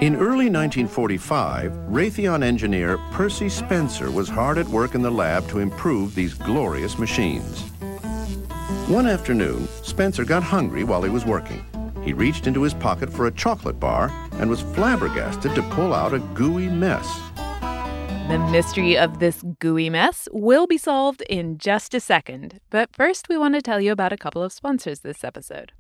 In 0.02 0.16
early 0.16 0.50
1945, 0.50 1.74
Raytheon 1.90 2.42
engineer 2.42 2.98
Percy 3.12 3.50
Spencer 3.50 4.10
was 4.10 4.30
hard 4.30 4.58
at 4.58 4.68
work 4.70 4.96
in 4.96 5.02
the 5.02 5.12
lab 5.12 5.46
to 5.50 5.60
improve 5.60 6.16
these 6.16 6.34
glorious 6.34 6.98
machines. 6.98 7.64
One 8.88 9.08
afternoon, 9.08 9.68
Spencer 9.84 10.24
got 10.24 10.42
hungry 10.42 10.86
while 10.86 11.04
he 11.04 11.10
was 11.10 11.26
working. 11.26 11.66
He 12.02 12.14
reached 12.14 12.48
into 12.48 12.62
his 12.62 12.74
pocket 12.74 13.12
for 13.12 13.28
a 13.28 13.32
chocolate 13.32 13.78
bar 13.78 14.10
and 14.36 14.50
was 14.50 14.62
flabbergasted 14.62 15.54
to 15.54 15.64
pull 15.64 15.94
out 15.94 16.14
a 16.14 16.20
gooey 16.20 16.70
mess. 16.70 17.06
The 18.30 18.40
mystery 18.52 18.98
of 18.98 19.20
this 19.20 19.44
gooey 19.60 19.90
mess 19.90 20.30
will 20.32 20.66
be 20.66 20.78
solved 20.78 21.24
in 21.30 21.58
just 21.58 21.94
a 21.94 22.00
second. 22.00 22.62
But 22.70 22.96
first, 22.96 23.28
we 23.28 23.38
want 23.38 23.56
to 23.56 23.62
tell 23.62 23.82
you 23.82 23.92
about 23.92 24.14
a 24.14 24.18
couple 24.18 24.44
of 24.44 24.54
sponsors 24.54 25.02
this 25.02 25.26
episode. 25.26 25.74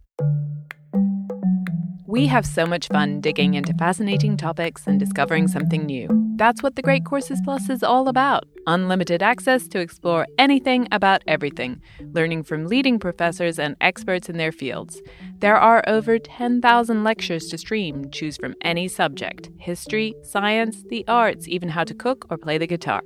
We 2.09 2.25
have 2.25 2.43
so 2.43 2.65
much 2.65 2.87
fun 2.87 3.21
digging 3.21 3.53
into 3.53 3.71
fascinating 3.75 4.35
topics 4.35 4.87
and 4.87 4.99
discovering 4.99 5.47
something 5.47 5.85
new. 5.85 6.07
That's 6.37 6.63
what 6.63 6.75
the 6.75 6.81
Great 6.81 7.05
Courses 7.05 7.39
Plus 7.45 7.69
is 7.69 7.83
all 7.83 8.07
about 8.07 8.47
unlimited 8.69 9.23
access 9.23 9.67
to 9.67 9.79
explore 9.79 10.27
anything 10.37 10.87
about 10.91 11.23
everything, 11.25 11.81
learning 12.13 12.43
from 12.43 12.67
leading 12.67 12.99
professors 12.99 13.57
and 13.57 13.75
experts 13.81 14.29
in 14.29 14.37
their 14.37 14.51
fields. 14.51 15.01
There 15.39 15.57
are 15.57 15.83
over 15.87 16.19
10,000 16.19 17.03
lectures 17.03 17.47
to 17.47 17.57
stream, 17.57 18.11
choose 18.11 18.37
from 18.37 18.55
any 18.61 18.87
subject 18.87 19.49
history, 19.57 20.13
science, 20.23 20.83
the 20.89 21.03
arts, 21.07 21.47
even 21.47 21.69
how 21.69 21.83
to 21.83 21.93
cook 21.93 22.25
or 22.29 22.37
play 22.37 22.57
the 22.57 22.67
guitar. 22.67 23.01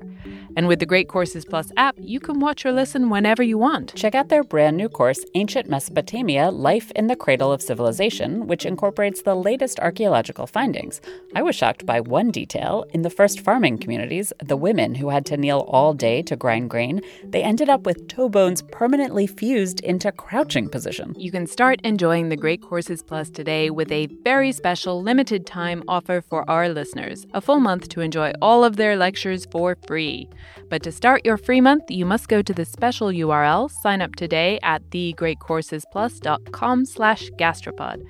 And 0.56 0.67
with 0.67 0.80
the 0.80 0.86
Great 0.86 1.08
Courses 1.08 1.45
Plus 1.45 1.71
app, 1.78 1.95
you 1.97 2.19
can 2.19 2.39
watch 2.39 2.65
or 2.65 2.71
listen 2.71 3.10
whenever 3.10 3.41
you 3.41 3.58
want. 3.58 3.95
Check 3.95 4.15
out 4.15 4.30
their 4.30 4.43
brand 4.43 4.78
new 4.78 4.89
course, 4.89 5.23
Ancient 5.34 5.69
Mesopotamia 5.69 6.52
Life 6.52 6.91
in 6.91 7.08
the 7.08 7.15
Cradle 7.15 7.52
of 7.52 7.62
Civilization, 7.62 8.47
which 8.47 8.65
incorporates 8.65 9.21
the 9.21 9.36
latest 9.36 9.80
archaeological 9.80 10.45
findings. 10.45 11.02
I 11.36 11.41
was 11.41 11.56
shocked 11.56 11.86
by 11.86 12.02
one 12.02 12.30
detail. 12.32 12.86
In 12.93 13.02
the 13.02 13.10
first 13.10 13.39
farming 13.39 13.78
communities, 13.78 14.34
the 14.43 14.58
women 14.58 14.95
who 14.95 15.10
had 15.10 15.26
to 15.28 15.38
kneel 15.38 15.52
all 15.61 15.93
day 15.93 16.21
to 16.23 16.35
grind 16.35 16.69
grain, 16.69 17.01
they 17.23 17.43
ended 17.43 17.69
up 17.69 17.85
with 17.85 18.07
toe 18.07 18.29
bones 18.29 18.61
permanently 18.71 19.27
fused 19.27 19.79
into 19.81 20.11
crouching 20.11 20.69
position. 20.69 21.13
You 21.17 21.31
can 21.31 21.47
start 21.47 21.79
enjoying 21.83 22.29
the 22.29 22.37
Great 22.37 22.61
Courses 22.61 23.01
Plus 23.01 23.29
today 23.29 23.69
with 23.69 23.91
a 23.91 24.07
very 24.23 24.51
special 24.51 25.01
limited 25.01 25.45
time 25.45 25.83
offer 25.87 26.21
for 26.21 26.49
our 26.49 26.69
listeners 26.69 27.25
a 27.33 27.41
full 27.41 27.59
month 27.59 27.89
to 27.89 28.01
enjoy 28.01 28.33
all 28.41 28.63
of 28.63 28.75
their 28.75 28.95
lectures 28.95 29.45
for 29.51 29.77
free. 29.87 30.29
But 30.69 30.83
to 30.83 30.91
start 30.91 31.25
your 31.25 31.37
free 31.37 31.61
month, 31.61 31.89
you 31.89 32.05
must 32.05 32.27
go 32.27 32.41
to 32.41 32.53
the 32.53 32.65
special 32.65 33.07
URL, 33.07 33.69
sign 33.69 34.01
up 34.01 34.15
today 34.15 34.59
at 34.63 34.89
thegreatcoursesplus.com 34.89 36.85
slash 36.85 37.29
gastropod. 37.31 38.03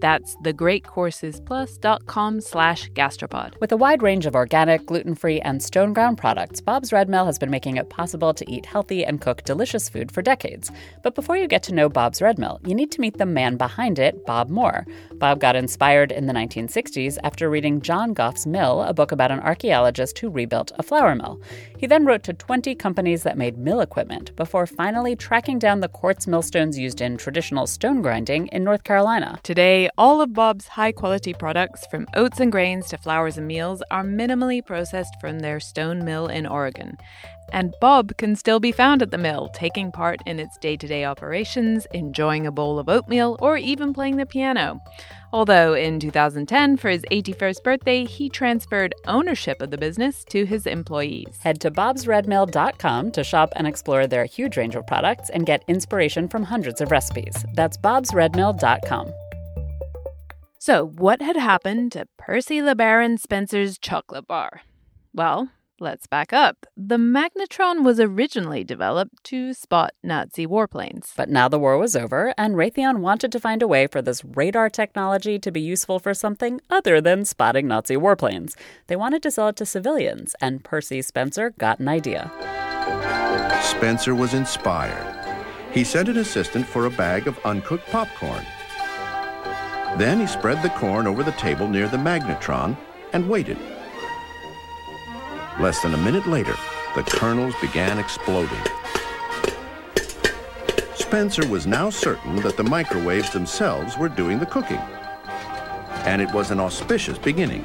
That's 0.00 0.36
thegreatcoursesplus.com 0.36 2.40
slash 2.40 2.90
gastropod. 2.92 3.60
With 3.60 3.72
a 3.72 3.76
wide 3.76 4.02
range 4.02 4.26
of 4.26 4.34
organic, 4.34 4.86
gluten-free, 4.86 5.40
and 5.40 5.62
stone-ground 5.62 6.18
products, 6.18 6.60
Bob's 6.60 6.92
Red 6.92 7.08
Mill 7.08 7.26
has 7.26 7.38
been 7.38 7.50
making 7.50 7.76
it 7.76 7.88
possible 7.88 8.34
to 8.34 8.50
eat 8.50 8.66
healthy 8.66 9.04
and 9.04 9.20
cook 9.20 9.44
delicious 9.44 9.88
food 9.88 10.12
for 10.12 10.22
decades. 10.22 10.70
But 11.02 11.14
before 11.14 11.36
you 11.36 11.48
get 11.48 11.62
to 11.64 11.74
know 11.74 11.88
Bob's 11.88 12.22
Red 12.22 12.38
Mill, 12.38 12.60
you 12.64 12.74
need 12.74 12.90
to 12.92 13.00
meet 13.00 13.18
the 13.18 13.26
man 13.26 13.56
behind 13.56 13.98
it, 13.98 14.24
Bob 14.26 14.50
Moore. 14.50 14.86
Bob 15.14 15.40
got 15.40 15.56
inspired 15.56 16.12
in 16.12 16.26
the 16.26 16.32
1960s 16.32 17.18
after 17.22 17.48
reading 17.48 17.80
John 17.80 18.14
Goffe's 18.14 18.46
Mill, 18.46 18.82
a 18.82 18.92
book 18.92 19.12
about 19.12 19.30
an 19.30 19.40
archaeologist 19.40 20.18
who 20.18 20.30
rebuilt 20.30 20.72
a 20.78 20.82
flour 20.82 21.14
mill. 21.14 21.40
He 21.78 21.86
then 21.86 22.06
wrote 22.06 22.22
to 22.24 22.32
20 22.32 22.74
companies 22.74 23.22
that 23.22 23.36
made 23.36 23.58
mill 23.58 23.80
equipment 23.80 24.34
before 24.34 24.66
finally 24.66 25.14
tracking 25.14 25.58
down 25.58 25.80
the 25.80 25.88
quartz 25.88 26.26
millstones 26.26 26.78
used 26.78 27.00
in 27.00 27.16
traditional 27.16 27.66
stone 27.66 28.00
grinding 28.00 28.46
in 28.48 28.64
North 28.64 28.82
Carolina. 28.82 29.38
Today, 29.42 29.90
all 29.98 30.20
of 30.22 30.32
Bob's 30.32 30.68
high 30.68 30.92
quality 30.92 31.34
products, 31.34 31.86
from 31.86 32.06
oats 32.14 32.40
and 32.40 32.50
grains 32.50 32.88
to 32.88 32.96
flours 32.96 33.36
and 33.36 33.46
meals, 33.46 33.82
are 33.90 34.04
minimally 34.04 34.64
processed 34.64 35.14
from 35.20 35.40
their 35.40 35.60
stone 35.60 36.04
mill 36.04 36.28
in 36.28 36.46
Oregon. 36.46 36.96
And 37.52 37.74
Bob 37.80 38.16
can 38.16 38.36
still 38.36 38.60
be 38.60 38.72
found 38.72 39.02
at 39.02 39.10
the 39.10 39.18
mill, 39.18 39.48
taking 39.54 39.92
part 39.92 40.20
in 40.26 40.38
its 40.38 40.58
day 40.58 40.76
to 40.76 40.86
day 40.86 41.04
operations, 41.04 41.86
enjoying 41.92 42.46
a 42.46 42.52
bowl 42.52 42.78
of 42.78 42.88
oatmeal, 42.88 43.36
or 43.40 43.56
even 43.56 43.92
playing 43.94 44.16
the 44.16 44.26
piano. 44.26 44.80
Although 45.32 45.74
in 45.74 46.00
2010, 46.00 46.76
for 46.76 46.88
his 46.88 47.04
81st 47.10 47.62
birthday, 47.62 48.04
he 48.04 48.28
transferred 48.28 48.94
ownership 49.06 49.60
of 49.60 49.70
the 49.70 49.78
business 49.78 50.24
to 50.30 50.44
his 50.44 50.66
employees. 50.66 51.38
Head 51.42 51.60
to 51.60 51.70
bobsredmill.com 51.70 53.12
to 53.12 53.24
shop 53.24 53.52
and 53.56 53.66
explore 53.66 54.06
their 54.06 54.24
huge 54.24 54.56
range 54.56 54.76
of 54.76 54.86
products 54.86 55.30
and 55.30 55.46
get 55.46 55.64
inspiration 55.68 56.28
from 56.28 56.42
hundreds 56.42 56.80
of 56.80 56.90
recipes. 56.90 57.44
That's 57.54 57.76
bobsredmill.com. 57.76 59.12
So, 60.58 60.86
what 60.86 61.22
had 61.22 61.36
happened 61.36 61.92
to 61.92 62.08
Percy 62.16 62.60
LeBaron 62.60 63.20
Spencer's 63.20 63.78
chocolate 63.78 64.26
bar? 64.26 64.62
Well, 65.14 65.48
Let's 65.78 66.06
back 66.06 66.32
up. 66.32 66.64
The 66.74 66.96
magnetron 66.96 67.84
was 67.84 68.00
originally 68.00 68.64
developed 68.64 69.22
to 69.24 69.52
spot 69.52 69.92
Nazi 70.02 70.46
warplanes. 70.46 71.12
But 71.14 71.28
now 71.28 71.48
the 71.48 71.58
war 71.58 71.76
was 71.76 71.94
over, 71.94 72.32
and 72.38 72.54
Raytheon 72.54 73.00
wanted 73.00 73.30
to 73.32 73.40
find 73.40 73.60
a 73.60 73.68
way 73.68 73.86
for 73.86 74.00
this 74.00 74.24
radar 74.24 74.70
technology 74.70 75.38
to 75.38 75.50
be 75.50 75.60
useful 75.60 75.98
for 75.98 76.14
something 76.14 76.62
other 76.70 77.02
than 77.02 77.26
spotting 77.26 77.68
Nazi 77.68 77.96
warplanes. 77.96 78.54
They 78.86 78.96
wanted 78.96 79.22
to 79.24 79.30
sell 79.30 79.48
it 79.48 79.56
to 79.56 79.66
civilians, 79.66 80.34
and 80.40 80.64
Percy 80.64 81.02
Spencer 81.02 81.50
got 81.58 81.78
an 81.78 81.88
idea. 81.88 82.32
Spencer 83.62 84.14
was 84.14 84.32
inspired. 84.32 85.14
He 85.72 85.84
sent 85.84 86.08
an 86.08 86.16
assistant 86.16 86.66
for 86.66 86.86
a 86.86 86.90
bag 86.90 87.28
of 87.28 87.38
uncooked 87.44 87.86
popcorn. 87.88 88.46
Then 89.98 90.20
he 90.20 90.26
spread 90.26 90.62
the 90.62 90.70
corn 90.70 91.06
over 91.06 91.22
the 91.22 91.32
table 91.32 91.68
near 91.68 91.86
the 91.86 91.98
magnetron 91.98 92.78
and 93.12 93.28
waited. 93.28 93.58
Less 95.58 95.80
than 95.80 95.94
a 95.94 95.98
minute 95.98 96.26
later, 96.26 96.54
the 96.94 97.02
kernels 97.02 97.54
began 97.62 97.98
exploding. 97.98 98.60
Spencer 100.94 101.48
was 101.48 101.66
now 101.66 101.88
certain 101.88 102.36
that 102.36 102.58
the 102.58 102.62
microwaves 102.62 103.30
themselves 103.30 103.96
were 103.96 104.10
doing 104.10 104.38
the 104.38 104.44
cooking. 104.44 104.80
And 106.04 106.20
it 106.20 106.30
was 106.34 106.50
an 106.50 106.60
auspicious 106.60 107.16
beginning. 107.16 107.64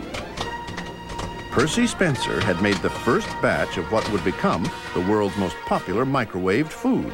Percy 1.52 1.86
Spencer 1.86 2.40
had 2.40 2.62
made 2.62 2.78
the 2.78 2.90
first 2.90 3.28
batch 3.42 3.78
of 3.78 3.92
what 3.92 4.10
would 4.14 4.24
become 4.24 4.64
the 4.94 5.02
world's 5.02 5.36
most 5.36 5.58
popular 5.66 6.06
microwaved 6.06 6.72
food, 6.72 7.14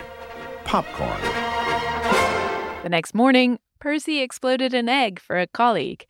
popcorn. 0.64 1.20
The 2.84 2.90
next 2.90 3.16
morning, 3.16 3.58
Percy 3.80 4.20
exploded 4.20 4.76
an 4.76 4.90
egg 4.90 5.20
for 5.20 5.40
a 5.40 5.48
colleague. 5.48 6.06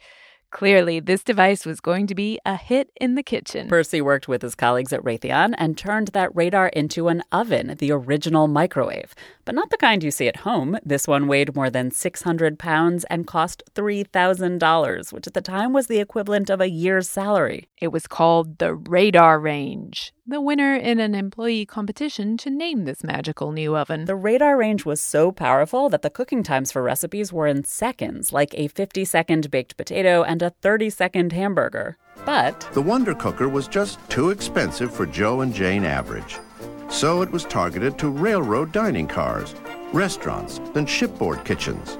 Clearly, 0.57 0.99
this 0.99 1.23
device 1.23 1.67
was 1.67 1.79
going 1.79 2.07
to 2.07 2.15
be 2.15 2.39
a 2.43 2.55
hit 2.55 2.89
in 2.99 3.13
the 3.13 3.21
kitchen. 3.21 3.67
Percy 3.67 4.01
worked 4.01 4.27
with 4.27 4.41
his 4.41 4.55
colleagues 4.55 4.91
at 4.91 5.03
Raytheon 5.03 5.53
and 5.55 5.77
turned 5.77 6.07
that 6.13 6.35
radar 6.35 6.69
into 6.69 7.09
an 7.09 7.21
oven, 7.31 7.75
the 7.77 7.91
original 7.91 8.47
microwave. 8.47 9.13
But 9.47 9.55
not 9.55 9.69
the 9.69 9.77
kind 9.77 10.03
you 10.03 10.11
see 10.11 10.27
at 10.27 10.35
home. 10.35 10.77
This 10.83 11.07
one 11.07 11.29
weighed 11.29 11.55
more 11.55 11.69
than 11.69 11.89
600 11.89 12.59
pounds 12.59 13.05
and 13.05 13.25
cost 13.25 13.63
$3,000, 13.75 15.13
which 15.13 15.25
at 15.25 15.33
the 15.33 15.39
time 15.39 15.71
was 15.71 15.87
the 15.87 16.01
equivalent 16.01 16.49
of 16.49 16.59
a 16.59 16.69
year's 16.69 17.07
salary. 17.09 17.69
It 17.79 17.93
was 17.93 18.07
called 18.07 18.57
the 18.57 18.75
Radarange 18.75 20.11
the 20.29 20.41
winner 20.41 20.75
in 20.75 20.99
an 20.99 21.15
employee 21.15 21.65
competition 21.65 22.35
to 22.35 22.49
name 22.49 22.83
this 22.83 23.01
magical 23.01 23.53
new 23.53 23.77
oven. 23.77 24.03
The 24.03 24.17
Radarange 24.17 24.83
was 24.83 24.99
so 24.99 25.31
powerful 25.31 25.87
that 25.87 26.01
the 26.01 26.09
cooking 26.09 26.43
times 26.43 26.69
for 26.69 26.83
recipes 26.83 27.31
were 27.31 27.47
in 27.47 27.63
seconds, 27.63 28.33
like 28.33 28.53
a 28.55 28.67
50 28.67 29.05
second 29.05 29.49
baked 29.49 29.77
potato 29.77 30.23
and 30.23 30.41
a 30.41 30.49
30 30.49 30.89
second 30.89 31.31
hamburger. 31.31 31.97
But 32.25 32.67
the 32.73 32.81
Wonder 32.81 33.15
Cooker 33.15 33.47
was 33.47 33.69
just 33.69 33.97
too 34.09 34.29
expensive 34.31 34.93
for 34.93 35.05
Joe 35.05 35.39
and 35.39 35.53
Jane 35.53 35.85
Average. 35.85 36.39
So 36.89 37.21
it 37.21 37.31
was 37.31 37.45
targeted 37.45 37.97
to 37.99 38.09
railroad 38.09 38.71
dining 38.71 39.07
cars, 39.07 39.53
restaurants, 39.93 40.59
and 40.75 40.89
shipboard 40.89 41.43
kitchens. 41.45 41.97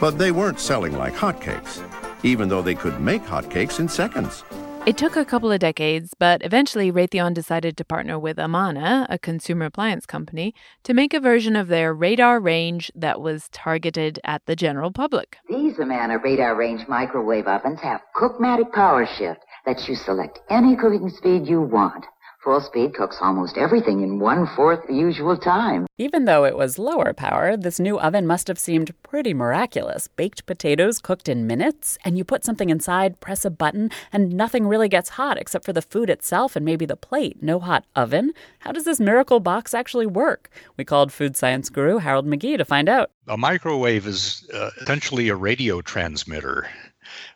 But 0.00 0.18
they 0.18 0.30
weren't 0.30 0.60
selling 0.60 0.96
like 0.96 1.14
hotcakes, 1.14 1.82
even 2.22 2.48
though 2.48 2.62
they 2.62 2.74
could 2.74 3.00
make 3.00 3.22
hotcakes 3.22 3.80
in 3.80 3.88
seconds. 3.88 4.44
It 4.84 4.96
took 4.96 5.14
a 5.14 5.24
couple 5.24 5.52
of 5.52 5.60
decades, 5.60 6.12
but 6.18 6.44
eventually 6.44 6.90
Raytheon 6.90 7.34
decided 7.34 7.76
to 7.76 7.84
partner 7.84 8.18
with 8.18 8.36
Amana, 8.36 9.06
a 9.08 9.16
consumer 9.16 9.66
appliance 9.66 10.06
company, 10.06 10.56
to 10.82 10.92
make 10.92 11.14
a 11.14 11.20
version 11.20 11.54
of 11.54 11.68
their 11.68 11.94
Radarange 11.94 12.90
that 12.96 13.20
was 13.20 13.48
targeted 13.50 14.18
at 14.24 14.44
the 14.46 14.56
general 14.56 14.90
public. 14.90 15.36
These 15.48 15.78
Amana 15.78 16.18
Radarange 16.18 16.88
microwave 16.88 17.46
ovens 17.46 17.80
have 17.80 18.00
Cookmatic 18.16 18.72
power 18.72 19.06
shift 19.06 19.40
lets 19.66 19.88
you 19.88 19.94
select 19.94 20.40
any 20.50 20.74
cooking 20.74 21.10
speed 21.10 21.46
you 21.46 21.60
want. 21.60 22.04
Full 22.44 22.60
speed 22.60 22.94
cooks 22.94 23.18
almost 23.20 23.56
everything 23.56 24.02
in 24.02 24.18
one 24.18 24.48
fourth 24.56 24.84
the 24.88 24.94
usual 24.94 25.36
time. 25.36 25.86
Even 25.96 26.24
though 26.24 26.44
it 26.44 26.56
was 26.56 26.76
lower 26.76 27.12
power, 27.12 27.56
this 27.56 27.78
new 27.78 28.00
oven 28.00 28.26
must 28.26 28.48
have 28.48 28.58
seemed 28.58 29.00
pretty 29.04 29.32
miraculous. 29.32 30.08
Baked 30.08 30.44
potatoes 30.44 30.98
cooked 30.98 31.28
in 31.28 31.46
minutes, 31.46 31.98
and 32.04 32.18
you 32.18 32.24
put 32.24 32.44
something 32.44 32.68
inside, 32.68 33.20
press 33.20 33.44
a 33.44 33.50
button, 33.50 33.90
and 34.12 34.32
nothing 34.32 34.66
really 34.66 34.88
gets 34.88 35.10
hot 35.10 35.38
except 35.38 35.64
for 35.64 35.72
the 35.72 35.80
food 35.80 36.10
itself 36.10 36.56
and 36.56 36.64
maybe 36.64 36.84
the 36.84 36.96
plate. 36.96 37.40
No 37.40 37.60
hot 37.60 37.84
oven? 37.94 38.32
How 38.58 38.72
does 38.72 38.86
this 38.86 38.98
miracle 38.98 39.38
box 39.38 39.72
actually 39.72 40.06
work? 40.06 40.50
We 40.76 40.84
called 40.84 41.12
food 41.12 41.36
science 41.36 41.70
guru 41.70 41.98
Harold 41.98 42.26
McGee 42.26 42.58
to 42.58 42.64
find 42.64 42.88
out. 42.88 43.12
A 43.28 43.36
microwave 43.36 44.04
is 44.04 44.48
uh, 44.52 44.70
essentially 44.80 45.28
a 45.28 45.36
radio 45.36 45.80
transmitter 45.80 46.66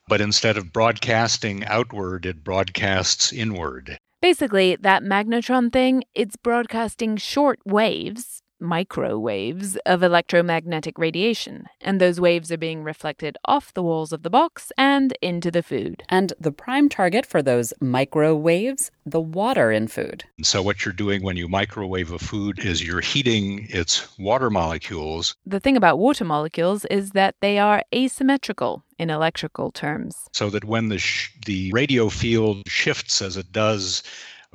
but 0.08 0.20
instead 0.20 0.56
of 0.56 0.72
broadcasting 0.72 1.64
outward, 1.64 2.24
it 2.24 2.44
broadcasts 2.44 3.32
inward. 3.32 3.98
Basically, 4.30 4.74
that 4.74 5.04
magnetron 5.04 5.72
thing, 5.72 6.02
it's 6.12 6.34
broadcasting 6.34 7.16
short 7.16 7.60
waves, 7.64 8.42
microwaves, 8.60 9.76
of 9.86 10.02
electromagnetic 10.02 10.98
radiation, 10.98 11.66
and 11.80 12.00
those 12.00 12.20
waves 12.20 12.50
are 12.50 12.56
being 12.56 12.82
reflected 12.82 13.36
off 13.44 13.74
the 13.74 13.82
walls 13.82 14.12
of 14.12 14.22
the 14.22 14.30
box 14.30 14.72
and 14.76 15.16
into 15.20 15.50
the 15.50 15.62
food. 15.62 16.02
And 16.08 16.32
the 16.40 16.52
prime 16.52 16.88
target 16.88 17.26
for 17.26 17.42
those 17.42 17.72
microwaves, 17.80 18.90
the 19.04 19.20
water 19.20 19.70
in 19.70 19.88
food. 19.88 20.24
So, 20.42 20.62
what 20.62 20.84
you're 20.84 20.92
doing 20.92 21.22
when 21.22 21.36
you 21.36 21.48
microwave 21.48 22.10
a 22.10 22.18
food 22.18 22.58
is 22.58 22.86
you're 22.86 23.00
heating 23.00 23.66
its 23.70 24.18
water 24.18 24.50
molecules. 24.50 25.34
The 25.46 25.60
thing 25.60 25.76
about 25.76 25.98
water 25.98 26.24
molecules 26.24 26.84
is 26.86 27.10
that 27.10 27.36
they 27.40 27.58
are 27.58 27.82
asymmetrical 27.94 28.82
in 28.98 29.10
electrical 29.10 29.70
terms. 29.70 30.16
So 30.32 30.50
that 30.50 30.64
when 30.64 30.88
the, 30.88 30.98
sh- 30.98 31.30
the 31.44 31.70
radio 31.72 32.08
field 32.08 32.62
shifts 32.66 33.20
as 33.20 33.36
it 33.36 33.52
does 33.52 34.02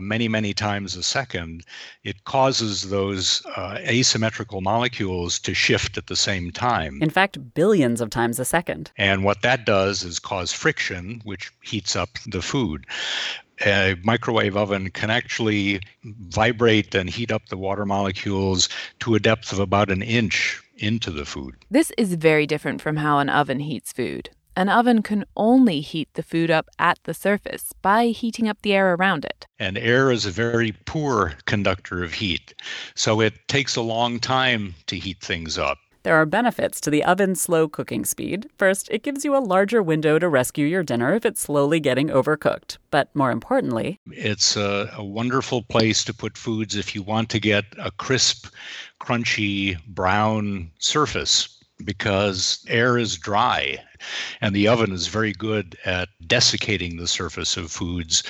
many, 0.02 0.28
many 0.28 0.54
times 0.54 0.96
a 0.96 1.04
second, 1.04 1.64
it 2.04 2.24
causes 2.26 2.90
those 2.90 3.42
uh, 3.56 3.78
asymmetrical 3.80 4.62
molecules 4.62 5.40
to 5.40 5.54
shift 5.54 5.98
at 5.98 6.08
the 6.08 6.16
same 6.16 6.52
time. 6.52 7.02
In 7.02 7.10
fact, 7.10 7.54
billions 7.54 8.02
of 8.02 8.10
times 8.10 8.40
a 8.40 8.46
second. 8.46 8.92
And 8.98 9.24
what 9.24 9.42
that 9.42 9.66
does 9.66 10.04
is 10.04 10.20
cause 10.20 10.52
friction, 10.52 11.22
which 11.24 11.52
heats 11.62 11.96
up 11.96 12.10
the 12.28 12.42
food. 12.42 12.86
A 13.66 13.96
microwave 14.04 14.58
oven 14.58 14.90
can 14.90 15.12
actually 15.12 15.82
vibrate 16.04 16.96
and 16.96 17.10
heat 17.10 17.32
up 17.32 17.48
the 17.50 17.58
water 17.58 17.86
molecules 17.86 18.68
to 19.00 19.14
a 19.14 19.20
depth 19.20 19.54
of 19.54 19.60
about 19.60 19.92
an 19.92 20.02
inch 20.02 20.62
into 20.78 21.12
the 21.12 21.26
food. 21.26 21.56
This 21.70 21.92
is 21.98 22.16
very 22.16 22.48
different 22.48 22.82
from 22.82 22.98
how 22.98 23.20
an 23.20 23.30
oven 23.30 23.60
heats 23.60 23.94
food. 23.94 24.32
An 24.56 24.68
oven 24.68 25.02
can 25.02 25.24
only 25.38 25.80
heat 25.80 26.10
the 26.14 26.24
food 26.24 26.52
up 26.52 26.68
at 26.78 27.00
the 27.04 27.14
surface 27.14 27.74
by 27.82 28.08
heating 28.08 28.50
up 28.50 28.62
the 28.62 28.74
air 28.74 28.94
around 28.94 29.24
it. 29.24 29.48
And 29.58 29.78
air 29.78 30.12
is 30.12 30.26
a 30.26 30.32
very 30.32 30.74
poor 30.86 31.34
conductor 31.46 32.04
of 32.04 32.14
heat, 32.14 32.54
so 32.94 33.22
it 33.22 33.48
takes 33.48 33.78
a 33.78 33.82
long 33.82 34.20
time 34.20 34.76
to 34.88 34.98
heat 34.98 35.22
things 35.22 35.58
up. 35.58 35.78
There 36.04 36.16
are 36.16 36.26
benefits 36.26 36.82
to 36.82 36.90
the 36.90 37.04
oven's 37.04 37.40
slow 37.40 37.70
cooking 37.70 38.06
speed. 38.06 38.50
First, 38.58 38.90
it 38.90 39.04
gives 39.04 39.24
you 39.24 39.38
a 39.38 39.40
larger 39.40 39.84
window 39.84 40.18
to 40.18 40.28
rescue 40.28 40.66
your 40.66 40.84
dinner 40.84 41.14
if 41.14 41.26
it's 41.26 41.42
slowly 41.42 41.80
getting 41.80 42.10
overcooked. 42.10 42.78
But 42.90 43.16
more 43.16 43.32
importantly, 43.32 44.00
it's 44.08 44.58
a, 44.58 44.92
a, 44.98 45.04
wonderful 45.04 45.62
place 45.62 46.04
to 46.06 46.14
put 46.14 46.40
foods 46.40 46.76
if 46.76 46.96
you 46.96 47.04
want 47.04 47.30
to 47.30 47.40
get 47.40 47.66
a 47.78 47.92
crisp, 47.92 48.48
crunchy, 49.00 49.78
brown 49.86 50.72
surface 50.80 51.61
because 51.86 52.66
air 52.68 52.98
is 52.98 53.18
dry 53.18 53.78
and 54.42 54.56
the 54.56 54.68
oven 54.68 54.92
is 54.92 55.08
very 55.08 55.34
good 55.34 55.78
at 55.86 56.10
desiccating 56.26 56.98
the 56.98 57.08
surface 57.08 57.58
of 57.58 57.72
foods 57.72 58.24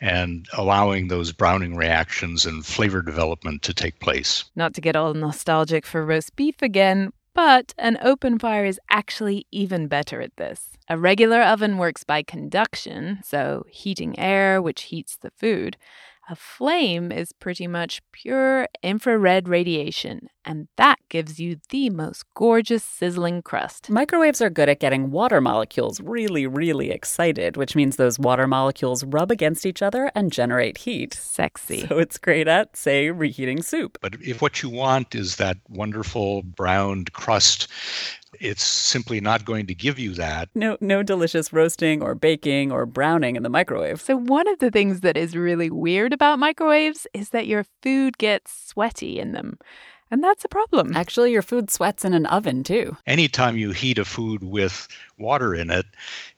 and 0.00 0.46
allowing 0.52 1.08
those 1.08 1.32
browning 1.32 1.76
reactions 1.76 2.44
and 2.44 2.66
flavor 2.66 3.02
development 3.02 3.62
to 3.62 3.74
take 3.74 4.00
place. 4.00 4.44
Not 4.54 4.74
to 4.74 4.80
get 4.80 4.96
all 4.96 5.14
nostalgic 5.14 5.86
for 5.86 6.04
roast 6.04 6.36
beef 6.36 6.62
again, 6.62 7.12
but 7.34 7.74
an 7.78 7.98
open 8.02 8.38
fire 8.38 8.64
is 8.64 8.78
actually 8.90 9.46
even 9.50 9.88
better 9.88 10.20
at 10.20 10.36
this. 10.36 10.70
A 10.88 10.98
regular 10.98 11.42
oven 11.42 11.78
works 11.78 12.04
by 12.04 12.22
conduction, 12.22 13.20
so 13.24 13.64
heating 13.68 14.18
air, 14.18 14.60
which 14.62 14.82
heats 14.82 15.16
the 15.16 15.30
food. 15.30 15.76
A 16.30 16.34
flame 16.34 17.12
is 17.12 17.32
pretty 17.32 17.66
much 17.66 18.00
pure 18.10 18.66
infrared 18.82 19.46
radiation, 19.46 20.28
and 20.42 20.68
that 20.76 20.96
gives 21.10 21.38
you 21.38 21.56
the 21.68 21.90
most 21.90 22.24
gorgeous 22.32 22.82
sizzling 22.82 23.42
crust. 23.42 23.90
Microwaves 23.90 24.40
are 24.40 24.48
good 24.48 24.70
at 24.70 24.80
getting 24.80 25.10
water 25.10 25.42
molecules 25.42 26.00
really, 26.00 26.46
really 26.46 26.90
excited, 26.90 27.58
which 27.58 27.76
means 27.76 27.96
those 27.96 28.18
water 28.18 28.46
molecules 28.46 29.04
rub 29.04 29.30
against 29.30 29.66
each 29.66 29.82
other 29.82 30.10
and 30.14 30.32
generate 30.32 30.78
heat. 30.78 31.12
Sexy. 31.12 31.86
So 31.86 31.98
it's 31.98 32.16
great 32.16 32.48
at, 32.48 32.74
say, 32.74 33.10
reheating 33.10 33.60
soup. 33.60 33.98
But 34.00 34.14
if 34.22 34.40
what 34.40 34.62
you 34.62 34.70
want 34.70 35.14
is 35.14 35.36
that 35.36 35.58
wonderful 35.68 36.42
browned 36.42 37.12
crust, 37.12 37.68
it's 38.40 38.64
simply 38.64 39.20
not 39.20 39.44
going 39.44 39.66
to 39.66 39.74
give 39.74 39.98
you 39.98 40.14
that. 40.14 40.48
No, 40.54 40.76
no 40.80 41.02
delicious 41.02 41.52
roasting 41.52 42.02
or 42.02 42.14
baking 42.14 42.72
or 42.72 42.86
browning 42.86 43.36
in 43.36 43.42
the 43.42 43.48
microwave. 43.48 44.00
So 44.00 44.16
one 44.16 44.48
of 44.48 44.58
the 44.58 44.70
things 44.70 45.00
that 45.00 45.16
is 45.16 45.36
really 45.36 45.70
weird 45.70 46.12
about 46.12 46.38
microwaves 46.38 47.06
is 47.12 47.30
that 47.30 47.46
your 47.46 47.64
food 47.82 48.18
gets 48.18 48.68
sweaty 48.68 49.18
in 49.18 49.32
them. 49.32 49.58
And 50.14 50.22
that's 50.22 50.44
a 50.44 50.48
problem. 50.48 50.96
Actually, 50.96 51.32
your 51.32 51.42
food 51.42 51.72
sweats 51.72 52.04
in 52.04 52.14
an 52.14 52.24
oven 52.26 52.62
too. 52.62 52.96
Anytime 53.04 53.56
you 53.56 53.72
heat 53.72 53.98
a 53.98 54.04
food 54.04 54.44
with 54.44 54.86
water 55.18 55.56
in 55.56 55.70
it, 55.70 55.86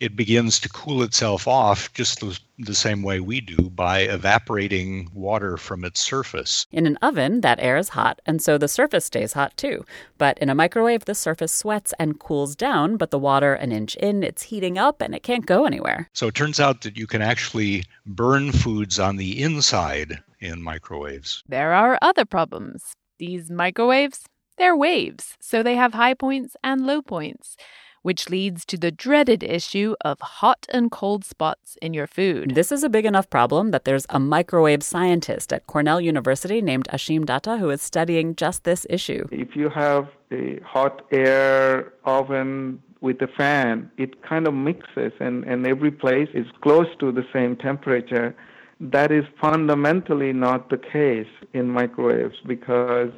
it 0.01 0.17
begins 0.17 0.59
to 0.61 0.71
cool 0.71 1.03
itself 1.03 1.47
off 1.47 1.93
just 1.93 2.21
the, 2.21 2.41
the, 2.59 2.75
same 2.75 3.03
way 3.03 3.21
we 3.21 3.43
do 3.43 3.69
by 3.69 3.99
evaporating 3.99 5.11
water 5.13 5.59
from 5.59 5.85
its 5.85 6.01
surface. 6.01 6.67
In 6.73 6.87
an 6.87 6.97
oven, 7.03 7.43
that 7.43 7.61
air 7.61 7.77
is 7.77 7.91
hot, 7.91 8.23
and 8.25 8.41
so 8.41 8.57
the 8.57 8.67
surface 8.67 9.05
stays 9.05 9.35
hot 9.35 9.55
too. 9.59 9.85
But 10.17 10.39
in 10.39 10.49
a 10.49 10.55
microwave, 10.55 11.05
the 11.05 11.15
surface 11.15 11.53
sweats 11.53 11.93
and 11.99 12.19
cools 12.19 12.57
down, 12.57 12.97
but 12.97 13.11
the 13.11 13.19
water 13.19 13.53
an 13.53 13.73
inch 13.73 13.95
in, 13.97 14.23
it's 14.23 14.45
heating 14.45 14.79
up 14.79 15.03
and 15.03 15.15
it 15.15 15.23
can't 15.23 15.45
go 15.45 15.67
anywhere. 15.67 16.09
So 16.15 16.29
it 16.29 16.35
turns 16.35 16.61
out 16.61 16.81
that 16.81 16.97
you 16.97 17.07
can 17.07 17.21
actually 17.21 17.85
burn 18.07 18.53
foods 18.53 18.99
on 18.99 19.17
the 19.17 19.43
inside 19.43 20.23
in 20.41 20.63
microwaves. 20.63 21.45
There 21.47 21.75
are 21.75 21.99
other 22.01 22.25
problems. 22.25 22.95
These 23.19 23.51
microwaves, 23.51 24.27
they're 24.59 24.77
waves, 24.77 25.39
so 25.41 25.63
they 25.63 25.75
have 25.77 25.95
high 25.95 26.13
points 26.13 26.55
and 26.63 26.87
low 26.87 27.01
points, 27.01 27.57
which 28.03 28.29
leads 28.29 28.67
to 28.67 28.77
the 28.77 28.91
dreaded 28.91 29.43
issue 29.43 29.95
of 30.03 30.21
hot 30.21 30.67
and 30.69 30.91
cold 30.91 31.25
spots 31.25 31.79
in 31.81 31.95
your 31.95 32.07
food. 32.07 32.55
This 32.55 32.71
is 32.71 32.85
a 32.85 32.91
big 32.91 33.07
enough 33.07 33.31
problem 33.31 33.71
that 33.71 33.87
there's 33.87 34.05
a 34.11 34.21
microwave 34.21 34.83
scientist 34.83 35.51
at 35.51 35.67
Cornell 35.67 35.99
University 35.99 36.61
named 36.61 36.89
Ashim 36.93 37.25
Datta 37.25 37.57
who 37.57 37.71
is 37.71 37.81
studying 37.81 38.37
just 38.37 38.65
this 38.65 38.87
issue. 38.91 39.27
If 39.33 39.57
you 39.57 39.71
have 39.71 40.09
a 40.31 40.61
hot 40.61 41.01
air 41.11 41.95
oven 42.05 42.83
with 43.01 43.23
a 43.23 43.29
fan, 43.29 43.91
it 43.97 44.23
kind 44.23 44.47
of 44.47 44.53
mixes 44.53 45.13
and, 45.21 45.43
and 45.45 45.67
every 45.67 45.91
place 45.91 46.29
is 46.35 46.47
close 46.63 46.89
to 47.01 47.13
the 47.13 47.25
same 47.33 47.57
temperature 47.57 48.37
that 48.81 49.11
is 49.11 49.25
fundamentally 49.41 50.33
not 50.33 50.71
the 50.71 50.77
case 50.79 51.29
in 51.53 51.69
microwaves 51.71 52.37
because 52.47 53.11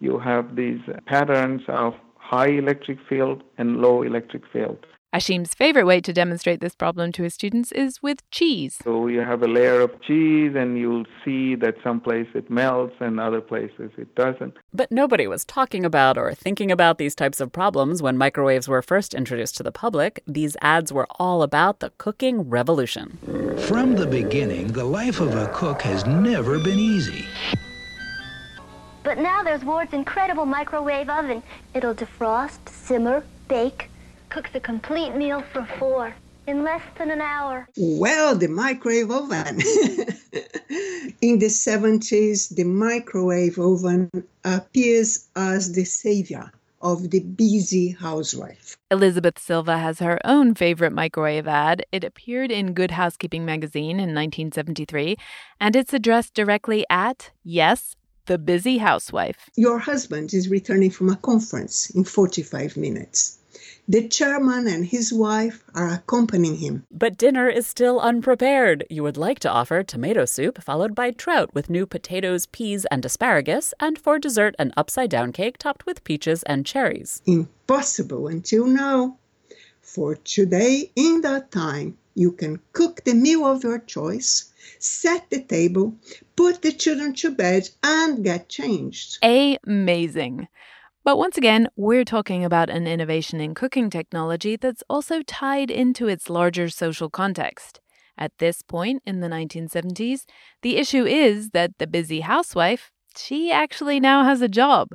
you 0.00 0.18
have 0.18 0.56
these 0.56 0.80
patterns 1.06 1.62
of 1.68 1.94
high 2.16 2.48
electric 2.48 2.98
field 3.08 3.42
and 3.58 3.76
low 3.78 4.02
electric 4.02 4.42
field. 4.52 4.86
Ashim's 5.14 5.52
favorite 5.52 5.84
way 5.84 6.00
to 6.00 6.10
demonstrate 6.10 6.60
this 6.60 6.74
problem 6.74 7.12
to 7.12 7.22
his 7.22 7.34
students 7.34 7.70
is 7.72 8.02
with 8.02 8.28
cheese. 8.30 8.78
So 8.82 9.08
you 9.08 9.20
have 9.20 9.42
a 9.42 9.46
layer 9.46 9.82
of 9.82 10.00
cheese 10.00 10.54
and 10.56 10.78
you'll 10.78 11.04
see 11.22 11.54
that 11.56 11.74
some 11.84 12.00
places 12.00 12.34
it 12.34 12.50
melts 12.50 12.94
and 12.98 13.20
other 13.20 13.42
places 13.42 13.90
it 13.98 14.14
doesn't. 14.14 14.56
But 14.72 14.90
nobody 14.90 15.26
was 15.26 15.44
talking 15.44 15.84
about 15.84 16.16
or 16.16 16.32
thinking 16.32 16.70
about 16.70 16.96
these 16.96 17.14
types 17.14 17.42
of 17.42 17.52
problems 17.52 18.00
when 18.00 18.16
microwaves 18.16 18.68
were 18.68 18.80
first 18.80 19.12
introduced 19.12 19.54
to 19.58 19.62
the 19.62 19.70
public. 19.70 20.22
These 20.26 20.56
ads 20.62 20.94
were 20.94 21.08
all 21.18 21.42
about 21.42 21.80
the 21.80 21.90
cooking 21.98 22.48
revolution. 22.48 23.18
From 23.68 23.94
the 23.94 24.06
beginning, 24.06 24.68
the 24.68 24.84
life 24.84 25.20
of 25.20 25.34
a 25.34 25.48
cook 25.48 25.82
has 25.82 26.06
never 26.06 26.58
been 26.58 26.78
easy. 26.78 27.26
But 29.02 29.18
now 29.18 29.42
there's 29.42 29.62
Ward's 29.62 29.92
incredible 29.92 30.46
microwave 30.46 31.10
oven. 31.10 31.42
It'll 31.74 31.94
defrost, 31.94 32.66
simmer, 32.70 33.24
bake, 33.48 33.90
cooks 34.32 34.50
a 34.54 34.60
complete 34.60 35.14
meal 35.14 35.44
for 35.52 35.68
four 35.78 36.14
in 36.46 36.64
less 36.64 36.80
than 36.96 37.10
an 37.10 37.20
hour. 37.20 37.68
Well, 37.76 38.34
the 38.34 38.48
microwave 38.48 39.10
oven. 39.10 39.56
in 41.20 41.38
the 41.38 41.52
70s, 41.52 42.54
the 42.56 42.64
microwave 42.64 43.58
oven 43.58 44.10
appears 44.42 45.28
as 45.36 45.72
the 45.72 45.84
savior 45.84 46.50
of 46.80 47.10
the 47.10 47.20
busy 47.20 47.90
housewife. 47.90 48.76
Elizabeth 48.90 49.38
Silva 49.38 49.76
has 49.76 49.98
her 49.98 50.18
own 50.24 50.54
favorite 50.54 50.92
microwave 50.92 51.46
ad. 51.46 51.84
It 51.92 52.02
appeared 52.02 52.50
in 52.50 52.72
Good 52.72 52.92
Housekeeping 52.92 53.44
magazine 53.44 54.00
in 54.00 54.14
1973, 54.14 55.16
and 55.60 55.76
it's 55.76 55.92
addressed 55.92 56.32
directly 56.32 56.86
at, 56.88 57.30
yes, 57.44 57.96
the 58.26 58.38
busy 58.38 58.78
housewife. 58.78 59.50
Your 59.56 59.78
husband 59.78 60.32
is 60.32 60.48
returning 60.48 60.90
from 60.90 61.10
a 61.10 61.16
conference 61.16 61.90
in 61.90 62.04
45 62.04 62.76
minutes. 62.76 63.38
The 63.88 64.08
chairman 64.08 64.68
and 64.68 64.86
his 64.86 65.12
wife 65.12 65.64
are 65.74 65.88
accompanying 65.88 66.56
him. 66.56 66.86
But 66.90 67.18
dinner 67.18 67.48
is 67.48 67.66
still 67.66 67.98
unprepared. 67.98 68.86
You 68.88 69.02
would 69.02 69.16
like 69.16 69.40
to 69.40 69.50
offer 69.50 69.82
tomato 69.82 70.24
soup, 70.24 70.62
followed 70.62 70.94
by 70.94 71.10
trout 71.10 71.52
with 71.52 71.68
new 71.68 71.84
potatoes, 71.84 72.46
peas, 72.46 72.86
and 72.92 73.04
asparagus, 73.04 73.74
and 73.80 73.98
for 73.98 74.20
dessert, 74.20 74.54
an 74.58 74.72
upside 74.76 75.10
down 75.10 75.32
cake 75.32 75.58
topped 75.58 75.84
with 75.84 76.04
peaches 76.04 76.44
and 76.44 76.64
cherries. 76.64 77.22
Impossible 77.26 78.28
until 78.28 78.66
now. 78.66 79.18
For 79.80 80.14
today, 80.14 80.92
in 80.94 81.22
that 81.22 81.50
time, 81.50 81.98
you 82.14 82.32
can 82.32 82.60
cook 82.72 83.02
the 83.04 83.14
meal 83.14 83.44
of 83.44 83.64
your 83.64 83.80
choice, 83.80 84.52
set 84.78 85.28
the 85.30 85.42
table, 85.42 85.96
put 86.36 86.62
the 86.62 86.72
children 86.72 87.14
to 87.14 87.32
bed, 87.32 87.68
and 87.82 88.22
get 88.22 88.48
changed. 88.48 89.18
Amazing. 89.22 90.46
But 91.04 91.18
once 91.18 91.36
again, 91.36 91.68
we're 91.74 92.04
talking 92.04 92.44
about 92.44 92.70
an 92.70 92.86
innovation 92.86 93.40
in 93.40 93.54
cooking 93.54 93.90
technology 93.90 94.54
that's 94.56 94.84
also 94.88 95.22
tied 95.22 95.70
into 95.70 96.06
its 96.06 96.30
larger 96.30 96.68
social 96.68 97.10
context. 97.10 97.80
At 98.16 98.38
this 98.38 98.62
point 98.62 99.02
in 99.04 99.20
the 99.20 99.28
1970s, 99.28 100.26
the 100.62 100.76
issue 100.76 101.04
is 101.04 101.50
that 101.50 101.78
the 101.78 101.88
busy 101.88 102.20
housewife, 102.20 102.92
she 103.16 103.50
actually 103.50 103.98
now 103.98 104.22
has 104.22 104.42
a 104.42 104.48
job. 104.48 104.90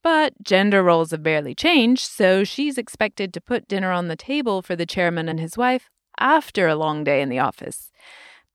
But 0.00 0.34
gender 0.44 0.82
roles 0.84 1.10
have 1.10 1.24
barely 1.24 1.56
changed, 1.56 2.06
so 2.06 2.44
she's 2.44 2.78
expected 2.78 3.34
to 3.34 3.40
put 3.40 3.66
dinner 3.66 3.90
on 3.90 4.06
the 4.06 4.16
table 4.16 4.62
for 4.62 4.76
the 4.76 4.86
chairman 4.86 5.28
and 5.28 5.40
his 5.40 5.56
wife 5.56 5.90
after 6.20 6.68
a 6.68 6.76
long 6.76 7.02
day 7.02 7.20
in 7.20 7.30
the 7.30 7.40
office. 7.40 7.90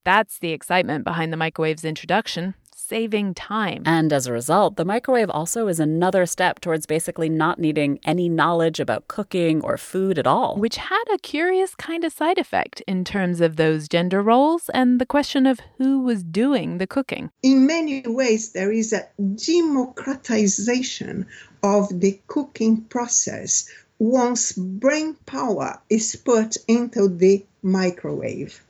That's 0.06 0.40
the 0.40 0.52
excitement 0.52 1.04
behind 1.04 1.34
the 1.34 1.38
microwave's 1.38 1.84
introduction 1.84 2.56
saving 2.84 3.34
time. 3.34 3.84
And 3.86 4.12
as 4.12 4.28
a 4.28 4.34
result, 4.34 4.76
the 4.76 4.86
microwave 4.86 5.30
also 5.30 5.68
is 5.68 5.80
another 5.80 6.26
step 6.26 6.60
towards 6.60 6.86
basically 6.86 7.30
not 7.30 7.60
needing 7.60 8.00
any 8.04 8.28
knowledge 8.28 8.80
about 8.80 9.08
cooking 9.08 9.62
or 9.62 9.78
food 9.78 10.20
at 10.20 10.28
all. 10.28 10.58
Which 10.58 10.76
had 10.78 11.04
a 11.14 11.18
curious 11.18 11.76
kind 11.76 12.04
of 12.04 12.12
side 12.12 12.38
effect 12.38 12.82
in 12.88 13.06
terms 13.06 13.40
of 13.40 13.56
those 13.56 13.88
gender 13.88 14.22
roles 14.22 14.70
and 14.74 15.00
the 15.00 15.06
question 15.06 15.46
of 15.46 15.62
who 15.78 16.02
was 16.02 16.24
doing 16.24 16.78
the 16.78 16.88
cooking. 16.88 17.32
In 17.42 17.66
many 17.66 18.02
ways, 18.06 18.52
there 18.52 18.72
is 18.72 18.92
a 18.92 19.08
democratization 19.36 21.26
of 21.64 21.88
the 22.02 22.20
cooking 22.28 22.82
process 22.82 23.70
once 24.00 24.52
brain 24.54 25.16
power 25.26 25.80
is 25.90 26.16
put 26.16 26.58
into 26.68 27.08
the 27.08 27.46
microwave. 27.62 28.62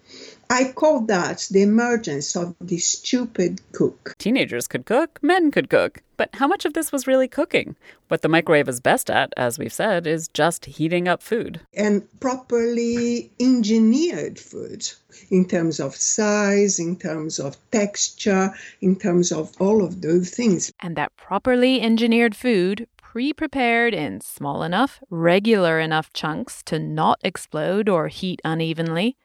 I 0.54 0.72
call 0.72 1.00
that 1.08 1.48
the 1.50 1.64
emergence 1.64 2.36
of 2.36 2.54
the 2.62 2.78
stupid 2.78 3.60
cook. 3.72 4.14
Teenagers 4.20 4.68
could 4.68 4.86
cook, 4.86 5.18
men 5.24 5.50
could 5.50 5.68
cook. 5.68 6.04
But 6.16 6.30
how 6.36 6.48
much 6.48 6.64
of 6.64 6.76
this 6.76 6.92
was 6.92 7.08
really 7.08 7.28
cooking? 7.28 7.76
What 8.10 8.22
the 8.22 8.30
microwave 8.30 8.70
is 8.70 8.80
best 8.80 9.10
at, 9.10 9.34
as 9.36 9.58
we've 9.58 9.74
said, 9.74 10.06
is 10.06 10.28
just 10.28 10.66
heating 10.66 11.08
up 11.08 11.24
food. 11.24 11.60
And 11.74 12.04
properly 12.20 13.32
engineered 13.40 14.38
food 14.38 14.88
in 15.32 15.48
terms 15.48 15.80
of 15.80 15.96
size, 15.96 16.78
in 16.78 16.98
terms 16.98 17.40
of 17.40 17.58
texture, 17.72 18.54
in 18.80 18.96
terms 18.96 19.32
of 19.32 19.60
all 19.60 19.84
of 19.84 20.04
those 20.04 20.30
things. 20.30 20.72
And 20.82 20.96
that 20.98 21.18
properly 21.18 21.82
engineered 21.82 22.36
food 22.36 22.88
pre 23.14 23.34
prepared 23.34 23.96
in 23.96 24.22
small 24.22 24.62
enough, 24.62 25.00
regular 25.10 25.80
enough 25.80 26.14
chunks 26.14 26.62
to 26.66 26.78
not 26.78 27.20
explode 27.24 27.90
or 27.90 28.08
heat 28.08 28.40
unevenly, 28.44 29.18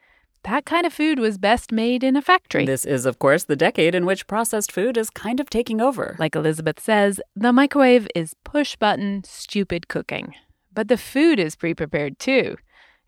that 0.49 0.65
kind 0.65 0.87
of 0.87 0.95
food 0.95 1.19
was 1.19 1.37
best 1.37 1.73
made 1.73 2.03
in 2.03 2.17
a 2.17 2.23
factory. 2.23 2.65
This 2.65 2.87
is, 2.87 3.05
of 3.05 3.19
course, 3.19 3.45
the 3.45 3.55
decade 3.55 3.95
in 3.95 4.07
which 4.07 4.27
processed 4.27 4.73
food 4.73 4.97
is 4.97 5.11
kind 5.11 5.41
of 5.41 5.51
taking 5.51 5.79
over. 5.79 6.17
Like 6.19 6.35
Elizabeth 6.35 6.81
says, 6.81 7.21
the 7.37 7.53
microwave 7.53 8.09
is 8.15 8.35
push 8.45 8.75
button, 8.75 9.25
stupid 9.25 9.89
cooking. 9.89 10.35
But 10.73 10.89
the 10.89 10.97
food 10.97 11.39
is 11.39 11.55
pre 11.55 11.75
prepared 11.75 12.19
too. 12.19 12.57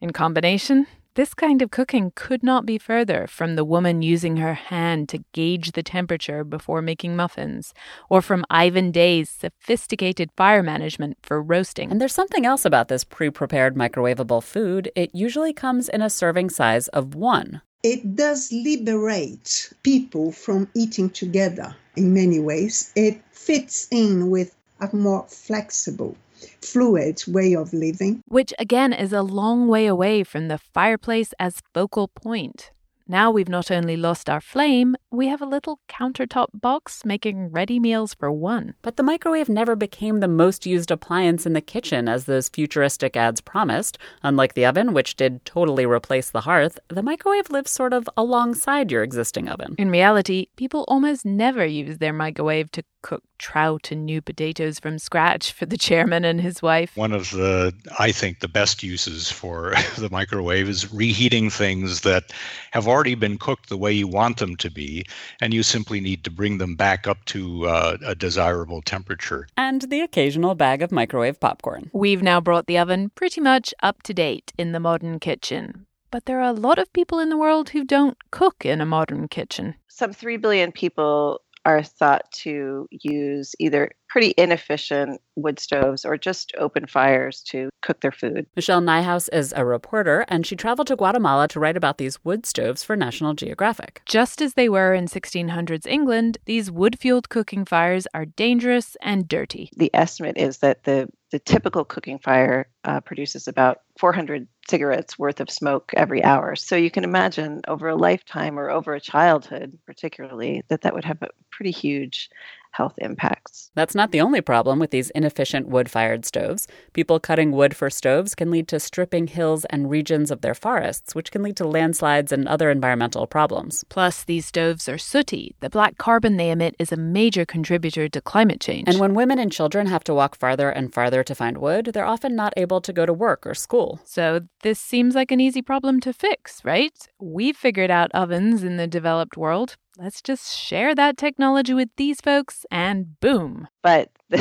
In 0.03 0.11
combination, 0.11 0.87
this 1.15 1.35
kind 1.35 1.61
of 1.61 1.71
cooking 1.71 2.13
could 2.15 2.43
not 2.43 2.65
be 2.65 2.79
further 2.79 3.27
from 3.27 3.57
the 3.57 3.65
woman 3.65 4.01
using 4.01 4.37
her 4.37 4.55
hand 4.55 5.09
to 5.09 5.25
gauge 5.33 5.73
the 5.73 5.83
temperature 5.83 6.45
before 6.45 6.81
making 6.81 7.17
muffins, 7.17 7.75
or 8.09 8.23
from 8.23 8.45
Ivan 8.49 8.93
Day's 8.93 9.29
sophisticated 9.29 10.31
fire 10.37 10.63
management 10.63 11.19
for 11.23 11.43
roasting. 11.43 11.91
And 11.91 12.01
there's 12.01 12.15
something 12.15 12.47
else 12.47 12.65
about 12.65 12.89
this 12.89 13.03
pre 13.03 13.31
prepared 13.31 13.75
microwavable 13.75 14.43
food. 14.43 14.91
It 14.95 15.11
usually 15.13 15.53
comes 15.53 15.89
in 15.89 16.01
a 16.01 16.11
serving 16.11 16.51
size 16.51 16.87
of 16.89 17.15
one. 17.15 17.61
It 17.83 18.15
does 18.15 18.53
liberate 18.53 19.73
people 19.83 20.33
from 20.33 20.69
eating 20.75 21.11
together 21.11 21.75
in 21.97 22.15
many 22.15 22.39
ways. 22.39 22.93
It 22.95 23.21
fits 23.31 23.89
in 23.91 24.31
with 24.31 24.55
a 24.81 24.95
more 24.95 25.27
flexible 25.29 26.17
fluid 26.63 27.23
way 27.27 27.55
of 27.55 27.73
living. 27.73 28.23
Which 28.29 28.53
again 28.59 28.93
is 28.93 29.13
a 29.13 29.23
long 29.23 29.69
way 29.69 29.87
away 29.87 30.25
from 30.25 30.49
the 30.49 30.59
fireplace 30.59 31.33
as 31.39 31.63
focal 31.75 32.09
point. 32.09 32.71
Now 33.11 33.33
we've 33.33 33.49
not 33.49 33.73
only 33.73 33.97
lost 33.97 34.31
our 34.31 34.41
flame, 34.41 34.95
we 35.11 35.27
have 35.27 35.43
a 35.43 35.45
little 35.45 35.81
countertop 35.89 36.47
box 36.55 37.05
making 37.05 37.51
ready 37.51 37.81
meals 37.81 38.15
for 38.15 38.31
one. 38.31 38.75
But 38.83 38.97
the 38.97 39.03
microwave 39.03 39.49
never 39.49 39.75
became 39.75 40.21
the 40.21 40.29
most 40.29 40.65
used 40.65 40.93
appliance 40.93 41.45
in 41.45 41.53
the 41.53 41.61
kitchen 41.61 42.09
as 42.09 42.27
those 42.27 42.49
futuristic 42.49 43.17
ads 43.17 43.41
promised. 43.41 43.99
Unlike 44.23 44.55
the 44.55 44.65
oven, 44.65 44.95
which 44.95 45.17
did 45.17 45.45
totally 45.45 45.87
replace 45.87 46.31
the 46.31 46.43
hearth, 46.43 46.79
the 46.87 47.03
microwave 47.03 47.51
lives 47.51 47.73
sort 47.73 47.93
of 47.93 48.09
alongside 48.17 48.93
your 48.93 49.03
existing 49.03 49.49
oven. 49.49 49.75
In 49.77 49.91
reality, 49.91 50.47
people 50.55 50.85
almost 50.87 51.27
never 51.27 51.67
use 51.67 51.99
their 51.99 52.13
microwave 52.13 52.71
to 52.71 52.85
cook 53.03 53.23
trout 53.39 53.91
and 53.91 54.05
new 54.05 54.21
potatoes 54.21 54.79
from 54.79 54.99
scratch 54.99 55.53
for 55.53 55.67
the 55.67 55.77
chairman 55.77 56.25
and 56.25 56.41
his 56.41 56.63
wife. 56.63 56.97
One 56.97 57.13
of 57.13 57.31
the, 57.31 57.73
I 57.99 58.13
think, 58.13 58.41
the 58.41 58.49
best 58.49 58.83
uses 58.83 59.31
for 59.31 59.75
the 59.99 60.11
microwave 60.11 60.69
is 60.69 60.93
reheating 60.93 61.51
things 61.51 62.03
that 62.03 62.33
have 62.73 62.87
already 62.87 63.15
been 63.15 63.39
cooked 63.39 63.69
the 63.69 63.79
way 63.79 63.93
you 63.93 64.09
want 64.09 64.39
them 64.39 64.57
to 64.57 64.71
be, 64.71 65.05
and 65.41 65.55
you 65.55 65.63
simply 65.63 66.01
need 66.01 66.25
to 66.25 66.31
bring 66.31 66.59
them 66.59 66.77
back 66.77 67.07
up 67.07 67.25
to 67.27 67.67
uh, 67.67 67.97
a 68.05 68.15
desirable 68.15 68.83
temperature. 68.83 69.47
And 69.57 69.83
the 69.83 70.01
occasional 70.01 70.55
bag 70.55 70.83
of 70.83 70.93
microwave 70.93 71.41
popcorn. 71.41 71.91
We've 71.93 72.23
now 72.23 72.41
brought 72.41 72.67
the 72.67 72.79
oven 72.79 73.11
pretty 73.15 73.41
much 73.41 73.75
up 73.83 74.03
to 74.05 74.15
date 74.15 74.53
in 74.59 74.73
the 74.73 74.81
modern 74.81 75.19
kitchen. 75.19 75.87
But 76.11 76.25
there 76.25 76.41
are 76.41 76.51
a 76.51 76.53
lot 76.53 76.79
of 76.79 76.93
people 76.93 77.21
in 77.21 77.29
the 77.29 77.37
world 77.37 77.71
who 77.71 77.85
don't 77.85 78.19
cook 78.33 78.67
in 78.67 78.81
a 78.81 78.87
modern 78.87 79.29
kitchen. 79.29 79.77
Some 79.87 80.13
3 80.13 80.39
billion 80.39 80.73
people 80.73 81.41
are 81.65 81.83
thought 81.83 82.31
to 82.33 82.89
use 82.91 83.55
either 83.59 83.91
pretty 84.09 84.35
inefficient 84.37 85.21
wood 85.37 85.59
stoves 85.59 86.05
or 86.05 86.17
just 86.17 86.53
open 86.59 86.87
fires 86.87 87.43
to 87.43 87.71
cook 87.83 88.01
their 88.01 88.13
food. 88.13 88.47
Michelle 88.57 88.81
Nijhuis 88.81 89.29
is 89.33 89.53
a 89.57 89.65
reporter, 89.65 90.25
and 90.29 90.47
she 90.47 90.57
traveled 90.57 90.89
to 90.89 90.97
Guatemala 90.97 91.49
to 91.49 91.61
write 91.61 91.77
about 91.77 91.99
these 91.99 92.23
wood 92.25 92.45
stoves 92.45 92.83
for 92.83 92.97
National 92.97 93.35
Geographic. 93.35 94.03
Just 94.07 94.43
as 94.43 94.55
they 94.55 94.69
were 94.69 94.95
in 94.95 95.07
1600s 95.07 95.87
England, 95.87 96.39
these 96.47 96.71
wood 96.71 96.99
fueled 96.99 97.29
cooking 97.29 97.65
fires 97.65 98.07
are 98.13 98.25
dangerous 98.25 98.97
and 99.01 99.29
dirty. 99.29 99.71
The 99.77 99.91
estimate 99.95 100.37
is 100.37 100.59
that 100.59 100.85
the 100.85 101.09
the 101.31 101.39
typical 101.39 101.85
cooking 101.85 102.19
fire 102.19 102.69
uh, 102.85 103.01
produces 103.01 103.49
about 103.49 103.79
400 103.99 104.47
cigarettes 104.69 105.19
worth 105.19 105.41
of 105.41 105.51
smoke 105.51 105.93
every 105.97 106.23
hour. 106.23 106.57
So 106.57 106.77
you 106.77 106.91
can 106.91 107.05
imagine 107.05 107.61
over 107.69 107.89
a 107.89 107.97
lifetime 107.97 108.59
or 108.59 108.71
over 108.71 108.95
a 108.95 109.01
childhood, 109.01 109.79
particularly, 109.87 110.63
that 110.69 110.83
that 110.83 110.95
would 110.95 111.05
have 111.05 111.23
a 111.23 111.29
pretty 111.51 111.71
huge 111.71 112.31
health 112.73 112.95
impacts. 112.99 113.71
That's 113.75 113.95
not 113.95 114.11
the 114.11 114.21
only 114.21 114.41
problem 114.41 114.79
with 114.79 114.91
these 114.91 115.11
inefficient 115.11 115.69
wood 115.69 115.91
fired 115.91 116.25
stoves. 116.25 116.67
People 116.93 117.21
cutting 117.21 117.53
wood 117.53 117.77
for 117.77 117.91
stoves 117.91 118.35
can 118.35 118.51
lead 118.51 118.69
to 118.69 118.81
stripping 118.81 119.27
hills 119.27 119.65
and 119.67 119.91
regions 119.91 120.31
of 120.31 120.41
their 120.41 120.55
forests, 120.55 121.15
which 121.15 121.31
can 121.31 121.43
lead 121.43 121.57
to 121.57 121.67
landslides 121.67 122.33
and 122.33 122.47
other 122.49 122.71
environmental 122.71 123.27
problems. 123.27 123.85
Plus, 123.89 124.25
these 124.25 124.47
stoves 124.47 124.89
are 124.89 124.99
sooty. 124.99 125.55
The 125.61 125.71
black 125.71 125.99
carbon 125.99 126.37
they 126.37 126.51
emit 126.51 126.75
is 126.79 126.93
a 126.93 126.97
major 126.97 127.45
contributor 127.45 128.09
to 128.09 128.21
climate 128.21 128.61
change. 128.61 128.89
And 128.89 128.99
when 128.99 129.15
women 129.15 129.39
and 129.39 129.53
children 129.53 129.87
have 129.87 130.05
to 130.05 130.15
walk 130.15 130.37
farther 130.37 130.71
and 130.71 130.93
farther 130.93 131.23
to 131.25 131.35
find 131.35 131.59
wood, 131.59 131.91
they're 131.93 132.07
often 132.07 132.37
not 132.37 132.55
able 132.57 132.81
to 132.81 132.93
go 132.93 133.07
to 133.07 133.13
work 133.13 133.47
or 133.47 133.55
school. 133.55 134.01
So, 134.05 134.41
this 134.63 134.79
seems 134.79 135.15
like 135.15 135.31
an 135.31 135.41
easy 135.41 135.63
problem 135.63 136.01
to 136.01 136.13
fix, 136.13 136.65
right? 136.65 136.93
We've 137.21 137.57
figured 137.57 137.91
out 137.91 138.11
ovens 138.13 138.63
in 138.63 138.77
the 138.77 138.87
developed 138.87 139.37
world. 139.37 139.77
Let's 140.03 140.23
just 140.23 140.57
share 140.57 140.95
that 140.95 141.19
technology 141.19 141.75
with 141.75 141.91
these 141.99 142.23
folks 142.23 142.65
and 142.71 143.21
boom. 143.21 143.69
But 143.83 144.09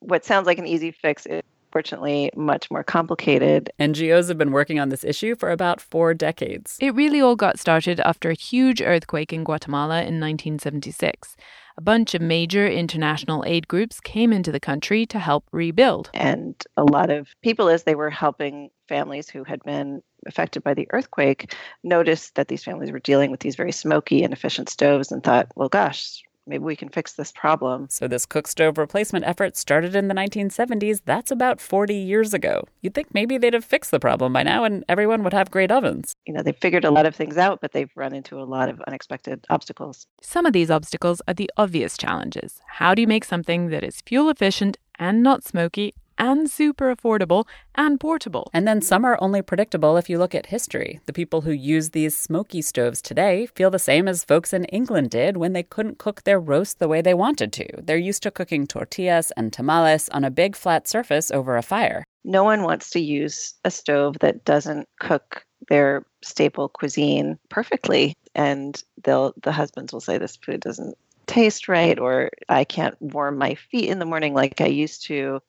what 0.00 0.24
sounds 0.24 0.48
like 0.48 0.58
an 0.58 0.66
easy 0.66 0.90
fix 0.90 1.24
is 1.24 1.42
fortunately 1.70 2.30
much 2.34 2.68
more 2.68 2.82
complicated. 2.82 3.70
NGOs 3.78 4.26
have 4.26 4.38
been 4.38 4.50
working 4.50 4.80
on 4.80 4.88
this 4.88 5.04
issue 5.04 5.36
for 5.36 5.52
about 5.52 5.80
four 5.80 6.14
decades. 6.14 6.78
It 6.80 6.96
really 6.96 7.20
all 7.20 7.36
got 7.36 7.60
started 7.60 8.00
after 8.00 8.30
a 8.30 8.34
huge 8.34 8.82
earthquake 8.82 9.32
in 9.32 9.44
Guatemala 9.44 9.98
in 9.98 10.18
1976. 10.18 11.36
A 11.78 11.80
bunch 11.80 12.14
of 12.14 12.22
major 12.22 12.66
international 12.66 13.44
aid 13.46 13.68
groups 13.68 14.00
came 14.00 14.32
into 14.32 14.50
the 14.50 14.58
country 14.58 15.06
to 15.06 15.20
help 15.20 15.44
rebuild. 15.52 16.10
And 16.12 16.60
a 16.76 16.82
lot 16.82 17.10
of 17.10 17.28
people, 17.40 17.68
as 17.68 17.84
they 17.84 17.94
were 17.94 18.10
helping 18.10 18.70
families 18.88 19.30
who 19.30 19.44
had 19.44 19.62
been 19.62 20.02
affected 20.26 20.62
by 20.62 20.74
the 20.74 20.86
earthquake, 20.90 21.54
noticed 21.82 22.34
that 22.34 22.48
these 22.48 22.64
families 22.64 22.90
were 22.90 23.00
dealing 23.00 23.30
with 23.30 23.40
these 23.40 23.56
very 23.56 23.72
smoky, 23.72 24.22
inefficient 24.22 24.68
stoves 24.68 25.12
and 25.12 25.22
thought, 25.22 25.48
well, 25.56 25.68
gosh, 25.68 26.22
maybe 26.46 26.64
we 26.64 26.76
can 26.76 26.88
fix 26.88 27.14
this 27.14 27.32
problem. 27.32 27.88
So, 27.90 28.08
this 28.08 28.26
cook 28.26 28.46
stove 28.46 28.78
replacement 28.78 29.24
effort 29.24 29.56
started 29.56 29.94
in 29.96 30.08
the 30.08 30.14
1970s. 30.14 31.00
That's 31.04 31.30
about 31.30 31.60
40 31.60 31.94
years 31.94 32.32
ago. 32.32 32.64
You'd 32.82 32.94
think 32.94 33.12
maybe 33.12 33.38
they'd 33.38 33.54
have 33.54 33.64
fixed 33.64 33.90
the 33.90 34.00
problem 34.00 34.32
by 34.32 34.42
now 34.42 34.64
and 34.64 34.84
everyone 34.88 35.22
would 35.24 35.32
have 35.32 35.50
great 35.50 35.70
ovens. 35.70 36.14
You 36.26 36.34
know, 36.34 36.42
they've 36.42 36.56
figured 36.56 36.84
a 36.84 36.90
lot 36.90 37.06
of 37.06 37.14
things 37.14 37.36
out, 37.36 37.60
but 37.60 37.72
they've 37.72 37.90
run 37.96 38.14
into 38.14 38.40
a 38.40 38.44
lot 38.44 38.68
of 38.68 38.80
unexpected 38.82 39.44
obstacles. 39.50 40.06
Some 40.22 40.46
of 40.46 40.52
these 40.52 40.70
obstacles 40.70 41.20
are 41.28 41.34
the 41.34 41.50
obvious 41.56 41.96
challenges. 41.96 42.60
How 42.66 42.94
do 42.94 43.02
you 43.02 43.08
make 43.08 43.24
something 43.24 43.68
that 43.68 43.84
is 43.84 44.00
fuel 44.02 44.30
efficient 44.30 44.78
and 44.98 45.22
not 45.22 45.44
smoky 45.44 45.94
and 46.18 46.50
super 46.50 46.94
affordable 46.94 47.46
and 47.74 48.00
portable. 48.00 48.50
And 48.52 48.66
then 48.66 48.80
some 48.82 49.04
are 49.04 49.18
only 49.20 49.42
predictable 49.42 49.96
if 49.96 50.08
you 50.08 50.18
look 50.18 50.34
at 50.34 50.46
history. 50.46 51.00
The 51.06 51.12
people 51.12 51.42
who 51.42 51.52
use 51.52 51.90
these 51.90 52.16
smoky 52.16 52.62
stoves 52.62 53.02
today 53.02 53.46
feel 53.46 53.70
the 53.70 53.78
same 53.78 54.08
as 54.08 54.24
folks 54.24 54.52
in 54.52 54.64
England 54.66 55.10
did 55.10 55.36
when 55.36 55.52
they 55.52 55.62
couldn't 55.62 55.98
cook 55.98 56.24
their 56.24 56.40
roast 56.40 56.78
the 56.78 56.88
way 56.88 57.02
they 57.02 57.14
wanted 57.14 57.52
to. 57.54 57.66
They're 57.82 57.96
used 57.96 58.22
to 58.24 58.30
cooking 58.30 58.66
tortillas 58.66 59.32
and 59.36 59.52
tamales 59.52 60.08
on 60.10 60.24
a 60.24 60.30
big 60.30 60.56
flat 60.56 60.88
surface 60.88 61.30
over 61.30 61.56
a 61.56 61.62
fire. 61.62 62.04
No 62.24 62.44
one 62.44 62.62
wants 62.62 62.90
to 62.90 63.00
use 63.00 63.54
a 63.64 63.70
stove 63.70 64.18
that 64.20 64.44
doesn't 64.44 64.88
cook 64.98 65.44
their 65.68 66.04
staple 66.22 66.68
cuisine 66.68 67.38
perfectly 67.48 68.14
and 68.34 68.82
they'll 69.04 69.32
the 69.42 69.52
husbands 69.52 69.92
will 69.92 70.00
say 70.00 70.18
this 70.18 70.36
food 70.36 70.60
doesn't 70.60 70.96
taste 71.26 71.68
right 71.68 71.98
or 71.98 72.30
I 72.48 72.64
can't 72.64 73.00
warm 73.00 73.38
my 73.38 73.54
feet 73.54 73.88
in 73.88 73.98
the 73.98 74.04
morning 74.04 74.34
like 74.34 74.60
I 74.60 74.66
used 74.66 75.06
to 75.06 75.40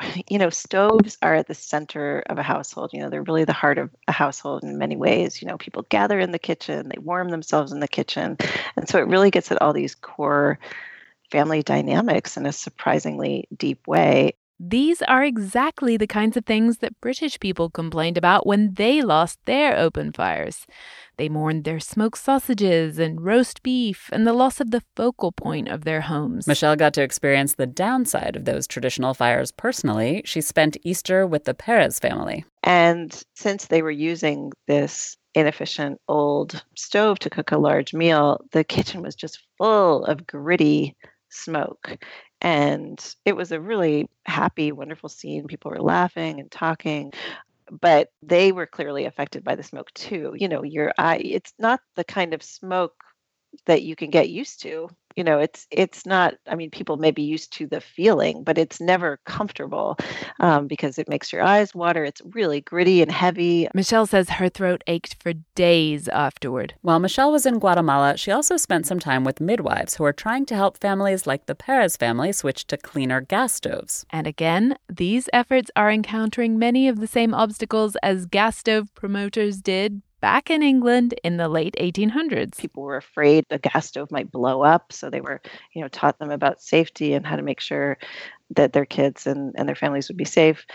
you 0.28 0.38
know, 0.38 0.50
stoves 0.50 1.18
are 1.22 1.34
at 1.34 1.46
the 1.46 1.54
center 1.54 2.22
of 2.26 2.38
a 2.38 2.42
household. 2.42 2.90
You 2.92 3.00
know, 3.00 3.10
they're 3.10 3.22
really 3.22 3.44
the 3.44 3.52
heart 3.52 3.78
of 3.78 3.90
a 4.08 4.12
household 4.12 4.62
in 4.62 4.78
many 4.78 4.96
ways. 4.96 5.40
You 5.40 5.48
know, 5.48 5.58
people 5.58 5.86
gather 5.88 6.18
in 6.18 6.32
the 6.32 6.38
kitchen, 6.38 6.88
they 6.88 6.98
warm 7.00 7.30
themselves 7.30 7.72
in 7.72 7.80
the 7.80 7.88
kitchen. 7.88 8.36
And 8.76 8.88
so 8.88 8.98
it 8.98 9.06
really 9.06 9.30
gets 9.30 9.50
at 9.50 9.60
all 9.60 9.72
these 9.72 9.94
core 9.94 10.58
family 11.30 11.62
dynamics 11.62 12.36
in 12.36 12.46
a 12.46 12.52
surprisingly 12.52 13.48
deep 13.56 13.86
way. 13.86 14.34
These 14.64 15.02
are 15.02 15.24
exactly 15.24 15.96
the 15.96 16.06
kinds 16.06 16.36
of 16.36 16.46
things 16.46 16.78
that 16.78 17.00
British 17.00 17.40
people 17.40 17.68
complained 17.68 18.16
about 18.16 18.46
when 18.46 18.74
they 18.74 19.02
lost 19.02 19.40
their 19.44 19.76
open 19.76 20.12
fires. 20.12 20.68
They 21.16 21.28
mourned 21.28 21.64
their 21.64 21.80
smoked 21.80 22.18
sausages 22.18 22.96
and 22.96 23.20
roast 23.20 23.64
beef 23.64 24.08
and 24.12 24.24
the 24.24 24.32
loss 24.32 24.60
of 24.60 24.70
the 24.70 24.84
focal 24.94 25.32
point 25.32 25.66
of 25.66 25.82
their 25.82 26.02
homes. 26.02 26.46
Michelle 26.46 26.76
got 26.76 26.94
to 26.94 27.02
experience 27.02 27.56
the 27.56 27.66
downside 27.66 28.36
of 28.36 28.44
those 28.44 28.68
traditional 28.68 29.14
fires 29.14 29.50
personally. 29.50 30.22
She 30.24 30.40
spent 30.40 30.76
Easter 30.84 31.26
with 31.26 31.42
the 31.42 31.54
Perez 31.54 31.98
family. 31.98 32.44
And 32.62 33.20
since 33.34 33.66
they 33.66 33.82
were 33.82 33.90
using 33.90 34.52
this 34.68 35.16
inefficient 35.34 36.00
old 36.06 36.64
stove 36.76 37.18
to 37.18 37.30
cook 37.30 37.50
a 37.50 37.58
large 37.58 37.94
meal, 37.94 38.40
the 38.52 38.62
kitchen 38.62 39.02
was 39.02 39.16
just 39.16 39.42
full 39.58 40.04
of 40.04 40.24
gritty 40.24 40.94
smoke. 41.32 41.96
And 42.42 42.98
it 43.24 43.36
was 43.36 43.52
a 43.52 43.60
really 43.60 44.08
happy, 44.26 44.72
wonderful 44.72 45.08
scene. 45.08 45.46
People 45.46 45.70
were 45.72 45.82
laughing 45.82 46.40
and 46.40 46.50
talking 46.50 47.12
but 47.80 48.10
they 48.22 48.52
were 48.52 48.66
clearly 48.66 49.06
affected 49.06 49.44
by 49.44 49.54
the 49.56 49.62
smoke 49.62 49.92
too. 49.94 50.34
You 50.36 50.48
know, 50.48 50.62
your 50.62 50.92
eye, 50.98 51.18
it's 51.24 51.54
not 51.58 51.80
the 51.96 52.04
kind 52.04 52.34
of 52.34 52.42
smoke 52.42 52.94
that 53.66 53.82
you 53.82 53.96
can 53.96 54.10
get 54.10 54.28
used 54.28 54.60
to 54.62 54.88
you 55.16 55.24
know 55.24 55.38
it's 55.38 55.66
it's 55.70 56.06
not 56.06 56.34
i 56.48 56.54
mean 56.54 56.70
people 56.70 56.96
may 56.96 57.10
be 57.10 57.22
used 57.22 57.52
to 57.52 57.66
the 57.66 57.80
feeling 57.80 58.42
but 58.42 58.58
it's 58.58 58.80
never 58.80 59.18
comfortable 59.26 59.96
um, 60.40 60.66
because 60.66 60.98
it 60.98 61.08
makes 61.08 61.32
your 61.32 61.42
eyes 61.42 61.74
water 61.74 62.04
it's 62.04 62.22
really 62.32 62.60
gritty 62.60 63.02
and 63.02 63.10
heavy. 63.10 63.68
Michelle 63.74 64.06
says 64.06 64.28
her 64.30 64.48
throat 64.48 64.82
ached 64.86 65.22
for 65.22 65.32
days 65.54 66.08
afterward. 66.08 66.74
While 66.82 66.98
michelle 66.98 67.32
was 67.32 67.46
in 67.46 67.58
guatemala 67.58 68.16
she 68.16 68.30
also 68.30 68.56
spent 68.56 68.86
some 68.86 68.98
time 68.98 69.24
with 69.24 69.40
midwives 69.40 69.94
who 69.94 70.04
are 70.04 70.12
trying 70.12 70.46
to 70.46 70.54
help 70.54 70.78
families 70.78 71.26
like 71.26 71.46
the 71.46 71.54
perez 71.54 71.96
family 71.96 72.32
switch 72.32 72.66
to 72.68 72.76
cleaner 72.76 73.20
gas 73.20 73.54
stoves. 73.54 74.06
And 74.10 74.26
again 74.26 74.76
these 74.88 75.28
efforts 75.32 75.70
are 75.76 75.90
encountering 75.90 76.58
many 76.58 76.88
of 76.88 77.00
the 77.00 77.06
same 77.06 77.34
obstacles 77.34 77.96
as 78.02 78.26
gas 78.26 78.58
stove 78.58 78.94
promoters 78.94 79.60
did 79.60 80.02
back 80.22 80.50
in 80.50 80.62
England 80.62 81.14
in 81.24 81.36
the 81.38 81.48
late 81.50 81.76
1800s. 81.78 82.58
People 82.58 82.84
were 82.84 82.96
afraid 82.98 83.46
the 83.50 83.58
gas 83.58 83.88
stove 83.88 84.12
might 84.12 84.32
blow 84.32 84.62
up, 84.62 84.92
so 84.92 85.10
they 85.10 85.22
were, 85.22 85.42
you 85.74 85.82
know, 85.82 85.88
taught 85.88 86.18
them 86.20 86.32
about 86.32 86.62
safety 86.62 87.14
and 87.14 87.26
how 87.26 87.36
to 87.36 87.42
make 87.42 87.60
sure 87.60 87.98
that 88.56 88.72
their 88.72 88.86
kids 88.86 89.26
and, 89.26 89.54
and 89.56 89.68
their 89.68 89.76
families 89.76 90.08
would 90.08 90.18
be 90.18 90.24
safe. 90.26 90.66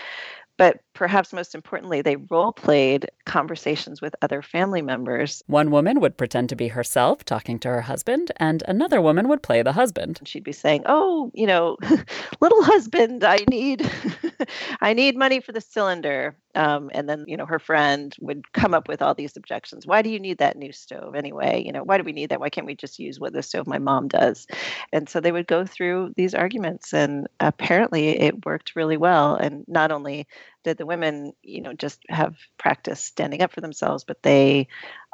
But 0.57 0.79
perhaps 0.97 1.31
most 1.31 1.53
importantly, 1.53 2.01
they 2.01 2.15
role 2.15 2.51
played 2.51 3.07
conversations 3.25 4.01
with 4.01 4.15
other 4.23 4.41
family 4.41 4.81
members. 4.81 5.43
One 5.45 5.69
woman 5.69 5.99
would 5.99 6.17
pretend 6.17 6.49
to 6.49 6.55
be 6.55 6.69
herself 6.69 7.23
talking 7.23 7.59
to 7.59 7.69
her 7.69 7.81
husband, 7.81 8.31
and 8.37 8.63
another 8.67 8.99
woman 8.99 9.27
would 9.27 9.43
play 9.43 9.61
the 9.61 9.73
husband. 9.73 10.19
She'd 10.25 10.43
be 10.43 10.51
saying, 10.51 10.83
"Oh, 10.87 11.31
you 11.35 11.45
know, 11.45 11.77
little 12.41 12.63
husband, 12.63 13.23
I 13.23 13.45
need, 13.47 13.87
I 14.81 14.93
need 14.93 15.15
money 15.15 15.39
for 15.39 15.51
the 15.51 15.61
cylinder." 15.61 16.35
Um, 16.55 16.89
and 16.91 17.07
then, 17.07 17.25
you 17.27 17.37
know, 17.37 17.45
her 17.45 17.59
friend 17.59 18.15
would 18.19 18.51
come 18.51 18.73
up 18.73 18.87
with 18.87 19.03
all 19.03 19.13
these 19.13 19.37
objections. 19.37 19.85
Why 19.85 20.01
do 20.01 20.09
you 20.09 20.19
need 20.19 20.39
that 20.39 20.57
new 20.57 20.71
stove 20.71 21.13
anyway? 21.13 21.61
You 21.63 21.71
know, 21.71 21.83
why 21.83 21.99
do 21.99 22.03
we 22.03 22.13
need 22.13 22.31
that? 22.31 22.39
Why 22.39 22.49
can't 22.49 22.65
we 22.65 22.73
just 22.73 22.97
use 22.97 23.19
what 23.19 23.33
the 23.33 23.43
stove 23.43 23.67
my 23.67 23.77
mom 23.77 24.07
does? 24.07 24.47
And 24.91 25.07
so 25.07 25.19
they 25.19 25.31
would 25.31 25.45
go 25.45 25.63
through 25.63 26.13
these 26.17 26.33
arguments, 26.33 26.95
and 26.95 27.27
apparently 27.39 28.19
it 28.19 28.43
worked 28.43 28.75
really 28.75 28.97
well. 28.97 29.35
And 29.35 29.65
not 29.67 29.91
only 29.91 30.25
did 30.63 30.77
the 30.77 30.85
women, 30.85 31.33
you 31.41 31.61
know, 31.61 31.73
just 31.73 32.01
have 32.09 32.35
practice 32.57 32.99
standing 32.99 33.41
up 33.41 33.51
for 33.51 33.61
themselves, 33.61 34.03
but 34.03 34.21
they 34.23 34.67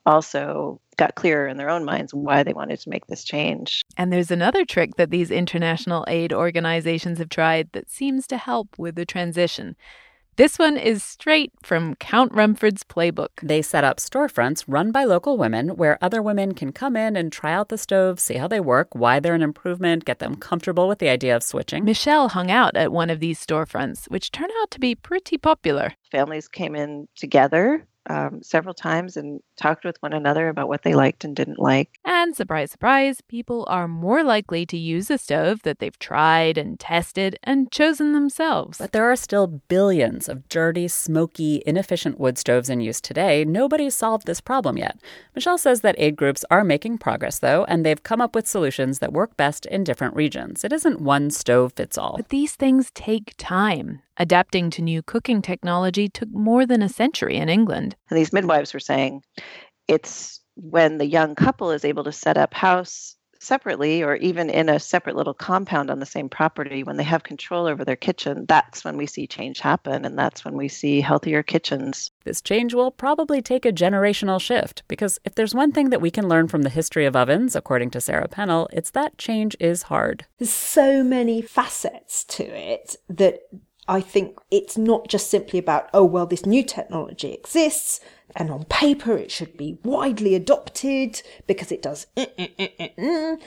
also 0.05 0.81
got 0.97 1.15
clearer 1.15 1.47
in 1.47 1.57
their 1.57 1.69
own 1.69 1.85
minds 1.85 2.13
why 2.13 2.43
they 2.43 2.53
wanted 2.53 2.79
to 2.79 2.89
make 2.89 3.07
this 3.07 3.23
change. 3.23 3.83
And 3.97 4.11
there's 4.11 4.31
another 4.31 4.65
trick 4.65 4.95
that 4.97 5.11
these 5.11 5.31
international 5.31 6.05
aid 6.07 6.33
organizations 6.33 7.19
have 7.19 7.29
tried 7.29 7.71
that 7.71 7.89
seems 7.89 8.27
to 8.27 8.37
help 8.37 8.77
with 8.77 8.95
the 8.95 9.05
transition. 9.05 9.75
This 10.35 10.57
one 10.57 10.77
is 10.77 11.03
straight 11.03 11.51
from 11.61 11.93
Count 11.95 12.31
Rumford's 12.31 12.83
playbook. 12.83 13.29
They 13.43 13.61
set 13.61 13.83
up 13.83 13.97
storefronts 13.97 14.63
run 14.67 14.91
by 14.91 15.03
local 15.03 15.37
women 15.37 15.75
where 15.75 15.99
other 16.01 16.23
women 16.23 16.55
can 16.55 16.71
come 16.71 16.95
in 16.95 17.15
and 17.15 17.31
try 17.31 17.53
out 17.53 17.69
the 17.69 17.77
stove, 17.77 18.19
see 18.19 18.33
how 18.33 18.47
they 18.47 18.59
work, 18.59 18.87
why 18.93 19.19
they're 19.19 19.35
an 19.35 19.43
improvement, 19.43 20.05
get 20.05 20.17
them 20.17 20.35
comfortable 20.35 20.87
with 20.87 20.97
the 20.97 21.09
idea 21.09 21.35
of 21.35 21.43
switching. 21.43 21.85
Michelle 21.85 22.29
hung 22.29 22.49
out 22.49 22.75
at 22.75 22.91
one 22.91 23.11
of 23.11 23.19
these 23.19 23.45
storefronts, 23.45 24.09
which 24.09 24.31
turned 24.31 24.51
out 24.63 24.71
to 24.71 24.79
be 24.79 24.95
pretty 24.95 25.37
popular. 25.37 25.93
Families 26.11 26.47
came 26.47 26.75
in 26.75 27.07
together 27.15 27.85
um, 28.09 28.41
several 28.43 28.73
times 28.73 29.17
and 29.17 29.41
talked 29.55 29.85
with 29.85 30.01
one 30.01 30.13
another 30.13 30.49
about 30.49 30.67
what 30.67 30.83
they 30.83 30.93
liked 30.93 31.23
and 31.23 31.35
didn't 31.35 31.59
like. 31.59 31.89
And 32.03 32.35
surprise, 32.35 32.71
surprise, 32.71 33.21
people 33.21 33.65
are 33.69 33.87
more 33.87 34.23
likely 34.23 34.65
to 34.67 34.77
use 34.77 35.09
a 35.09 35.17
stove 35.17 35.61
that 35.63 35.79
they've 35.79 35.97
tried 35.99 36.57
and 36.57 36.79
tested 36.79 37.39
and 37.43 37.71
chosen 37.71 38.13
themselves. 38.13 38.77
But 38.77 38.91
there 38.91 39.09
are 39.09 39.15
still 39.15 39.47
billions 39.47 40.27
of 40.27 40.47
dirty, 40.49 40.87
smoky, 40.87 41.63
inefficient 41.65 42.19
wood 42.19 42.37
stoves 42.37 42.69
in 42.69 42.81
use 42.81 42.99
today. 42.99 43.45
Nobody's 43.45 43.95
solved 43.95 44.25
this 44.25 44.41
problem 44.41 44.77
yet. 44.77 44.97
Michelle 45.35 45.57
says 45.57 45.81
that 45.81 45.95
aid 45.97 46.15
groups 46.15 46.43
are 46.51 46.63
making 46.63 46.97
progress, 46.97 47.39
though, 47.39 47.63
and 47.65 47.85
they've 47.85 48.03
come 48.03 48.21
up 48.21 48.35
with 48.35 48.47
solutions 48.47 48.99
that 48.99 49.13
work 49.13 49.37
best 49.37 49.65
in 49.67 49.83
different 49.83 50.15
regions. 50.15 50.63
It 50.63 50.73
isn't 50.73 51.01
one 51.01 51.31
stove 51.31 51.73
fits 51.73 51.97
all. 51.97 52.15
But 52.17 52.29
these 52.29 52.55
things 52.55 52.91
take 52.93 53.33
time. 53.37 54.01
Adapting 54.17 54.69
to 54.71 54.81
new 54.81 55.01
cooking 55.01 55.41
technology 55.41 56.07
took 56.07 56.29
more 56.31 56.65
than 56.65 56.81
a 56.81 56.89
century 56.89 57.37
in 57.37 57.49
England. 57.49 57.95
And 58.09 58.17
these 58.17 58.33
midwives 58.33 58.73
were 58.73 58.79
saying 58.79 59.23
it's 59.87 60.39
when 60.55 60.97
the 60.97 61.05
young 61.05 61.35
couple 61.35 61.71
is 61.71 61.83
able 61.83 62.03
to 62.03 62.11
set 62.11 62.37
up 62.37 62.53
house 62.53 63.15
separately 63.43 64.01
or 64.01 64.15
even 64.15 64.49
in 64.49 64.69
a 64.69 64.79
separate 64.79 65.15
little 65.15 65.33
compound 65.33 65.91
on 65.91 65.99
the 65.99 66.05
same 66.05 66.29
property 66.29 66.83
when 66.83 66.95
they 66.95 67.03
have 67.03 67.23
control 67.23 67.67
over 67.67 67.83
their 67.83 67.97
kitchen 67.97 68.45
that's 68.47 68.85
when 68.85 68.95
we 68.95 69.05
see 69.05 69.27
change 69.27 69.59
happen 69.59 70.05
and 70.05 70.17
that's 70.17 70.45
when 70.45 70.55
we 70.55 70.69
see 70.69 71.01
healthier 71.01 71.43
kitchens 71.43 72.09
this 72.23 72.41
change 72.41 72.73
will 72.73 72.89
probably 72.89 73.41
take 73.41 73.65
a 73.65 73.73
generational 73.73 74.39
shift 74.39 74.81
because 74.87 75.19
if 75.25 75.35
there's 75.35 75.53
one 75.53 75.73
thing 75.73 75.89
that 75.89 76.01
we 76.01 76.09
can 76.09 76.29
learn 76.29 76.47
from 76.47 76.61
the 76.61 76.69
history 76.69 77.05
of 77.05 77.17
ovens 77.17 77.53
according 77.53 77.89
to 77.89 77.99
sara 77.99 78.29
pennell 78.29 78.69
it's 78.71 78.91
that 78.91 79.17
change 79.17 79.57
is 79.59 79.83
hard 79.83 80.25
there's 80.39 80.49
so 80.49 81.03
many 81.03 81.41
facets 81.41 82.23
to 82.23 82.43
it 82.43 82.95
that 83.09 83.41
I 83.87 84.01
think 84.01 84.39
it's 84.49 84.77
not 84.77 85.07
just 85.07 85.29
simply 85.29 85.59
about, 85.59 85.89
oh, 85.93 86.05
well, 86.05 86.25
this 86.25 86.45
new 86.45 86.63
technology 86.63 87.33
exists 87.33 87.99
and 88.35 88.49
on 88.49 88.63
paper 88.65 89.17
it 89.17 89.31
should 89.31 89.57
be 89.57 89.77
widely 89.83 90.35
adopted 90.35 91.21
because 91.47 91.71
it 91.71 91.81
does. 91.81 92.07
Mm, 92.17 92.35
mm, 92.37 92.95
mm, 92.95 93.41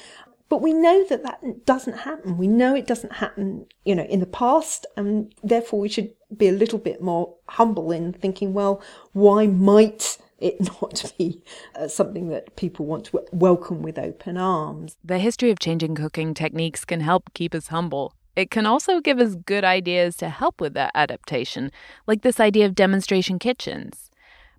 but 0.49 0.63
we 0.63 0.73
know 0.73 1.05
that 1.09 1.23
that 1.25 1.65
doesn't 1.65 1.99
happen. 1.99 2.37
We 2.39 2.47
know 2.47 2.75
it 2.75 2.87
doesn't 2.87 3.15
happen, 3.15 3.67
you 3.85 3.95
know, 3.95 4.05
in 4.05 4.21
the 4.21 4.27
past, 4.27 4.87
and 4.97 5.35
therefore 5.43 5.81
we 5.81 5.89
should 5.89 6.13
be 6.37 6.49
a 6.49 6.53
little 6.53 6.79
bit 6.79 7.03
more 7.03 7.35
humble 7.49 7.91
in 7.91 8.13
thinking, 8.13 8.55
well, 8.55 8.81
why 9.13 9.47
might 9.47 10.19
it 10.39 10.61
not 10.83 11.13
be 11.19 11.43
uh, 11.75 11.89
something 11.89 12.29
that 12.29 12.55
people 12.57 12.87
want 12.87 13.07
to 13.07 13.25
welcome 13.33 13.83
with 13.83 13.99
open 13.99 14.37
arms. 14.37 14.97
The 15.05 15.19
history 15.19 15.51
of 15.51 15.59
changing 15.59 15.95
cooking 15.95 16.35
techniques 16.35 16.85
can 16.85 17.01
help 17.01 17.33
keep 17.35 17.55
us 17.55 17.69
humble. 17.69 18.15
It 18.37 18.51
can 18.51 18.67
also 18.67 19.01
give 19.01 19.19
us 19.19 19.35
good 19.35 19.65
ideas 19.65 20.17
to 20.19 20.29
help 20.29 20.61
with 20.61 20.75
that 20.75 20.93
adaptation, 20.95 21.73
like 22.07 22.23
this 22.23 22.39
idea 22.39 22.67
of 22.67 22.75
demonstration 22.75 23.39
kitchens. 23.39 24.11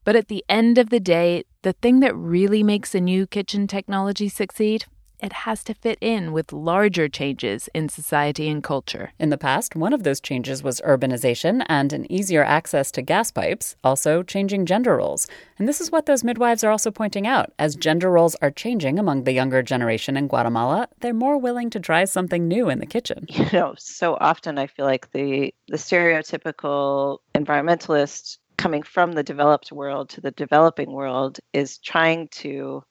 But 0.04 0.16
at 0.16 0.30
the 0.30 0.44
end 0.50 0.78
of 0.78 0.90
the 0.90 1.00
day, 1.00 1.44
the 1.62 1.74
thing 1.74 2.00
that 2.00 2.16
really 2.16 2.64
makes 2.64 2.96
a 2.96 3.02
new 3.02 3.28
kitchen 3.28 3.68
technology 3.68 4.30
succeed 4.30 4.86
it 5.20 5.34
has 5.34 5.64
to 5.66 5.74
fit 5.74 5.98
in 6.02 6.32
with 6.32 6.54
larger 6.54 7.08
changes 7.10 7.70
in 7.74 7.90
society 7.90 8.48
and 8.50 8.64
culture. 8.64 9.14
In 9.20 9.30
the 9.30 9.38
past, 9.38 9.76
one 9.76 9.94
of 9.94 10.04
those 10.04 10.20
changes 10.20 10.64
was 10.64 10.82
urbanization 10.82 11.66
and 11.68 11.92
an 11.94 12.12
easier 12.12 12.44
access 12.44 12.92
to 12.92 13.02
gas 13.02 13.32
pipes, 13.32 13.76
also 13.84 14.24
changing 14.24 14.66
gender 14.66 14.98
roles. 14.98 15.28
And 15.58 15.68
this 15.68 15.82
is 15.82 15.92
what 15.92 16.06
those 16.06 16.24
midwives 16.24 16.64
are 16.64 16.72
also 16.72 16.92
pointing 16.92 17.26
out. 17.26 17.52
As 17.58 17.76
gender 17.76 18.12
roles 18.12 18.36
are 18.42 18.52
changing 18.52 19.00
among 19.00 19.24
the 19.24 19.34
younger 19.34 19.64
generation 19.64 20.18
in 20.18 20.28
Guatemala, 20.28 20.88
they're 21.00 21.14
more 21.14 21.38
willing 21.38 21.70
to 21.72 21.80
try 21.80 22.06
something 22.06 22.48
new 22.48 22.70
in 22.70 22.80
the 22.80 22.86
kitchen. 22.86 23.26
You 23.38 23.60
know, 23.60 23.76
so 23.78 24.18
often 24.20 24.58
I 24.58 24.68
feel 24.68 24.86
like 24.86 25.12
the 25.12 25.54
the 25.70 25.78
stereotypical 25.78 27.20
environmentalist 27.34 28.40
coming 28.58 28.84
from 28.84 29.14
the 29.14 29.24
developed 29.24 29.72
world 29.72 30.10
to 30.10 30.22
the 30.22 30.32
developing 30.32 30.92
world 30.92 31.40
is 31.54 31.78
trying 31.78 32.28
to 32.30 32.84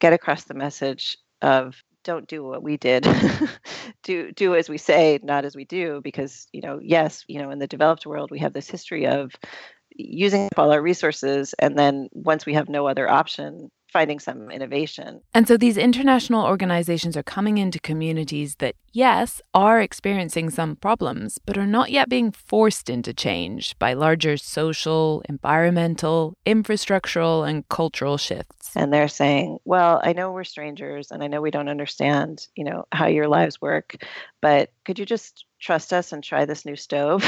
get 0.00 0.12
across 0.12 0.44
the 0.44 0.54
message 0.54 1.18
of 1.42 1.82
don't 2.04 2.28
do 2.28 2.44
what 2.44 2.62
we 2.62 2.76
did. 2.76 3.06
Do 4.02 4.32
do 4.32 4.54
as 4.54 4.68
we 4.68 4.76
say 4.76 5.18
not 5.22 5.46
as 5.46 5.56
we 5.56 5.64
do 5.64 6.00
because 6.04 6.46
you 6.52 6.60
know 6.60 6.78
yes 6.82 7.24
you 7.26 7.40
know 7.40 7.50
in 7.50 7.58
the 7.58 7.66
developed 7.66 8.04
world 8.04 8.30
we 8.30 8.40
have 8.40 8.52
this 8.52 8.68
history 8.68 9.06
of 9.06 9.32
using 9.96 10.44
up 10.46 10.58
all 10.58 10.72
our 10.72 10.82
resources 10.82 11.54
and 11.58 11.78
then 11.78 12.08
once 12.12 12.44
we 12.44 12.54
have 12.54 12.68
no 12.68 12.86
other 12.86 13.08
option 13.08 13.70
finding 13.94 14.18
some 14.18 14.50
innovation. 14.50 15.20
And 15.32 15.46
so 15.46 15.56
these 15.56 15.78
international 15.78 16.44
organizations 16.44 17.16
are 17.16 17.22
coming 17.22 17.58
into 17.58 17.78
communities 17.78 18.56
that, 18.56 18.74
yes, 18.92 19.40
are 19.54 19.80
experiencing 19.80 20.50
some 20.50 20.74
problems, 20.74 21.38
but 21.46 21.56
are 21.56 21.64
not 21.64 21.92
yet 21.92 22.08
being 22.08 22.32
forced 22.32 22.90
into 22.90 23.14
change 23.14 23.78
by 23.78 23.92
larger 23.92 24.36
social, 24.36 25.22
environmental, 25.28 26.34
infrastructural, 26.44 27.48
and 27.48 27.68
cultural 27.68 28.18
shifts. 28.18 28.72
And 28.74 28.92
they're 28.92 29.06
saying, 29.06 29.58
well, 29.64 30.00
I 30.02 30.12
know 30.12 30.32
we're 30.32 30.42
strangers 30.42 31.12
and 31.12 31.22
I 31.22 31.28
know 31.28 31.40
we 31.40 31.52
don't 31.52 31.68
understand, 31.68 32.48
you 32.56 32.64
know, 32.64 32.86
how 32.90 33.06
your 33.06 33.28
lives 33.28 33.60
work, 33.60 33.94
but 34.42 34.72
could 34.84 34.98
you 34.98 35.06
just 35.06 35.44
trust 35.60 35.92
us 35.92 36.10
and 36.12 36.22
try 36.22 36.44
this 36.46 36.64
new 36.64 36.74
stove? 36.74 37.24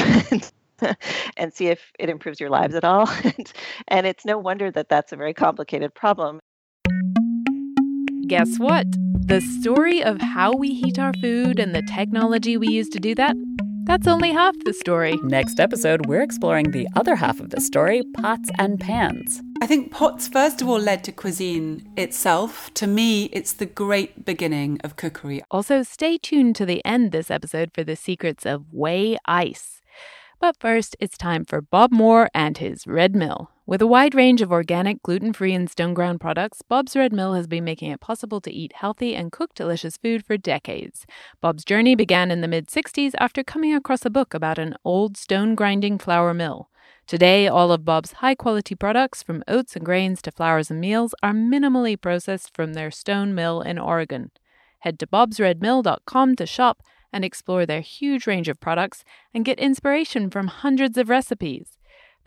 and 1.37 1.53
see 1.53 1.67
if 1.67 1.91
it 1.97 2.09
improves 2.09 2.39
your 2.39 2.49
lives 2.49 2.75
at 2.75 2.83
all. 2.83 3.09
and 3.87 4.05
it's 4.05 4.25
no 4.25 4.37
wonder 4.37 4.69
that 4.71 4.89
that's 4.89 5.11
a 5.11 5.15
very 5.15 5.33
complicated 5.33 5.93
problem. 5.93 6.39
Guess 8.27 8.59
what? 8.59 8.85
The 9.25 9.39
story 9.39 10.03
of 10.03 10.19
how 10.19 10.51
we 10.51 10.73
heat 10.73 10.99
our 10.99 11.13
food 11.21 11.59
and 11.59 11.73
the 11.73 11.81
technology 11.83 12.57
we 12.57 12.67
use 12.67 12.89
to 12.89 12.99
do 12.99 13.15
that, 13.15 13.37
that's 13.85 14.05
only 14.05 14.33
half 14.33 14.53
the 14.65 14.73
story. 14.73 15.17
Next 15.23 15.61
episode, 15.61 16.07
we're 16.07 16.23
exploring 16.23 16.71
the 16.71 16.89
other 16.97 17.15
half 17.15 17.39
of 17.39 17.51
the 17.51 17.61
story 17.61 18.03
pots 18.17 18.49
and 18.59 18.81
pans. 18.81 19.41
I 19.61 19.65
think 19.65 19.93
pots, 19.93 20.27
first 20.27 20.61
of 20.61 20.67
all, 20.67 20.77
led 20.77 21.05
to 21.05 21.13
cuisine 21.13 21.89
itself. 21.95 22.69
To 22.73 22.85
me, 22.85 23.29
it's 23.31 23.53
the 23.53 23.65
great 23.65 24.25
beginning 24.25 24.81
of 24.83 24.97
cookery. 24.97 25.41
Also, 25.49 25.81
stay 25.81 26.17
tuned 26.17 26.57
to 26.57 26.65
the 26.65 26.83
end 26.83 27.13
this 27.13 27.31
episode 27.31 27.71
for 27.73 27.85
the 27.85 27.95
secrets 27.95 28.45
of 28.45 28.73
whey 28.73 29.17
ice. 29.25 29.81
But 30.41 30.57
first, 30.59 30.97
it's 30.99 31.17
time 31.17 31.45
for 31.45 31.61
Bob 31.61 31.93
Moore 31.93 32.29
and 32.33 32.57
his 32.57 32.85
Red 32.85 33.15
Mill. 33.15 33.51
With 33.69 33.81
a 33.81 33.87
wide 33.87 34.15
range 34.15 34.41
of 34.41 34.49
organic, 34.49 35.03
gluten 35.03 35.33
free, 35.33 35.53
and 35.53 35.69
stone 35.69 35.93
ground 35.93 36.21
products, 36.21 36.61
Bob's 36.61 36.95
Red 36.95 37.11
Mill 37.11 37.33
has 37.33 37.47
been 37.47 37.65
making 37.65 37.91
it 37.91 37.99
possible 37.99 38.39
to 38.39 38.49
eat 38.49 38.71
healthy 38.71 39.13
and 39.13 39.29
cook 39.29 39.53
delicious 39.53 39.97
food 39.97 40.25
for 40.25 40.37
decades. 40.37 41.05
Bob's 41.41 41.65
journey 41.65 41.93
began 41.93 42.31
in 42.31 42.39
the 42.39 42.47
mid 42.47 42.67
60s 42.67 43.11
after 43.19 43.43
coming 43.43 43.75
across 43.75 44.05
a 44.05 44.09
book 44.09 44.33
about 44.33 44.57
an 44.57 44.75
old 44.85 45.17
stone 45.17 45.53
grinding 45.53 45.97
flour 45.97 46.33
mill. 46.33 46.69
Today, 47.07 47.49
all 47.49 47.73
of 47.73 47.83
Bob's 47.83 48.13
high 48.13 48.35
quality 48.35 48.73
products, 48.73 49.21
from 49.21 49.43
oats 49.49 49.75
and 49.75 49.83
grains 49.83 50.21
to 50.21 50.31
flours 50.31 50.71
and 50.71 50.79
meals, 50.79 51.13
are 51.21 51.33
minimally 51.33 51.99
processed 51.99 52.55
from 52.55 52.73
their 52.73 52.89
stone 52.89 53.35
mill 53.35 53.59
in 53.59 53.77
Oregon. 53.77 54.31
Head 54.79 54.97
to 54.99 55.07
bobsredmill.com 55.07 56.37
to 56.37 56.45
shop 56.45 56.83
and 57.11 57.25
explore 57.25 57.65
their 57.65 57.81
huge 57.81 58.27
range 58.27 58.47
of 58.47 58.61
products 58.61 59.03
and 59.33 59.43
get 59.43 59.59
inspiration 59.59 60.29
from 60.29 60.47
hundreds 60.47 60.97
of 60.97 61.09
recipes. 61.09 61.76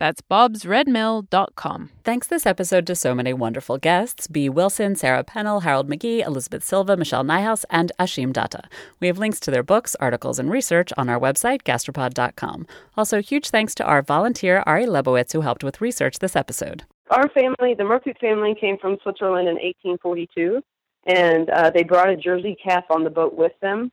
That's 0.01 0.19
bobsredmill.com. 0.19 1.89
Thanks 2.03 2.25
this 2.25 2.47
episode 2.47 2.87
to 2.87 2.95
so 2.95 3.13
many 3.13 3.33
wonderful 3.33 3.77
guests 3.77 4.25
Bee 4.25 4.49
Wilson, 4.49 4.95
Sara 4.95 5.23
Pennell, 5.23 5.59
Harold 5.59 5.87
McGee, 5.87 6.25
Elizabeth 6.25 6.63
Silva, 6.63 6.97
Michelle 6.97 7.23
Nijhuis, 7.23 7.65
and 7.69 7.91
Ashim 7.99 8.33
Datta. 8.33 8.63
We 8.99 9.05
have 9.05 9.19
links 9.19 9.39
to 9.41 9.51
their 9.51 9.61
books, 9.61 9.95
articles, 9.99 10.39
and 10.39 10.49
research 10.49 10.91
on 10.97 11.07
our 11.07 11.19
website, 11.19 11.61
gastropod.com. 11.61 12.65
Also, 12.97 13.21
huge 13.21 13.51
thanks 13.51 13.75
to 13.75 13.83
our 13.83 14.01
volunteer, 14.01 14.63
Ari 14.65 14.87
Lebowitz, 14.87 15.33
who 15.33 15.41
helped 15.41 15.63
with 15.63 15.81
research 15.81 16.17
this 16.17 16.35
episode. 16.35 16.81
Our 17.11 17.29
family, 17.29 17.75
the 17.75 17.83
Marcoot 17.83 18.17
family, 18.19 18.55
came 18.59 18.79
from 18.79 18.97
Switzerland 19.03 19.49
in 19.49 19.53
1842, 19.53 20.63
and 21.05 21.47
uh, 21.51 21.69
they 21.69 21.83
brought 21.83 22.09
a 22.09 22.17
Jersey 22.17 22.57
calf 22.65 22.85
on 22.89 23.03
the 23.03 23.11
boat 23.11 23.35
with 23.35 23.53
them. 23.61 23.91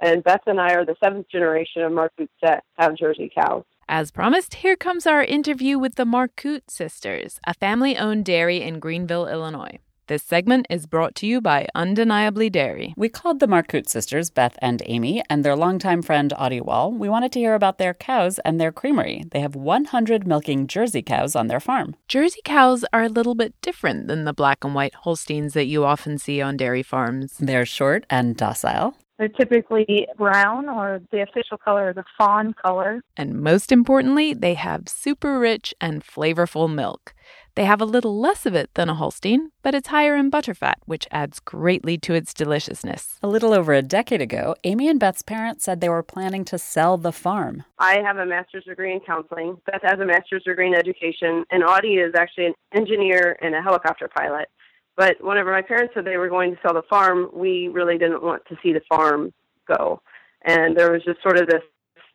And 0.00 0.24
Beth 0.24 0.40
and 0.46 0.58
I 0.58 0.72
are 0.72 0.86
the 0.86 0.96
seventh 1.04 1.28
generation 1.30 1.82
of 1.82 1.92
Marcoot 1.92 2.30
that 2.40 2.64
have 2.78 2.96
Jersey 2.96 3.30
cows. 3.34 3.64
As 3.92 4.12
promised, 4.12 4.54
here 4.54 4.76
comes 4.76 5.04
our 5.04 5.24
interview 5.24 5.76
with 5.76 5.96
the 5.96 6.04
Marcoot 6.04 6.70
sisters, 6.70 7.40
a 7.44 7.54
family 7.54 7.98
owned 7.98 8.24
dairy 8.24 8.62
in 8.62 8.78
Greenville, 8.78 9.26
Illinois. 9.26 9.80
This 10.06 10.22
segment 10.22 10.68
is 10.70 10.86
brought 10.86 11.16
to 11.16 11.26
you 11.26 11.40
by 11.40 11.66
Undeniably 11.74 12.50
Dairy. 12.50 12.94
We 12.96 13.08
called 13.08 13.40
the 13.40 13.48
Marcoot 13.48 13.88
sisters, 13.88 14.30
Beth 14.30 14.56
and 14.62 14.80
Amy, 14.86 15.24
and 15.28 15.44
their 15.44 15.56
longtime 15.56 16.02
friend 16.02 16.32
Audie 16.38 16.60
Wall. 16.60 16.92
We 16.92 17.08
wanted 17.08 17.32
to 17.32 17.40
hear 17.40 17.54
about 17.56 17.78
their 17.78 17.92
cows 17.92 18.38
and 18.44 18.60
their 18.60 18.70
creamery. 18.70 19.24
They 19.32 19.40
have 19.40 19.56
100 19.56 20.24
milking 20.24 20.68
Jersey 20.68 21.02
cows 21.02 21.34
on 21.34 21.48
their 21.48 21.58
farm. 21.58 21.96
Jersey 22.06 22.42
cows 22.44 22.84
are 22.92 23.02
a 23.02 23.08
little 23.08 23.34
bit 23.34 23.60
different 23.60 24.06
than 24.06 24.22
the 24.22 24.32
black 24.32 24.62
and 24.62 24.72
white 24.72 24.94
Holsteins 24.94 25.52
that 25.54 25.66
you 25.66 25.84
often 25.84 26.16
see 26.16 26.40
on 26.40 26.56
dairy 26.56 26.84
farms. 26.84 27.38
They're 27.40 27.66
short 27.66 28.06
and 28.08 28.36
docile. 28.36 28.94
They're 29.20 29.28
typically 29.28 30.08
brown 30.16 30.70
or 30.70 31.02
the 31.12 31.20
official 31.20 31.58
color, 31.58 31.92
the 31.92 32.04
fawn 32.16 32.54
color. 32.54 33.02
And 33.18 33.38
most 33.42 33.70
importantly, 33.70 34.32
they 34.32 34.54
have 34.54 34.88
super 34.88 35.38
rich 35.38 35.74
and 35.78 36.02
flavorful 36.02 36.72
milk. 36.72 37.12
They 37.54 37.66
have 37.66 37.82
a 37.82 37.84
little 37.84 38.18
less 38.18 38.46
of 38.46 38.54
it 38.54 38.72
than 38.72 38.88
a 38.88 38.94
Holstein, 38.94 39.50
but 39.62 39.74
it's 39.74 39.88
higher 39.88 40.16
in 40.16 40.30
butterfat, 40.30 40.76
which 40.86 41.06
adds 41.10 41.38
greatly 41.38 41.98
to 41.98 42.14
its 42.14 42.32
deliciousness. 42.32 43.18
A 43.22 43.28
little 43.28 43.52
over 43.52 43.74
a 43.74 43.82
decade 43.82 44.22
ago, 44.22 44.54
Amy 44.64 44.88
and 44.88 44.98
Beth's 44.98 45.20
parents 45.20 45.64
said 45.64 45.82
they 45.82 45.90
were 45.90 46.02
planning 46.02 46.46
to 46.46 46.56
sell 46.56 46.96
the 46.96 47.12
farm. 47.12 47.64
I 47.78 47.98
have 48.00 48.16
a 48.16 48.24
master's 48.24 48.64
degree 48.64 48.94
in 48.94 49.00
counseling. 49.00 49.58
Beth 49.66 49.82
has 49.82 50.00
a 50.00 50.06
master's 50.06 50.44
degree 50.44 50.68
in 50.68 50.74
education, 50.74 51.44
and 51.50 51.62
Audie 51.62 51.96
is 51.96 52.14
actually 52.14 52.46
an 52.46 52.54
engineer 52.72 53.36
and 53.42 53.54
a 53.54 53.60
helicopter 53.60 54.08
pilot. 54.08 54.48
But 54.96 55.16
whenever 55.22 55.52
my 55.52 55.62
parents 55.62 55.94
said 55.94 56.04
they 56.04 56.16
were 56.16 56.28
going 56.28 56.52
to 56.52 56.60
sell 56.62 56.74
the 56.74 56.82
farm, 56.88 57.30
we 57.32 57.68
really 57.68 57.98
didn't 57.98 58.22
want 58.22 58.42
to 58.48 58.56
see 58.62 58.72
the 58.72 58.82
farm 58.88 59.32
go. 59.66 60.02
And 60.44 60.76
there 60.76 60.92
was 60.92 61.02
just 61.04 61.22
sort 61.22 61.38
of 61.38 61.46
this 61.48 61.62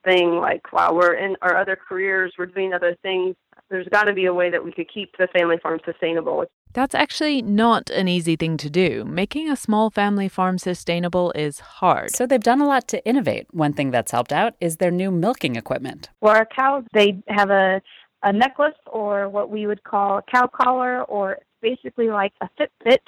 thing 0.05 0.35
like, 0.35 0.71
wow, 0.71 0.93
we're 0.93 1.15
in 1.15 1.35
our 1.41 1.57
other 1.57 1.75
careers, 1.75 2.33
we're 2.37 2.45
doing 2.45 2.73
other 2.73 2.95
things. 3.01 3.35
There's 3.69 3.87
got 3.87 4.03
to 4.03 4.13
be 4.13 4.25
a 4.25 4.33
way 4.33 4.51
that 4.51 4.63
we 4.63 4.71
could 4.71 4.91
keep 4.93 5.17
the 5.17 5.27
family 5.27 5.57
farm 5.61 5.79
sustainable. 5.83 6.45
That's 6.73 6.93
actually 6.93 7.41
not 7.41 7.89
an 7.89 8.07
easy 8.07 8.35
thing 8.35 8.57
to 8.57 8.69
do. 8.69 9.05
Making 9.05 9.49
a 9.49 9.55
small 9.55 9.89
family 9.89 10.27
farm 10.27 10.57
sustainable 10.57 11.31
is 11.31 11.59
hard. 11.59 12.11
So 12.15 12.27
they've 12.27 12.39
done 12.39 12.61
a 12.61 12.67
lot 12.67 12.87
to 12.89 13.03
innovate. 13.07 13.47
One 13.51 13.73
thing 13.73 13.91
that's 13.91 14.11
helped 14.11 14.33
out 14.33 14.53
is 14.59 14.77
their 14.77 14.91
new 14.91 15.09
milking 15.09 15.55
equipment. 15.55 16.09
Well, 16.21 16.35
our 16.35 16.45
cows, 16.45 16.83
they 16.93 17.23
have 17.29 17.49
a, 17.49 17.81
a 18.23 18.33
necklace 18.33 18.75
or 18.87 19.29
what 19.29 19.49
we 19.49 19.67
would 19.67 19.83
call 19.83 20.17
a 20.17 20.23
cow 20.23 20.47
collar 20.47 21.03
or 21.03 21.39
basically 21.61 22.09
like 22.09 22.33
a 22.41 22.49
Fitbit 22.59 22.99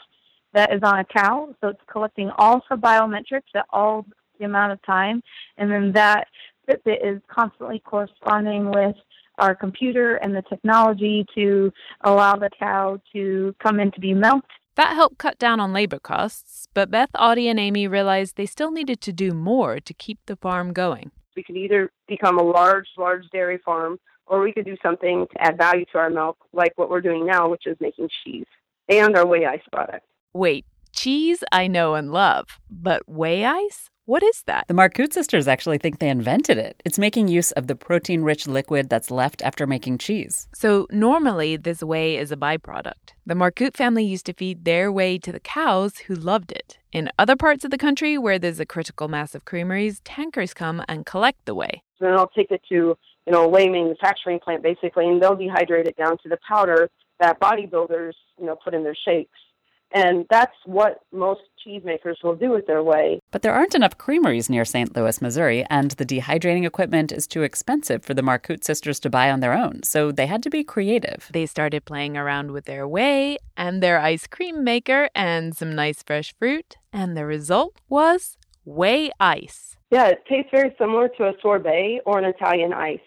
that 0.54 0.74
is 0.74 0.82
on 0.84 1.00
a 1.00 1.06
cow. 1.06 1.54
So 1.62 1.70
it's 1.70 1.82
collecting 1.92 2.32
all 2.38 2.62
her 2.70 2.78
biometrics 2.78 3.54
at 3.56 3.66
all 3.72 4.06
the 4.40 4.46
amount 4.46 4.74
of 4.74 4.82
time. 4.84 5.22
And 5.58 5.72
then 5.72 5.92
that 5.94 6.28
Fitbit 6.68 6.98
is 7.04 7.22
constantly 7.28 7.80
corresponding 7.80 8.72
with 8.72 8.96
our 9.38 9.56
computer 9.56 10.16
and 10.16 10.36
the 10.36 10.42
technology 10.44 11.26
to 11.36 11.72
allow 12.02 12.36
the 12.36 12.50
cow 12.60 13.00
to 13.14 13.56
come 13.62 13.80
in 13.80 13.92
to 13.92 14.00
be 14.00 14.14
milked. 14.14 14.52
That 14.76 14.94
helped 14.94 15.18
cut 15.18 15.40
down 15.40 15.60
on 15.60 15.74
labor 15.74 16.00
costs, 16.00 16.68
but 16.74 16.92
Beth, 16.92 17.10
Audie, 17.16 17.48
and 17.48 17.60
Amy 17.60 17.88
realized 17.88 18.36
they 18.36 18.46
still 18.46 18.70
needed 18.70 19.02
to 19.02 19.14
do 19.14 19.32
more 19.32 19.80
to 19.80 19.94
keep 19.94 20.20
the 20.28 20.36
farm 20.36 20.72
going. 20.72 21.12
We 21.36 21.44
could 21.44 21.58
either 21.58 21.92
become 22.08 22.38
a 22.38 22.44
large, 22.44 22.88
large 22.98 23.28
dairy 23.32 23.58
farm 23.58 24.00
or 24.28 24.42
we 24.42 24.54
could 24.54 24.66
do 24.66 24.78
something 24.82 25.26
to 25.32 25.42
add 25.42 25.58
value 25.58 25.86
to 25.92 25.98
our 25.98 26.10
milk, 26.10 26.38
like 26.54 26.74
what 26.76 26.90
we're 26.90 27.02
doing 27.02 27.26
now, 27.26 27.50
which 27.50 27.66
is 27.66 27.78
making 27.80 28.10
cheese 28.24 28.46
and 28.90 29.16
our 29.16 29.26
whey 29.26 29.46
ice 29.46 29.62
product. 29.72 30.06
Wait, 30.34 30.66
cheese 30.92 31.44
I 31.52 31.68
know 31.68 31.96
and 31.96 32.12
love, 32.12 32.60
but 32.70 33.08
whey 33.08 33.46
ice? 33.46 33.90
What 34.08 34.24
is 34.24 34.44
that? 34.44 34.70
The 34.70 34.74
Marcoot 34.74 35.12
sisters 35.12 35.50
actually 35.50 35.80
think 35.80 36.00
they 36.00 36.08
invented 36.08 36.58
it. 36.58 36.82
It's 36.86 36.98
making 36.98 37.28
use 37.28 37.52
of 37.52 37.68
the 37.68 37.76
protein 37.76 38.22
rich 38.22 38.48
liquid 38.48 38.90
that's 38.90 39.12
left 39.12 39.42
after 39.42 39.68
making 39.68 39.98
cheese. 39.98 40.48
So, 40.56 40.88
normally, 40.92 41.58
this 41.58 41.84
whey 41.84 42.16
is 42.16 42.32
a 42.32 42.38
byproduct. 42.38 43.12
The 43.26 43.36
Marcoot 43.36 43.76
family 43.76 44.06
used 44.06 44.26
to 44.28 44.34
feed 44.34 44.64
their 44.64 44.94
whey 44.94 45.18
to 45.18 45.34
the 45.34 45.42
cows 45.42 45.98
who 45.98 46.16
loved 46.16 46.54
it. 46.54 46.78
In 46.94 47.12
other 47.20 47.36
parts 47.36 47.66
of 47.66 47.72
the 47.72 47.78
country 47.78 48.18
where 48.18 48.40
there's 48.40 48.62
a 48.62 48.66
critical 48.66 49.10
mass 49.10 49.36
of 49.36 49.44
creameries, 49.44 50.00
tankers 50.06 50.54
come 50.54 50.82
and 50.88 51.06
collect 51.06 51.44
the 51.44 51.54
whey. 51.54 51.82
Then 52.00 52.14
I'll 52.14 52.30
take 52.30 52.50
it 52.50 52.62
to 52.70 52.98
you 53.28 53.34
know 53.34 53.44
a 53.44 53.48
whey 53.48 53.68
manufacturing 53.68 54.40
plant 54.40 54.64
basically, 54.64 55.08
and 55.08 55.22
they'll 55.22 55.36
dehydrate 55.36 55.86
it 55.86 55.98
down 55.98 56.18
to 56.24 56.30
the 56.30 56.40
powder 56.48 56.90
that 57.20 57.40
bodybuilders 57.40 58.14
you 58.40 58.46
know 58.46 58.56
put 58.56 58.74
in 58.74 58.84
their 58.84 58.96
shakes. 58.96 59.38
And 59.94 60.26
that's 60.30 60.56
what 60.66 61.04
most 61.14 61.42
cheesemakers 61.66 62.16
will 62.22 62.36
do 62.36 62.50
with 62.52 62.68
their 62.68 62.84
whey. 62.84 63.22
But 63.32 63.42
there 63.42 63.54
aren't 63.54 63.74
enough 63.74 63.98
creameries 63.98 64.50
near 64.50 64.66
St. 64.66 64.94
Louis, 64.94 65.22
Missouri, 65.22 65.66
and 65.70 65.92
the 65.92 66.06
dehydrating 66.06 66.68
equipment 66.68 67.14
is 67.14 67.26
too 67.26 67.44
expensive 67.44 68.04
for 68.04 68.14
the 68.14 68.22
Marcoot 68.22 68.66
sisters 68.66 69.00
to 69.00 69.10
buy 69.10 69.32
on 69.32 69.40
their 69.40 69.54
own, 69.54 69.84
so 69.84 70.12
they 70.12 70.28
had 70.28 70.44
to 70.44 70.50
be 70.50 70.64
creative. 70.64 71.30
They 71.32 71.46
started 71.46 71.86
playing 71.86 72.18
around 72.18 72.52
with 72.52 72.66
their 72.66 72.88
whey 72.88 73.38
and 73.56 73.82
their 73.82 74.00
ice 74.00 74.28
cream 74.28 74.64
maker 74.64 75.10
and 75.16 75.56
some 75.56 75.74
nice 75.74 76.04
fresh 76.04 76.34
fruit, 76.38 76.78
and 76.92 77.16
the 77.16 77.26
result 77.26 77.80
was 77.88 78.38
whey 78.66 79.10
ice. 79.20 79.78
Yeah, 79.90 80.08
it 80.08 80.24
tastes 80.28 80.52
very 80.52 80.76
similar 80.78 81.08
to 81.18 81.28
a 81.30 81.34
sorbet 81.42 82.02
or 82.06 82.20
an 82.20 82.26
Italian 82.26 82.74
ice. 82.74 83.00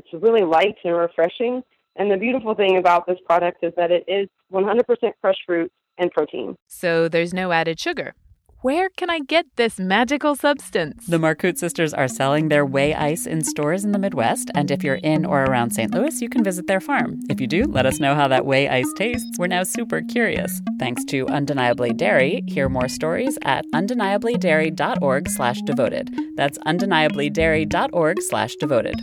It's 0.00 0.22
really 0.22 0.44
light 0.44 0.76
and 0.84 0.96
refreshing. 0.96 1.62
And 1.96 2.10
the 2.10 2.16
beautiful 2.16 2.54
thing 2.54 2.78
about 2.78 3.06
this 3.06 3.18
product 3.26 3.58
is 3.62 3.72
that 3.76 3.90
it 3.90 4.04
is 4.08 4.28
100% 4.52 4.80
fresh 5.20 5.36
fruit 5.46 5.70
and 5.98 6.10
protein. 6.10 6.56
So 6.66 7.08
there's 7.08 7.34
no 7.34 7.52
added 7.52 7.78
sugar. 7.78 8.14
Where 8.62 8.90
can 8.90 9.08
I 9.08 9.20
get 9.20 9.46
this 9.56 9.78
magical 9.80 10.36
substance? 10.36 11.06
The 11.06 11.18
Marcoot 11.18 11.58
sisters 11.58 11.94
are 11.94 12.08
selling 12.08 12.48
their 12.48 12.66
whey 12.66 12.94
ice 12.94 13.26
in 13.26 13.42
stores 13.42 13.84
in 13.86 13.92
the 13.92 13.98
Midwest, 13.98 14.50
and 14.54 14.70
if 14.70 14.84
you're 14.84 14.96
in 14.96 15.24
or 15.24 15.44
around 15.44 15.70
St. 15.70 15.94
Louis, 15.94 16.20
you 16.20 16.28
can 16.28 16.44
visit 16.44 16.66
their 16.66 16.80
farm. 16.80 17.20
If 17.30 17.40
you 17.40 17.46
do, 17.46 17.64
let 17.64 17.86
us 17.86 18.00
know 18.00 18.14
how 18.14 18.28
that 18.28 18.44
whey 18.44 18.68
ice 18.68 18.92
tastes. 18.96 19.38
We're 19.38 19.46
now 19.46 19.62
super 19.62 20.02
curious. 20.02 20.60
Thanks 20.78 21.04
to 21.06 21.26
Undeniably 21.28 21.94
Dairy. 21.94 22.42
Hear 22.48 22.68
more 22.68 22.88
stories 22.88 23.38
at 23.44 23.64
undeniablydairy.org 23.74 25.28
slash 25.30 25.62
devoted. 25.62 26.10
That's 26.36 26.58
undeniablydairy.org 26.58 28.20
slash 28.20 28.56
devoted. 28.56 29.00